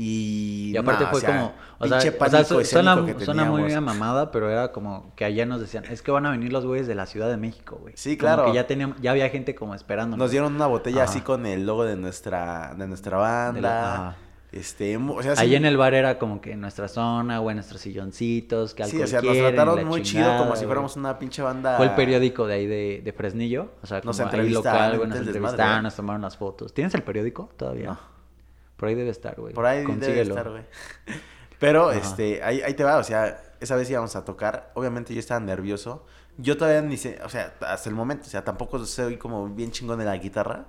Y. 0.00 0.70
Y 0.72 0.76
aparte 0.76 1.06
fue 1.06 1.18
o 1.18 1.20
sea, 1.20 1.28
como, 1.36 1.52
o 1.80 1.88
sea, 1.88 1.98
pinche 1.98 2.16
o 2.24 2.30
sea, 2.30 2.44
suena, 2.44 3.04
que 3.04 3.24
suena 3.24 3.44
muy 3.46 3.72
a 3.72 3.80
mamada, 3.80 4.30
pero 4.30 4.48
era 4.48 4.70
como 4.70 5.12
que 5.16 5.24
allá 5.24 5.44
nos 5.44 5.60
decían, 5.60 5.84
es 5.90 6.02
que 6.02 6.12
van 6.12 6.24
a 6.24 6.30
venir 6.30 6.52
los 6.52 6.64
güeyes 6.64 6.86
de 6.86 6.94
la 6.94 7.06
Ciudad 7.06 7.28
de 7.28 7.36
México, 7.36 7.78
güey. 7.80 7.94
Sí, 7.96 8.16
Como 8.16 8.28
claro. 8.28 8.44
que 8.46 8.52
ya 8.54 8.66
teníamos, 8.68 9.00
ya 9.00 9.10
había 9.10 9.28
gente 9.28 9.56
como 9.56 9.74
esperando. 9.74 10.16
Nos 10.16 10.30
dieron 10.30 10.54
una 10.54 10.66
botella 10.68 11.02
Ajá. 11.02 11.10
así 11.10 11.20
con 11.20 11.46
el 11.46 11.66
logo 11.66 11.84
de 11.84 11.96
nuestra, 11.96 12.74
de 12.78 12.86
nuestra 12.86 13.16
banda. 13.16 14.16
De. 14.22 14.28
Este, 14.60 14.96
o 14.96 15.22
sea, 15.22 15.34
sí- 15.34 15.42
Ahí 15.42 15.56
en 15.56 15.64
el 15.64 15.76
bar 15.76 15.94
era 15.94 16.18
como 16.18 16.40
que 16.40 16.54
nuestra 16.54 16.86
zona, 16.86 17.38
güey, 17.40 17.56
nuestros 17.56 17.80
silloncitos, 17.80 18.74
que 18.74 18.84
Sí, 18.84 19.02
o 19.02 19.06
sea, 19.06 19.20
nos 19.20 19.36
trataron 19.36 19.84
muy 19.84 20.02
chido, 20.02 20.38
como 20.38 20.54
si 20.54 20.64
fuéramos 20.64 20.96
una 20.96 21.18
pinche 21.18 21.42
banda. 21.42 21.76
Fue 21.76 21.86
el 21.86 21.94
periódico 21.96 22.46
de 22.46 22.54
ahí 22.54 22.66
de, 22.66 23.02
de 23.04 23.12
Fresnillo, 23.12 23.72
o 23.82 23.86
sea, 23.86 24.00
como 24.00 24.12
Nos 24.12 24.20
ahí 24.20 24.48
local, 24.48 24.96
güey, 24.96 25.08
nos 25.08 25.18
entrevistaron, 25.18 25.82
nos 25.82 25.96
tomaron 25.96 26.22
las 26.22 26.36
fotos. 26.36 26.72
¿Tienes 26.72 26.94
el 26.94 27.02
periódico 27.02 27.50
todavía? 27.56 27.88
No. 27.88 28.17
Por 28.78 28.88
ahí 28.88 28.94
debe 28.94 29.10
estar, 29.10 29.38
güey. 29.38 29.52
Por 29.52 29.66
ahí 29.66 29.84
debe 29.84 30.22
estar, 30.22 30.48
güey. 30.48 30.62
Pero, 31.58 31.90
Ajá. 31.90 31.98
este, 31.98 32.42
ahí, 32.42 32.62
ahí 32.62 32.74
te 32.74 32.84
va, 32.84 32.96
o 32.98 33.04
sea, 33.04 33.42
esa 33.60 33.74
vez 33.76 33.90
íbamos 33.90 34.14
a 34.16 34.24
tocar. 34.24 34.70
Obviamente 34.74 35.12
yo 35.12 35.20
estaba 35.20 35.40
nervioso. 35.40 36.06
Yo 36.36 36.56
todavía 36.56 36.80
ni 36.82 36.96
sé, 36.96 37.18
o 37.24 37.28
sea, 37.28 37.54
hasta 37.60 37.88
el 37.90 37.96
momento, 37.96 38.26
o 38.26 38.30
sea, 38.30 38.44
tampoco 38.44 38.78
soy 38.86 39.16
como 39.16 39.48
bien 39.48 39.72
chingón 39.72 39.98
de 39.98 40.04
la 40.04 40.16
guitarra. 40.16 40.66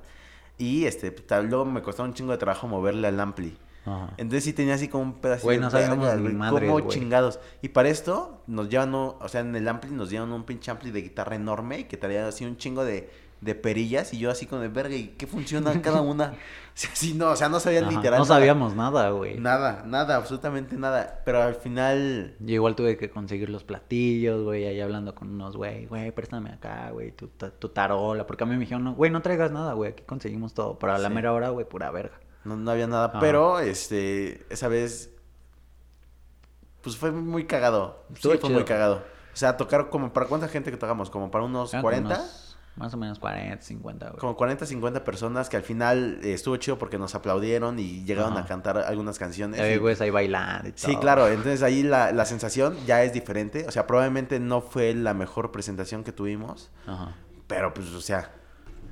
Y, 0.58 0.86
este, 0.86 1.12
tal- 1.12 1.46
luego 1.48 1.64
me 1.66 1.82
costó 1.84 2.04
un 2.04 2.14
chingo 2.14 2.32
de 2.32 2.38
trabajo 2.40 2.68
moverle 2.68 3.08
al 3.08 3.20
ampli. 3.20 3.56
Ajá. 3.86 4.10
Entonces 4.18 4.44
sí 4.44 4.54
tenía 4.54 4.74
así 4.74 4.88
como 4.88 5.04
un 5.04 5.14
pedacito 5.22 5.46
Güey, 5.48 5.60
no 5.60 5.70
sabíamos 5.70 6.14
ni 6.18 6.30
madres, 6.34 6.68
como 6.70 6.84
güey. 6.84 6.88
chingados. 6.88 7.40
Y 7.62 7.70
para 7.70 7.90
esto 7.90 8.42
nos 8.48 8.68
llevan, 8.70 8.94
o 8.96 9.28
sea, 9.28 9.42
en 9.42 9.56
el 9.56 9.68
ampli 9.68 9.92
nos 9.92 10.10
dieron 10.10 10.34
un 10.34 10.44
pinche 10.44 10.72
ampli 10.72 10.90
de 10.92 11.02
guitarra 11.04 11.36
enorme 11.36 11.88
que 11.88 11.96
traía 11.98 12.28
así 12.28 12.44
un 12.46 12.58
chingo 12.58 12.84
de, 12.84 13.10
de 13.42 13.56
perillas 13.56 14.14
y 14.14 14.20
yo 14.20 14.30
así 14.32 14.46
con 14.46 14.60
de 14.62 14.68
verga 14.68 14.96
y 14.96 15.10
qué 15.18 15.26
funciona 15.28 15.82
cada 15.82 16.02
una. 16.02 16.34
Sí, 16.76 17.14
no, 17.14 17.32
o 17.32 17.36
sea, 17.36 17.50
no 17.50 17.60
sabían 17.60 17.90
literal. 17.90 18.20
No 18.20 18.24
sabíamos 18.26 18.74
nada, 18.74 19.10
güey. 19.10 19.38
Nada, 19.38 19.84
nada, 19.86 20.16
absolutamente 20.16 20.78
nada. 20.78 21.22
Pero 21.26 21.42
al 21.44 21.56
final, 21.56 22.38
Yo 22.40 22.54
igual 22.54 22.78
tuve 22.78 22.96
que 22.96 23.10
conseguir 23.10 23.50
los 23.50 23.66
platillos, 23.66 24.46
güey, 24.46 24.66
ahí 24.66 24.80
hablando 24.80 25.14
con 25.14 25.30
unos, 25.30 25.58
güey, 25.58 25.88
güey, 25.88 26.12
préstame 26.12 26.52
acá, 26.52 26.92
güey, 26.92 27.12
tu, 27.12 27.28
tu 27.28 27.68
tarola. 27.68 28.26
Porque 28.26 28.46
a 28.46 28.48
mí 28.48 28.54
me 28.54 28.60
dijeron, 28.62 28.86
no, 28.86 28.94
güey, 28.94 29.12
no 29.12 29.22
traigas 29.22 29.52
nada, 29.52 29.74
güey, 29.74 29.92
aquí 29.92 30.04
conseguimos 30.04 30.54
todo. 30.54 30.80
Pero 30.80 30.94
a 30.94 30.98
la 31.00 31.10
Sí. 31.10 31.14
mera 31.16 31.34
hora, 31.34 31.50
güey, 31.50 31.68
pura 31.68 31.92
verga. 31.92 32.18
no, 32.46 32.56
no 32.56 32.72
había 32.72 32.88
nada. 32.88 33.08
Ajá. 33.08 33.20
Pero, 33.20 33.60
este, 33.60 34.46
esa 34.50 34.70
vez, 34.70 35.14
pues 36.82 36.96
fue 36.96 37.12
muy 37.12 37.46
cagado. 37.46 38.06
Sí, 38.16 38.22
fue 38.22 38.38
chido. 38.40 38.52
muy 38.52 38.64
cagado. 38.64 39.04
O 39.34 39.38
sea, 39.40 39.58
tocar 39.58 39.90
como, 39.90 40.14
¿para 40.14 40.28
cuánta 40.28 40.48
gente 40.48 40.72
que 40.72 40.78
tocamos? 40.78 41.10
Como 41.10 41.30
para 41.30 41.44
unos 41.44 41.72
como 41.72 41.84
40. 41.84 42.16
unos 42.16 42.49
más 42.80 42.94
o 42.94 42.98
menos 42.98 43.20
40, 43.20 43.62
50, 43.62 44.08
güey. 44.08 44.20
Como 44.20 44.36
40, 44.36 44.66
50 44.66 45.04
personas 45.04 45.50
que 45.50 45.58
al 45.58 45.64
final 45.64 46.20
eh, 46.24 46.34
estuvo 46.34 46.56
chido 46.58 46.80
porque 46.80 46.98
nos 46.98 47.14
aplaudieron 47.14 47.78
y 47.78 48.04
llegaron 48.06 48.34
Ajá. 48.34 48.42
a 48.42 48.46
cantar 48.48 48.78
algunas 48.80 49.20
canciones. 49.20 49.60
Había 49.60 49.76
y- 49.76 49.78
güeyes 49.78 50.02
ahí 50.02 50.10
bailando 50.10 50.70
y 50.70 50.72
todo. 50.72 50.88
Sí, 50.88 50.96
claro, 50.96 51.28
entonces 51.28 51.62
ahí 51.62 51.84
la, 51.84 52.12
la 52.12 52.26
sensación 52.26 52.76
ya 52.88 53.04
es 53.04 53.14
diferente. 53.14 53.66
O 53.68 53.72
sea, 53.72 53.86
probablemente 53.86 54.40
no 54.40 54.62
fue 54.62 54.94
la 54.96 55.14
mejor 55.14 55.52
presentación 55.52 56.04
que 56.04 56.12
tuvimos, 56.12 56.72
Ajá. 56.88 57.16
pero 57.48 57.74
pues, 57.74 57.88
o 57.94 58.02
sea, 58.02 58.32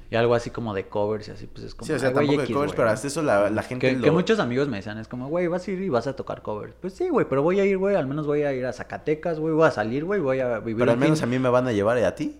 Y 0.09 0.15
algo 0.15 0.35
así 0.35 0.51
como 0.51 0.73
de 0.73 0.87
covers 0.87 1.27
y 1.27 1.31
así, 1.31 1.47
pues 1.47 1.65
es 1.65 1.75
como. 1.75 1.85
sí, 1.87 1.91
o 1.93 1.99
sea, 1.99 2.09
"Ay, 2.09 2.13
güey, 2.13 2.27
tampoco 2.27 2.41
de 2.47 2.53
covers, 2.53 2.71
güey", 2.71 2.77
pero 2.77 2.89
hasta 2.91 3.07
eso 3.07 3.21
la, 3.21 3.49
la 3.49 3.61
gente 3.63 3.89
Que, 3.89 3.97
lo... 3.97 4.03
que 4.03 4.11
muchos 4.11 4.39
amigos 4.39 4.67
me 4.69 4.77
decían, 4.77 4.97
es 4.99 5.07
como, 5.09 5.27
güey, 5.27 5.47
vas 5.47 5.67
a 5.67 5.71
ir 5.71 5.81
y 5.81 5.89
vas 5.89 6.07
a 6.07 6.15
tocar 6.15 6.41
covers. 6.41 6.73
Pues 6.79 6.93
sí, 6.93 7.09
güey, 7.09 7.25
pero 7.27 7.41
voy 7.43 7.59
a 7.59 7.65
ir, 7.65 7.77
güey, 7.77 7.95
al 7.95 8.07
menos 8.07 8.25
voy 8.25 8.43
a 8.43 8.53
ir 8.53 8.65
a 8.65 8.71
Zacatecas, 8.73 9.37
güey, 9.39 9.53
voy 9.53 9.67
a 9.67 9.71
salir, 9.71 10.05
güey, 10.05 10.21
voy 10.21 10.39
a 10.39 10.59
vivir 10.59 10.77
Pero 10.79 10.91
al 10.93 10.97
menos 10.97 11.19
fin- 11.19 11.27
a 11.27 11.31
mí 11.31 11.39
me 11.39 11.49
van 11.49 11.67
a 11.67 11.71
llevar 11.73 11.97
y 11.99 12.03
a 12.03 12.15
ti. 12.15 12.37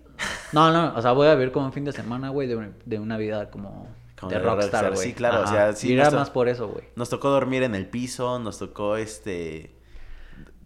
No, 0.52 0.72
no, 0.72 0.94
o 0.96 1.02
sea, 1.02 1.12
voy 1.12 1.28
a 1.28 1.36
vivir 1.36 1.52
como 1.52 1.66
un 1.68 1.74
fin 1.74 1.86
de 1.86 1.92
semana, 1.92 2.30
güey, 2.30 2.48
de, 2.48 2.56
un- 2.56 2.76
de 2.86 3.00
una 3.00 3.18
vida 3.18 3.50
como, 3.52 3.88
Como 4.20 4.32
de 4.32 4.40
rockstar, 4.40 4.94
güey. 4.94 5.08
sí, 5.10 5.14
claro, 5.14 5.44
o 5.44 5.48
sea, 5.48 5.74
sí, 5.74 5.90
Y 5.90 5.94
era 5.94 6.10
más 6.12 6.30
por 6.30 6.48
eso, 6.50 6.68
güey. 6.70 6.86
Nos 6.96 7.10
tocó 7.10 7.30
dormir 7.30 7.64
en 7.64 7.76
el 7.76 7.88
piso, 7.88 8.40
nos 8.40 8.58
tocó, 8.60 8.96
este, 8.98 9.76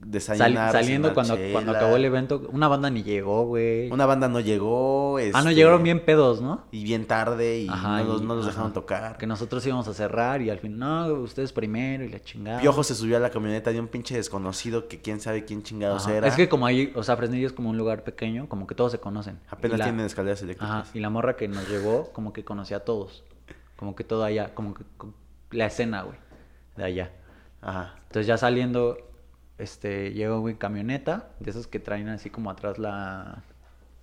Sal- 0.01 0.09
desayunar. 0.11 0.71
saliendo 0.71 1.13
cuando, 1.13 1.35
chela. 1.35 1.53
cuando 1.53 1.71
acabó 1.73 1.95
el 1.95 2.05
evento, 2.05 2.49
una 2.51 2.67
banda 2.67 2.89
ni 2.89 3.03
llegó, 3.03 3.45
güey. 3.45 3.89
Una 3.91 4.05
banda 4.07 4.27
no 4.27 4.39
llegó, 4.39 5.17
Ah, 5.17 5.21
no 5.21 5.39
este, 5.39 5.55
llegaron 5.55 5.83
bien 5.83 6.03
pedos, 6.03 6.41
¿no? 6.41 6.63
Y 6.71 6.83
bien 6.83 7.05
tarde 7.05 7.59
y 7.59 7.67
Ajá, 7.69 7.99
no, 7.99 8.05
los, 8.05 8.21
no 8.23 8.33
los 8.35 8.45
ajá. 8.45 8.51
dejaron 8.51 8.73
tocar. 8.73 9.17
Que 9.17 9.27
nosotros 9.27 9.65
íbamos 9.65 9.87
a 9.87 9.93
cerrar 9.93 10.41
y 10.41 10.49
al 10.49 10.57
fin, 10.59 10.77
no, 10.79 11.05
ustedes 11.13 11.53
primero 11.53 12.03
y 12.03 12.09
la 12.09 12.19
chingada. 12.19 12.59
Piojo 12.61 12.83
se 12.83 12.95
subió 12.95 13.17
a 13.17 13.19
la 13.19 13.29
camioneta 13.29 13.71
de 13.71 13.79
un 13.79 13.87
pinche 13.87 14.15
desconocido 14.15 14.87
que 14.87 14.99
quién 15.01 15.19
sabe 15.21 15.45
quién 15.45 15.61
chingados 15.63 16.05
Ajá. 16.07 16.15
era. 16.15 16.27
Es 16.27 16.35
que 16.35 16.49
como 16.49 16.65
ahí, 16.65 16.91
o 16.95 17.03
sea, 17.03 17.15
Fresnillo 17.15 17.45
es 17.45 17.53
como 17.53 17.69
un 17.69 17.77
lugar 17.77 18.03
pequeño, 18.03 18.49
como 18.49 18.65
que 18.67 18.73
todos 18.75 18.91
se 18.91 18.99
conocen. 18.99 19.39
Apenas 19.49 19.77
la- 19.79 19.85
tienen 19.85 20.05
escaleras 20.05 20.39
Ajá, 20.39 20.45
eléctricas. 20.45 20.95
y 20.95 20.99
la 20.99 21.09
morra 21.11 21.35
que 21.35 21.47
nos 21.47 21.69
llevó, 21.69 22.11
como 22.11 22.33
que 22.33 22.43
conocía 22.43 22.77
a 22.77 22.79
todos. 22.81 23.23
Como 23.75 23.95
que 23.95 24.03
todo 24.03 24.23
allá, 24.23 24.53
como 24.55 24.73
que 24.73 24.83
la 25.51 25.67
escena, 25.67 26.01
güey, 26.03 26.17
de 26.77 26.83
allá. 26.83 27.11
Ajá. 27.61 27.95
Entonces 28.07 28.25
ya 28.27 28.37
saliendo, 28.37 28.97
este, 29.61 30.11
llegó 30.13 30.39
güey 30.39 30.55
camioneta, 30.55 31.29
de 31.39 31.51
esos 31.51 31.67
que 31.67 31.79
traen 31.79 32.09
así 32.09 32.29
como 32.29 32.49
atrás 32.49 32.77
la... 32.77 33.43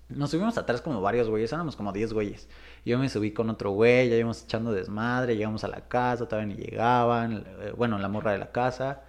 Nos 0.09 0.31
subimos 0.31 0.57
atrás 0.57 0.81
como 0.81 1.03
varios 1.03 1.29
güeyes, 1.29 1.53
éramos 1.53 1.77
como 1.77 1.93
10 1.93 2.15
güeyes. 2.15 2.49
Yo 2.85 2.99
me 2.99 3.11
subí 3.11 3.33
con 3.33 3.51
otro 3.51 3.73
güey, 3.73 4.09
ya 4.09 4.17
íbamos 4.17 4.45
echando 4.45 4.73
desmadre, 4.73 5.37
llegamos 5.37 5.65
a 5.65 5.69
la 5.69 5.83
casa, 5.83 6.27
todavía 6.27 6.55
ni 6.55 6.63
llegaban, 6.63 7.45
eh, 7.61 7.75
bueno, 7.77 7.99
la 7.99 8.09
morra 8.09 8.33
de 8.33 8.39
la 8.39 8.51
casa. 8.51 9.03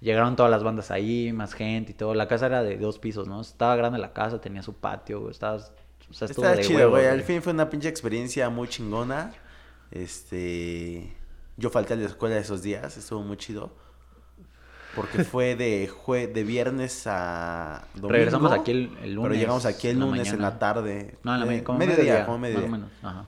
Llegaron 0.00 0.36
todas 0.36 0.50
las 0.50 0.62
bandas 0.62 0.90
ahí, 0.90 1.32
más 1.32 1.54
gente 1.54 1.92
y 1.92 1.94
todo. 1.94 2.12
La 2.12 2.28
casa 2.28 2.46
era 2.46 2.62
de 2.62 2.76
dos 2.76 2.98
pisos, 2.98 3.28
¿no? 3.28 3.40
Estaba 3.40 3.76
grande 3.76 3.98
la 3.98 4.12
casa, 4.12 4.40
tenía 4.40 4.62
su 4.62 4.74
patio, 4.74 5.20
güey, 5.20 5.30
estaba... 5.30 5.56
O 6.10 6.14
sea, 6.14 6.28
de 6.28 6.62
chido, 6.62 6.90
güey. 6.90 7.06
Al 7.06 7.22
fin 7.22 7.40
fue 7.40 7.54
una 7.54 7.70
pinche 7.70 7.88
experiencia 7.88 8.50
muy 8.50 8.68
chingona. 8.68 9.32
Este. 9.90 11.10
Yo 11.56 11.70
falté 11.70 11.94
a 11.94 11.96
la 11.96 12.06
escuela 12.06 12.36
esos 12.36 12.62
días, 12.62 12.98
estuvo 12.98 13.22
muy 13.22 13.38
chido. 13.38 13.72
Porque 14.94 15.24
fue 15.24 15.56
de 15.56 15.88
jue... 15.88 16.26
de 16.26 16.44
viernes 16.44 17.06
a 17.06 17.86
domingo. 17.94 18.08
Regresamos 18.10 18.52
aquí 18.52 18.70
el, 18.72 18.96
el 19.02 19.14
lunes. 19.14 19.30
Pero 19.30 19.40
llegamos 19.40 19.64
aquí 19.66 19.88
el 19.88 19.98
la 19.98 20.06
lunes 20.06 20.32
en 20.32 20.42
la 20.42 20.58
tarde. 20.58 21.16
No, 21.22 21.34
en 21.34 21.46
la 21.46 21.54
Eh, 21.54 21.62
como 21.64 21.78
mediodía, 21.78 22.02
mediodía, 22.04 22.26
como 22.26 22.38
Más 22.38 22.48
mediodía. 22.50 22.68
o 22.68 22.70
menos, 22.72 22.90
ajá. 23.02 23.26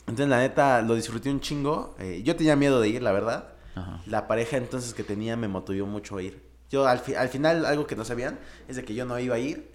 Entonces, 0.00 0.28
la 0.28 0.38
neta, 0.38 0.82
lo 0.82 0.94
disfruté 0.96 1.30
un 1.30 1.40
chingo. 1.40 1.94
Eh, 1.98 2.22
yo 2.24 2.34
tenía 2.36 2.56
miedo 2.56 2.80
de 2.80 2.88
ir, 2.88 3.02
la 3.02 3.12
verdad. 3.12 3.52
Ajá. 3.76 4.00
La 4.06 4.26
pareja 4.26 4.56
entonces 4.56 4.92
que 4.92 5.04
tenía 5.04 5.36
me 5.36 5.46
motivó 5.48 5.86
mucho 5.86 6.16
a 6.16 6.22
ir. 6.22 6.42
Yo 6.68 6.86
al, 6.86 6.98
fi- 6.98 7.14
al 7.14 7.28
final, 7.28 7.64
algo 7.64 7.86
que 7.86 7.96
no 7.96 8.04
sabían, 8.04 8.38
es 8.68 8.76
de 8.76 8.84
que 8.84 8.94
yo 8.94 9.04
no 9.04 9.18
iba 9.18 9.36
a 9.36 9.38
ir. 9.38 9.70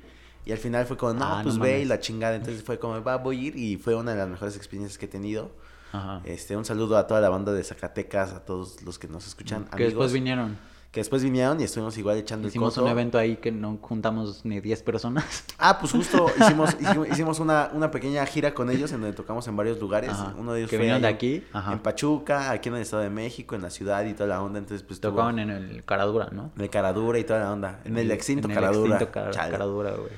Y 0.46 0.52
al 0.52 0.58
final 0.60 0.86
fue 0.86 0.96
como, 0.98 1.14
no, 1.14 1.26
Ah, 1.26 1.38
no 1.38 1.44
pues 1.44 1.58
ve 1.58 1.80
y 1.82 1.86
la 1.86 2.00
chingada. 2.00 2.36
Entonces 2.36 2.64
fue 2.64 2.78
como, 2.80 3.02
va, 3.04 3.18
voy 3.18 3.38
a 3.40 3.42
ir. 3.48 3.56
Y 3.58 3.78
fue 3.78 3.96
una 3.96 4.12
de 4.12 4.18
las 4.18 4.28
mejores 4.30 4.56
experiencias 4.58 4.98
que 4.98 5.06
he 5.06 5.10
tenido. 5.10 5.52
Ajá. 5.94 6.22
Este, 6.26 6.58
un 6.58 6.66
saludo 6.66 6.98
a 6.98 7.08
toda 7.08 7.22
la 7.22 7.30
banda 7.30 7.54
de 7.54 7.64
Zacatecas, 7.64 8.34
a 8.34 8.44
todos 8.44 8.82
los 8.84 9.00
que 9.00 9.08
nos 9.08 9.26
escuchan. 9.28 9.66
que 9.76 9.84
después 9.86 10.12
vinieron. 10.12 10.58
Que 10.96 11.02
después 11.02 11.22
vinieron 11.22 11.60
y 11.60 11.66
estuvimos 11.66 11.98
igual 11.98 12.16
echando 12.16 12.48
Hicimos 12.48 12.78
el 12.78 12.84
un 12.84 12.88
coto. 12.88 12.92
evento 12.98 13.18
ahí 13.18 13.36
que 13.36 13.52
no 13.52 13.78
juntamos 13.82 14.46
ni 14.46 14.62
10 14.62 14.82
personas. 14.84 15.44
Ah, 15.60 15.78
pues 15.78 15.92
justo 15.92 16.28
hicimos, 16.40 16.74
hicimos, 16.80 17.08
hicimos 17.10 17.40
una, 17.42 17.70
una 17.74 17.92
pequeña 17.92 18.26
gira 18.26 18.54
con 18.54 18.70
ellos 18.70 18.94
en 18.94 19.02
donde 19.02 19.14
tocamos 19.14 19.46
en 19.50 19.58
varios 19.58 19.78
lugares. 19.78 20.12
Ajá. 20.12 20.34
Uno 20.38 20.54
de 20.54 20.60
ellos 20.60 20.70
Que 20.70 20.78
fue 20.78 20.84
vinieron 20.84 21.02
de 21.02 21.10
aquí. 21.10 21.44
Ajá. 21.52 21.74
en 21.74 21.80
Pachuca, 21.80 22.50
aquí 22.52 22.70
en 22.70 22.76
el 22.76 22.82
Estado 22.84 23.04
de 23.04 23.10
México, 23.10 23.56
en 23.56 23.62
la 23.62 23.72
ciudad 23.72 24.06
y 24.06 24.14
toda 24.14 24.30
la 24.30 24.42
onda. 24.42 24.58
Entonces, 24.60 24.88
pues 24.88 25.02
Tocaban 25.02 25.38
en 25.40 25.50
el 25.50 25.84
Caradura, 25.84 26.30
¿no? 26.32 26.52
en 26.56 26.62
el 26.62 26.70
Caradura 26.70 27.20
y 27.20 27.26
toda 27.26 27.42
la 27.42 27.52
onda. 27.52 27.82
En 27.84 27.98
el 27.98 28.10
extinto 28.12 28.48
en 28.48 28.52
el 28.52 28.56
Caradura. 28.56 28.96
extinto 28.96 29.32
Chale. 29.32 29.52
Caradura, 29.52 29.92
güey. 29.96 30.12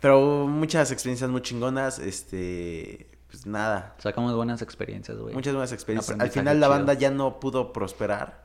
Pero 0.00 0.46
muchas 0.46 0.90
experiencias 0.92 1.28
muy 1.28 1.42
chingonas. 1.42 1.98
Este, 1.98 3.10
pues 3.30 3.44
nada. 3.44 3.96
Sacamos 3.98 4.34
buenas 4.34 4.62
experiencias, 4.62 5.18
güey. 5.18 5.34
Muchas 5.34 5.52
buenas 5.52 5.72
experiencias. 5.72 6.18
Al 6.18 6.30
final 6.30 6.58
la 6.58 6.68
chido. 6.68 6.76
banda 6.78 6.94
ya 6.94 7.10
no 7.10 7.38
pudo 7.38 7.72
prosperar 7.74 8.43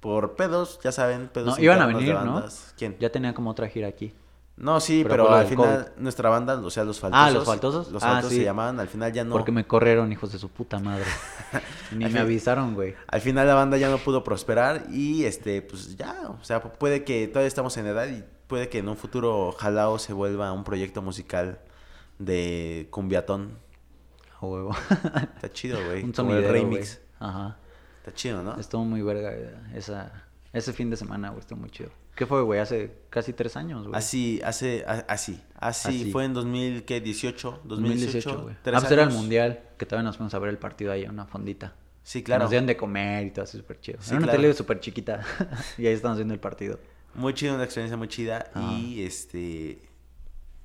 por 0.00 0.34
pedos, 0.34 0.80
ya 0.82 0.92
saben, 0.92 1.28
pedos 1.28 1.58
No, 1.58 1.62
iban 1.64 1.80
a 1.82 1.86
de 1.86 1.94
venir, 1.94 2.14
¿no? 2.14 2.44
¿Quién? 2.76 2.96
Ya 2.98 3.10
tenía 3.10 3.34
como 3.34 3.50
otra 3.50 3.68
gira 3.68 3.88
aquí. 3.88 4.14
No, 4.56 4.78
sí, 4.78 5.06
Pero 5.08 5.32
al 5.32 5.46
final 5.46 5.92
nuestra 5.96 6.28
banda, 6.28 6.60
o 6.60 6.68
sea, 6.68 6.84
los 6.84 7.00
faltosos. 7.00 7.26
Ah, 7.26 7.30
¿los 7.30 7.46
faltosos? 7.46 7.90
Los 7.90 8.02
Ah, 8.02 8.08
faltosos 8.08 8.30
sí. 8.32 8.38
se 8.38 8.44
llamaban, 8.44 8.78
al 8.78 8.88
final 8.88 9.10
ya 9.10 9.24
no. 9.24 9.32
Porque 9.32 9.52
me 9.52 9.66
corrieron, 9.66 10.12
hijos 10.12 10.32
de 10.32 10.38
su 10.38 10.50
puta 10.50 10.78
madre. 10.78 11.04
Ni 11.92 12.04
me 12.06 12.20
avisaron, 12.20 12.74
güey. 12.74 12.94
Al 13.06 13.22
final 13.22 13.46
la 13.46 13.54
banda 13.54 13.78
ya 13.78 13.88
no 13.88 13.96
pudo 13.96 14.22
prosperar 14.22 14.84
y 14.90 15.24
este, 15.24 15.62
pues 15.62 15.96
ya, 15.96 16.14
o 16.28 16.44
sea, 16.44 16.62
puede 16.62 17.04
que 17.04 17.26
todavía 17.28 17.48
estamos 17.48 17.74
en 17.78 17.86
edad 17.86 18.06
y 18.08 18.22
puede 18.48 18.68
que 18.68 18.78
en 18.80 18.88
un 18.90 18.98
futuro 18.98 19.52
Jalao 19.52 19.98
se 19.98 20.12
vuelva 20.12 20.52
un 20.52 20.62
proyecto 20.64 21.00
musical 21.00 21.60
de 22.18 22.86
cumbiatón. 22.90 23.56
A 24.40 24.46
huevo. 24.46 24.72
Está 25.36 25.50
chido, 25.50 25.78
güey. 25.86 26.02
Un 26.04 26.12
como 26.12 26.32
el 26.34 26.44
sonidero, 26.44 26.52
remix. 26.52 27.00
Ajá. 27.18 27.56
Está 28.10 28.14
chido, 28.14 28.42
¿no? 28.42 28.58
Estuvo 28.58 28.84
muy 28.84 29.02
verga 29.02 29.32
eh, 29.32 29.54
esa, 29.74 30.24
ese 30.52 30.72
fin 30.72 30.90
de 30.90 30.96
semana, 30.96 31.30
güey. 31.30 31.40
Estuvo 31.40 31.58
muy 31.60 31.70
chido. 31.70 31.90
¿Qué 32.14 32.26
fue, 32.26 32.42
güey? 32.42 32.60
Hace 32.60 32.92
casi 33.08 33.32
tres 33.32 33.56
años, 33.56 33.86
güey. 33.86 33.96
Así, 33.96 34.40
hace, 34.44 34.84
a- 34.86 35.04
así, 35.08 35.40
así, 35.54 35.88
Así. 35.88 36.12
fue 36.12 36.24
en 36.24 36.34
2018, 36.34 37.62
2018, 37.64 38.42
güey. 38.42 38.54
Ah, 38.54 38.78
pues 38.80 38.90
era 38.90 39.04
el 39.04 39.10
mundial, 39.10 39.60
que 39.78 39.86
todavía 39.86 40.06
nos 40.08 40.16
fuimos 40.16 40.34
a 40.34 40.38
ver 40.38 40.50
el 40.50 40.58
partido 40.58 40.92
ahí 40.92 41.04
en 41.04 41.10
una 41.10 41.26
fondita. 41.26 41.74
Sí, 42.02 42.20
Que 42.20 42.24
claro. 42.24 42.42
Nos 42.44 42.50
dieron 42.50 42.66
de 42.66 42.76
comer 42.76 43.26
y 43.26 43.30
todo 43.30 43.44
así 43.44 43.56
súper 43.56 43.80
chido. 43.80 43.98
Sí, 44.00 44.10
era 44.10 44.18
una 44.18 44.26
claro. 44.26 44.40
tele 44.42 44.54
súper 44.54 44.80
chiquita. 44.80 45.20
y 45.78 45.86
ahí 45.86 45.92
estamos 45.94 46.18
viendo 46.18 46.34
el 46.34 46.40
partido. 46.40 46.78
Muy 47.14 47.34
chido, 47.34 47.54
una 47.54 47.64
experiencia 47.64 47.96
muy 47.96 48.08
chida. 48.08 48.50
Y 48.54 49.02
este. 49.02 49.80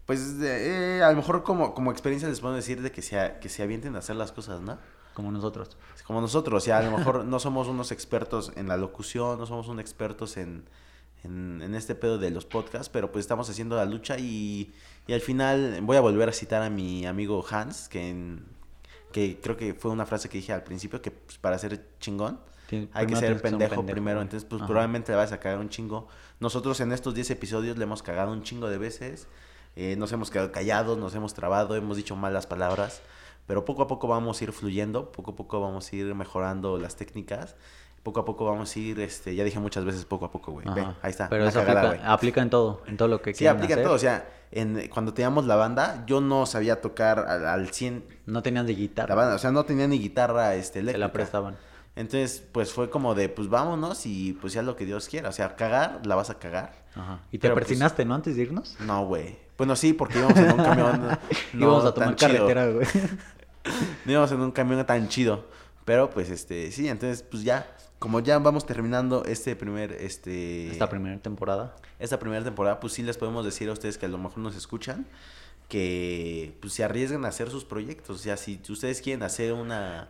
Pues 0.05 0.35
eh, 0.41 1.01
a 1.03 1.09
lo 1.09 1.15
mejor 1.15 1.43
como, 1.43 1.73
como 1.73 1.91
experiencia 1.91 2.29
les 2.29 2.39
puedo 2.39 2.53
decir 2.53 2.81
de 2.81 2.91
que 2.91 3.01
se, 3.01 3.35
que 3.41 3.49
se 3.49 3.63
avienten 3.63 3.95
a 3.95 3.99
hacer 3.99 4.15
las 4.15 4.31
cosas, 4.31 4.61
¿no? 4.61 4.77
Como 5.15 5.31
nosotros. 5.31 5.75
Como 6.05 6.21
nosotros, 6.21 6.61
o 6.61 6.63
sea, 6.63 6.77
a 6.77 6.83
lo 6.83 6.95
mejor 6.95 7.25
no 7.25 7.39
somos 7.39 7.67
unos 7.67 7.91
expertos 7.91 8.51
en 8.55 8.67
la 8.67 8.77
locución, 8.77 9.39
no 9.39 9.47
somos 9.47 9.67
unos 9.67 9.81
expertos 9.81 10.37
en, 10.37 10.65
en, 11.23 11.61
en 11.63 11.73
este 11.73 11.95
pedo 11.95 12.19
de 12.19 12.29
los 12.29 12.45
podcasts, 12.45 12.89
pero 12.89 13.11
pues 13.11 13.23
estamos 13.25 13.49
haciendo 13.49 13.75
la 13.75 13.85
lucha 13.85 14.19
y, 14.19 14.71
y 15.07 15.13
al 15.13 15.21
final 15.21 15.79
voy 15.81 15.97
a 15.97 16.01
volver 16.01 16.29
a 16.29 16.33
citar 16.33 16.61
a 16.61 16.69
mi 16.69 17.07
amigo 17.07 17.43
Hans, 17.49 17.89
que, 17.89 18.09
en- 18.09 18.45
que 19.11 19.39
creo 19.41 19.55
que 19.57 19.73
fue 19.73 19.89
una 19.89 20.05
frase 20.05 20.27
que 20.29 20.37
dije 20.37 20.51
al 20.53 20.63
principio, 20.63 21.01
que 21.01 21.09
pues, 21.11 21.37
para 21.39 21.57
ser 21.57 21.87
chingón 21.99 22.37
hay 22.93 23.05
que 23.07 23.15
ser 23.15 23.41
pendejo, 23.41 23.69
pendejo, 23.75 23.85
primero, 23.85 24.21
entonces 24.21 24.45
pues 24.47 24.59
Ajá. 24.61 24.67
probablemente 24.67 25.11
le 25.13 25.15
vas 25.17 25.31
a 25.31 25.39
cagar 25.39 25.59
un 25.59 25.69
chingo. 25.69 26.07
Nosotros 26.41 26.79
en 26.81 26.91
estos 26.91 27.13
10 27.15 27.29
episodios 27.31 27.77
le 27.77 27.83
hemos 27.83 28.03
cagado 28.03 28.33
un 28.33 28.43
chingo 28.43 28.67
de 28.67 28.77
veces, 28.77 29.27
eh, 29.77 29.95
nos 29.97 30.11
hemos 30.11 30.29
quedado 30.29 30.51
callados, 30.51 30.97
nos 30.97 31.15
hemos 31.15 31.33
trabado, 31.33 31.75
hemos 31.77 31.95
dicho 31.95 32.15
malas 32.17 32.47
palabras, 32.47 33.01
pero 33.47 33.65
poco 33.65 33.83
a 33.83 33.87
poco 33.87 34.07
vamos 34.07 34.41
a 34.41 34.43
ir 34.43 34.51
fluyendo, 34.51 35.11
poco 35.11 35.31
a 35.31 35.35
poco 35.35 35.59
vamos 35.59 35.91
a 35.91 35.95
ir 35.95 36.13
mejorando 36.15 36.77
las 36.77 36.95
técnicas, 36.95 37.55
poco 38.03 38.19
a 38.19 38.25
poco 38.25 38.45
vamos 38.45 38.75
a 38.75 38.79
ir, 38.79 38.99
este, 38.99 39.35
ya 39.35 39.43
dije 39.43 39.59
muchas 39.59 39.85
veces 39.85 40.05
poco 40.05 40.25
a 40.25 40.31
poco, 40.31 40.51
güey, 40.51 40.67
ve, 40.75 40.85
ahí 41.01 41.09
está, 41.09 41.27
Pero 41.29 41.47
eso 41.47 41.59
cagada, 41.65 41.89
aplica, 41.89 42.13
aplica 42.13 42.41
en 42.41 42.49
todo, 42.49 42.81
en 42.85 42.97
todo 42.97 43.07
lo 43.07 43.21
que 43.21 43.33
Sí, 43.33 43.39
quieran 43.39 43.57
aplica 43.57 43.75
en 43.75 43.83
todo, 43.83 43.93
o 43.93 43.99
sea, 43.99 44.29
en, 44.51 44.87
cuando 44.89 45.13
teníamos 45.13 45.45
la 45.45 45.55
banda, 45.55 46.03
yo 46.05 46.21
no 46.21 46.45
sabía 46.45 46.81
tocar 46.81 47.19
al, 47.19 47.45
al 47.47 47.69
100 47.69 48.05
No 48.27 48.43
tenían 48.43 48.65
de 48.65 48.73
la 48.73 48.79
guitarra. 48.79 49.15
banda, 49.15 49.35
o 49.35 49.39
sea, 49.39 49.51
no 49.51 49.65
tenía 49.65 49.87
ni 49.87 49.99
guitarra 49.99 50.55
este, 50.55 50.73
se 50.73 50.79
eléctrica. 50.79 51.07
la 51.07 51.11
prestaban. 51.11 51.57
Entonces, 51.95 52.43
pues 52.51 52.73
fue 52.73 52.89
como 52.89 53.15
de, 53.15 53.29
pues 53.29 53.47
vámonos 53.47 54.05
y 54.05 54.33
pues 54.33 54.53
ya 54.53 54.61
lo 54.61 54.75
que 54.75 54.85
Dios 54.85 55.07
quiera. 55.07 55.29
O 55.29 55.31
sea, 55.31 55.55
cagar, 55.55 56.05
la 56.05 56.15
vas 56.15 56.29
a 56.29 56.39
cagar. 56.39 56.73
Ajá. 56.93 57.19
¿Y 57.31 57.37
te 57.37 57.43
Pero, 57.43 57.53
pues, 57.55 57.67
persinaste, 57.67 58.03
no? 58.03 58.15
Antes 58.15 58.35
de 58.35 58.41
irnos. 58.43 58.75
No, 58.81 59.05
güey. 59.05 59.37
Bueno, 59.57 59.75
sí, 59.75 59.93
porque 59.93 60.19
íbamos 60.19 60.37
en 60.37 60.51
un 60.51 60.57
camión. 60.57 61.07
no 61.53 61.65
Íbamos 61.65 61.85
a 61.85 61.93
tomar 61.93 62.15
carretera, 62.15 62.67
güey. 62.67 62.87
No 64.05 64.11
íbamos 64.11 64.31
en 64.31 64.41
un 64.41 64.51
camión 64.51 64.85
tan 64.85 65.07
chido. 65.07 65.45
Pero 65.85 66.09
pues 66.09 66.29
este, 66.29 66.71
sí, 66.71 66.89
entonces, 66.89 67.23
pues 67.23 67.43
ya, 67.43 67.67
como 67.99 68.19
ya 68.19 68.39
vamos 68.39 68.65
terminando 68.65 69.23
este 69.25 69.55
primer, 69.55 69.93
este. 69.93 70.71
Esta 70.71 70.89
primera 70.89 71.17
temporada. 71.19 71.75
esta 71.99 72.19
primera 72.19 72.43
temporada, 72.43 72.79
pues 72.79 72.93
sí 72.93 73.03
les 73.03 73.17
podemos 73.17 73.45
decir 73.45 73.69
a 73.69 73.73
ustedes 73.73 73.97
que 73.97 74.07
a 74.07 74.09
lo 74.09 74.17
mejor 74.17 74.39
nos 74.39 74.55
escuchan 74.55 75.05
que 75.69 76.55
pues 76.61 76.73
se 76.73 76.83
arriesguen 76.83 77.25
a 77.25 77.29
hacer 77.29 77.49
sus 77.49 77.65
proyectos. 77.65 78.19
O 78.19 78.19
sea, 78.19 78.37
si 78.37 78.61
ustedes 78.69 79.01
quieren 79.01 79.23
hacer 79.23 79.53
una, 79.53 80.09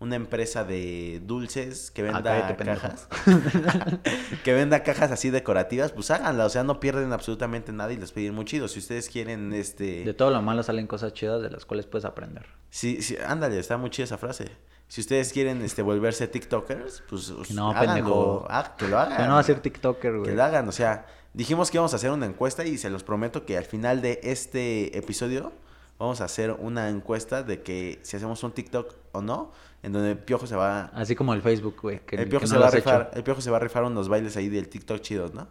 una 0.00 0.14
empresa 0.16 0.62
de 0.64 1.20
dulces 1.24 1.90
que 1.90 2.02
Ah, 2.02 2.20
venda 2.20 2.22
cállate, 2.22 2.64
cajas, 2.64 3.08
que 4.44 4.52
venda 4.52 4.82
cajas 4.82 5.10
así 5.10 5.30
decorativas, 5.30 5.92
pues 5.92 6.10
háganla. 6.10 6.46
O 6.46 6.50
sea, 6.50 6.62
no 6.64 6.80
pierden 6.80 7.12
absolutamente 7.12 7.72
nada 7.72 7.92
y 7.92 7.96
les 7.96 8.12
piden 8.12 8.34
muy 8.34 8.44
chido. 8.44 8.68
Si 8.68 8.78
ustedes 8.78 9.08
quieren, 9.08 9.52
este... 9.52 10.04
De 10.04 10.14
todo 10.14 10.30
lo 10.30 10.40
malo 10.42 10.62
salen 10.62 10.86
cosas 10.86 11.12
chidas 11.12 11.42
de 11.42 11.50
las 11.50 11.64
cuales 11.64 11.86
puedes 11.86 12.04
aprender. 12.04 12.46
Sí, 12.70 13.02
sí, 13.02 13.16
ándale, 13.26 13.58
está 13.58 13.76
muy 13.76 13.90
chida 13.90 14.04
esa 14.04 14.18
frase. 14.18 14.46
Si 14.86 15.00
ustedes 15.00 15.32
quieren 15.32 15.62
este, 15.62 15.82
volverse 15.82 16.28
TikTokers, 16.28 17.02
pues 17.08 17.30
No, 17.50 17.70
háganlo. 17.70 17.94
pendejo. 17.94 18.46
Ah, 18.48 18.74
que 18.78 18.88
lo 18.88 18.98
hagan. 18.98 19.18
Yo 19.18 19.26
no 19.26 19.34
va 19.34 19.40
a 19.40 19.42
ser 19.42 19.60
TikToker, 19.60 20.12
Que 20.12 20.18
güey. 20.18 20.34
lo 20.34 20.44
hagan, 20.44 20.66
o 20.68 20.72
sea, 20.72 21.06
dijimos 21.34 21.70
que 21.70 21.76
íbamos 21.76 21.92
a 21.92 21.96
hacer 21.96 22.10
una 22.10 22.24
encuesta 22.26 22.64
y 22.64 22.78
se 22.78 22.88
los 22.88 23.02
prometo 23.02 23.44
que 23.44 23.58
al 23.58 23.64
final 23.64 24.00
de 24.00 24.20
este 24.22 24.96
episodio 24.96 25.52
vamos 25.98 26.20
a 26.20 26.24
hacer 26.24 26.52
una 26.52 26.88
encuesta 26.88 27.42
de 27.42 27.60
que 27.62 27.98
si 28.02 28.16
hacemos 28.16 28.42
un 28.44 28.52
TikTok 28.52 28.94
o 29.12 29.20
no, 29.20 29.52
en 29.82 29.92
donde 29.92 30.12
el 30.12 30.18
Piojo 30.18 30.46
se 30.46 30.56
va... 30.56 30.86
Así 30.94 31.14
como 31.14 31.34
el 31.34 31.42
Facebook, 31.42 31.76
güey. 31.80 32.00
Que, 32.00 32.16
el, 32.16 32.28
Piojo 32.28 32.42
que 32.42 32.46
se 32.48 32.54
no 32.54 32.60
va 32.60 32.68
a 32.68 32.70
rifar, 32.70 33.10
el 33.14 33.22
Piojo 33.22 33.40
se 33.40 33.50
va 33.50 33.58
a 33.58 33.60
rifar 33.60 33.84
unos 33.84 34.08
bailes 34.08 34.36
ahí 34.36 34.48
del 34.48 34.68
TikTok 34.68 35.00
chidos, 35.00 35.34
¿no? 35.34 35.46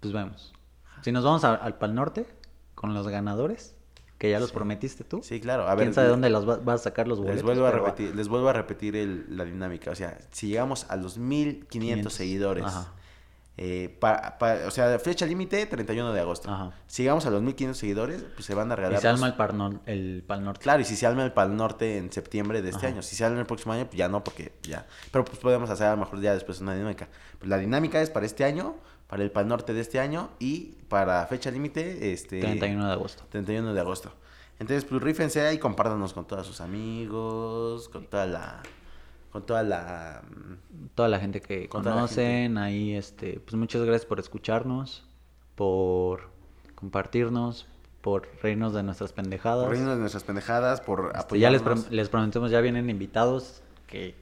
Pues 0.00 0.12
vemos. 0.12 0.52
Si 1.02 1.12
nos 1.12 1.24
vamos 1.24 1.44
a- 1.44 1.54
al 1.54 1.78
Pal 1.78 1.94
Norte 1.94 2.26
con 2.74 2.94
los 2.94 3.06
ganadores, 3.08 3.74
que 4.18 4.30
ya 4.30 4.38
los 4.40 4.52
prometiste 4.52 5.02
tú. 5.04 5.20
Sí, 5.22 5.40
claro. 5.40 5.66
A 5.68 5.74
ver, 5.74 5.84
¿Quién 5.86 5.94
sabe 5.94 6.08
dónde 6.08 6.28
los 6.28 6.46
va- 6.48 6.56
vas 6.58 6.80
a 6.82 6.84
sacar 6.84 7.08
los 7.08 7.18
boletos? 7.18 7.36
les 7.36 7.44
vuelvo 7.44 7.66
a 7.66 7.70
va. 7.70 7.76
repetir, 7.78 8.14
les 8.14 8.28
vuelvo 8.28 8.48
a 8.48 8.52
repetir 8.52 8.96
el- 8.96 9.24
la 9.36 9.44
dinámica. 9.44 9.90
O 9.90 9.94
sea, 9.94 10.18
si 10.30 10.48
llegamos 10.48 10.84
a 10.90 10.96
los 10.96 11.16
1500 11.16 11.68
500. 11.70 12.12
seguidores, 12.12 12.64
Ajá. 12.64 12.92
Eh, 13.62 13.94
pa- 14.00 14.38
pa- 14.38 14.56
o 14.66 14.70
sea, 14.70 14.98
fecha 14.98 15.26
límite 15.26 15.66
31 15.66 16.14
de 16.14 16.20
agosto. 16.20 16.50
Ajá. 16.50 16.72
Si 16.86 17.02
llegamos 17.02 17.26
a 17.26 17.30
los 17.30 17.42
1500 17.42 17.76
seguidores, 17.78 18.24
pues 18.34 18.46
se 18.46 18.54
van 18.54 18.70
a 18.70 18.74
Y 18.74 18.76
regalar. 18.78 19.00
se 19.02 19.06
dos- 19.08 19.14
alma 19.16 19.26
el, 19.26 19.34
Par 19.34 19.52
Nor- 19.52 19.80
el 19.84 20.24
Pal 20.26 20.42
Norte. 20.42 20.62
Claro, 20.62 20.80
y 20.80 20.84
si 20.86 20.96
se 20.96 21.06
alma 21.06 21.24
el 21.26 21.32
Pal 21.32 21.54
Norte 21.54 21.98
en 21.98 22.10
septiembre 22.10 22.62
de 22.62 22.70
este 22.70 22.86
Ajá. 22.86 22.94
año. 22.94 23.02
Si 23.02 23.14
se 23.16 23.24
alma 23.24 23.38
el 23.40 23.46
próximo 23.46 23.74
año, 23.74 23.84
pues 23.84 23.96
ya 23.98 24.08
no, 24.08 24.24
porque 24.24 24.52
ya. 24.62 24.86
Pero 25.12 25.26
pues 25.26 25.38
podemos 25.38 25.68
hacer 25.68 25.88
a 25.88 25.90
lo 25.90 25.98
mejor 25.98 26.20
ya 26.22 26.32
después 26.32 26.58
una 26.62 26.74
dinámica. 26.74 27.08
Pues 27.38 27.50
la 27.50 27.58
dinámica 27.58 28.00
es 28.00 28.08
para 28.08 28.24
este 28.24 28.44
año, 28.44 28.76
para 29.08 29.22
el 29.22 29.30
Pal 29.30 29.46
Norte 29.46 29.74
de 29.74 29.80
este 29.82 30.00
año 30.00 30.30
y 30.38 30.76
para 30.88 31.26
fecha 31.26 31.50
límite, 31.50 32.12
este... 32.14 32.40
31 32.40 32.86
de 32.86 32.92
agosto. 32.92 33.24
31 33.28 33.74
de 33.74 33.80
agosto. 33.80 34.10
Entonces, 34.58 34.84
pues 34.86 35.02
rífense 35.02 35.40
ahí, 35.46 35.58
compártanos 35.58 36.12
con 36.14 36.26
todos 36.26 36.46
sus 36.46 36.60
amigos, 36.62 37.88
con 37.90 38.06
toda 38.06 38.24
la... 38.26 38.62
Con 39.32 39.46
toda 39.46 39.62
la... 39.62 40.22
mm, 40.28 40.86
Toda 40.94 41.08
la 41.08 41.18
gente 41.20 41.40
que 41.40 41.68
conocen, 41.68 42.58
ahí, 42.58 42.94
este, 42.94 43.40
pues 43.40 43.54
muchas 43.54 43.82
gracias 43.82 44.04
por 44.06 44.18
escucharnos, 44.20 45.04
por 45.54 46.30
compartirnos, 46.74 47.66
por 48.00 48.28
reírnos 48.42 48.72
de 48.74 48.82
nuestras 48.82 49.12
pendejadas. 49.12 49.64
Por 49.64 49.72
reírnos 49.72 49.94
de 49.94 50.00
nuestras 50.00 50.24
pendejadas, 50.24 50.80
por 50.80 51.12
Este, 51.16 51.38
ya 51.38 51.50
les, 51.50 51.60
apoyarnos. 51.60 51.90
les 51.92 52.08
prometemos, 52.08 52.50
ya 52.50 52.60
vienen 52.60 52.90
invitados 52.90 53.62
que 53.86 54.14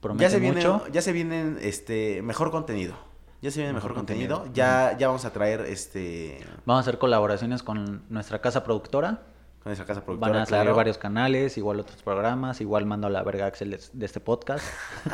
prometen 0.00 0.26
ya 0.26 0.30
se 0.30 0.40
viene, 0.40 0.56
mucho. 0.56 0.86
ya 0.92 1.02
se 1.02 1.12
vienen 1.12 1.58
este 1.60 2.22
mejor 2.22 2.50
contenido. 2.50 2.94
Ya 3.42 3.50
se 3.50 3.60
viene 3.60 3.74
mejor, 3.74 3.90
Mejor 3.90 3.98
contenido. 4.06 4.36
contenido. 4.38 4.54
Ya, 4.56 4.96
ya 4.98 5.08
vamos 5.08 5.24
a 5.24 5.32
traer 5.32 5.60
este 5.62 6.38
Vamos 6.64 6.80
a 6.80 6.88
hacer 6.88 6.98
colaboraciones 6.98 7.62
con 7.62 8.02
nuestra 8.08 8.40
casa 8.40 8.64
productora. 8.64 9.22
Con 9.66 9.72
esa 9.72 9.84
casa 9.84 10.04
productora. 10.04 10.30
Van 10.30 10.42
a 10.42 10.46
salir 10.46 10.62
claro. 10.62 10.76
varios 10.76 10.96
canales, 10.96 11.58
igual 11.58 11.80
otros 11.80 12.00
programas, 12.00 12.60
igual 12.60 12.86
mando 12.86 13.08
a 13.08 13.10
la 13.10 13.24
verga 13.24 13.46
a 13.46 13.48
Axel 13.48 13.72
de, 13.72 13.80
de 13.92 14.06
este 14.06 14.20
podcast. 14.20 14.64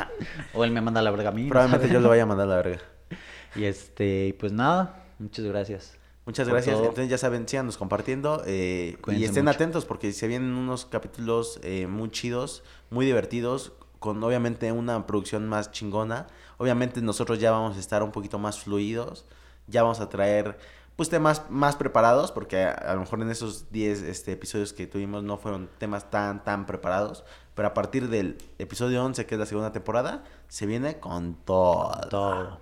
o 0.53 0.63
él 0.63 0.69
me 0.69 0.79
manda 0.79 0.99
a 0.99 1.03
la 1.03 1.09
verga 1.09 1.29
a 1.29 1.31
mí. 1.31 1.49
Probablemente 1.49 1.91
yo 1.91 1.99
lo 1.99 2.09
vaya 2.09 2.21
a 2.21 2.25
mandar 2.27 2.45
a 2.45 2.49
la 2.49 2.55
verga. 2.57 2.77
Y 3.55 3.63
este, 3.65 4.35
pues 4.39 4.51
nada, 4.51 5.05
muchas 5.17 5.45
gracias. 5.45 5.97
Muchas 6.27 6.47
gracias. 6.47 6.75
todo. 6.75 6.85
Entonces 6.85 7.09
ya 7.09 7.17
saben, 7.17 7.47
síganos 7.47 7.77
compartiendo 7.77 8.43
eh, 8.45 8.97
y 9.07 9.23
estén 9.23 9.45
mucho. 9.45 9.55
atentos 9.55 9.85
porque 9.85 10.11
se 10.11 10.27
vienen 10.27 10.53
unos 10.53 10.85
capítulos 10.85 11.59
eh, 11.63 11.87
muy 11.87 12.11
chidos, 12.11 12.63
muy 12.91 13.07
divertidos, 13.07 13.73
con 13.97 14.23
obviamente 14.23 14.71
una 14.71 15.07
producción 15.07 15.49
más 15.49 15.71
chingona. 15.71 16.27
Obviamente 16.57 17.01
nosotros 17.01 17.39
ya 17.39 17.49
vamos 17.49 17.75
a 17.75 17.79
estar 17.79 18.03
un 18.03 18.11
poquito 18.11 18.37
más 18.37 18.59
fluidos, 18.59 19.25
ya 19.65 19.81
vamos 19.81 19.99
a 19.99 20.09
traer 20.09 20.57
pues 20.95 21.09
temas 21.09 21.49
más 21.49 21.75
preparados 21.75 22.31
porque 22.31 22.63
a, 22.63 22.71
a 22.71 22.93
lo 22.93 23.01
mejor 23.01 23.21
en 23.21 23.29
esos 23.31 23.71
10 23.71 24.03
este, 24.03 24.31
episodios 24.33 24.73
que 24.73 24.87
tuvimos 24.87 25.23
no 25.23 25.37
fueron 25.37 25.69
temas 25.77 26.09
tan 26.09 26.43
tan 26.43 26.65
preparados, 26.65 27.23
pero 27.55 27.67
a 27.67 27.73
partir 27.73 28.09
del 28.09 28.37
episodio 28.59 29.03
11 29.03 29.25
que 29.25 29.35
es 29.35 29.39
la 29.39 29.45
segunda 29.45 29.71
temporada 29.71 30.23
se 30.47 30.65
viene 30.65 30.99
con 30.99 31.35
todo. 31.35 31.91
Todo. 32.09 32.61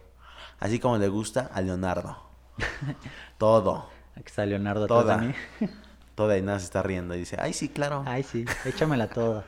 así 0.59 0.79
como 0.79 0.97
le 0.97 1.09
gusta 1.09 1.49
a 1.53 1.61
Leonardo. 1.61 2.17
Todo. 3.37 3.89
Aquí 4.15 4.27
está 4.27 4.45
Leonardo 4.45 4.87
Toda. 4.87 5.17
mí. 5.17 5.33
Toda 6.15 6.37
y 6.37 6.41
nada 6.41 6.59
se 6.59 6.65
está 6.65 6.83
riendo 6.83 7.15
y 7.15 7.19
dice, 7.19 7.37
ay, 7.39 7.53
sí, 7.53 7.69
claro. 7.69 8.03
Ay, 8.05 8.23
sí, 8.23 8.45
échamela 8.65 9.07
toda. 9.09 9.45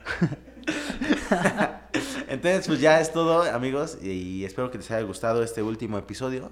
Entonces, 2.27 2.67
pues 2.67 2.79
ya 2.79 3.01
es 3.01 3.11
todo, 3.11 3.43
amigos, 3.43 3.97
y 4.01 4.45
espero 4.45 4.71
que 4.71 4.77
les 4.77 4.89
haya 4.89 5.05
gustado 5.05 5.43
este 5.43 5.61
último 5.61 5.97
episodio. 5.97 6.51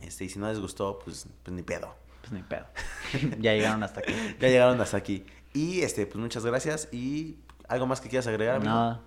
Este, 0.00 0.24
y 0.24 0.28
si 0.28 0.38
no 0.38 0.48
les 0.48 0.58
gustó, 0.58 0.98
pues, 0.98 1.26
pues 1.42 1.54
ni 1.54 1.62
pedo. 1.62 1.94
Pues 2.20 2.32
ni 2.32 2.42
pedo. 2.42 2.66
ya 3.40 3.52
llegaron 3.52 3.82
hasta 3.82 4.00
aquí. 4.00 4.12
Ya 4.40 4.48
llegaron 4.48 4.80
hasta 4.80 4.96
aquí. 4.96 5.24
Y 5.52 5.80
este, 5.80 6.06
pues 6.06 6.16
muchas 6.16 6.44
gracias. 6.44 6.88
Y 6.92 7.38
algo 7.68 7.86
más 7.86 8.00
que 8.00 8.08
quieras 8.08 8.26
agregar, 8.26 8.56
amigo? 8.56 8.72
Nada. 8.72 9.00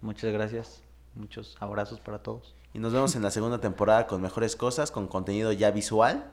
Muchas 0.00 0.32
gracias. 0.32 0.82
Muchos 1.14 1.56
abrazos 1.60 2.00
para 2.00 2.22
todos. 2.22 2.54
Y 2.74 2.78
nos 2.78 2.92
vemos 2.92 3.16
en 3.16 3.22
la 3.22 3.30
segunda 3.30 3.60
temporada 3.60 4.06
con 4.06 4.20
mejores 4.20 4.54
cosas, 4.54 4.90
con 4.90 5.08
contenido 5.08 5.52
ya 5.52 5.70
visual. 5.70 6.30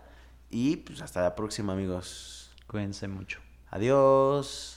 Y 0.50 0.78
pues 0.78 1.02
hasta 1.02 1.22
la 1.22 1.36
próxima, 1.36 1.74
amigos. 1.74 2.52
Cuídense 2.68 3.08
mucho. 3.08 3.40
Adiós. 3.72 4.75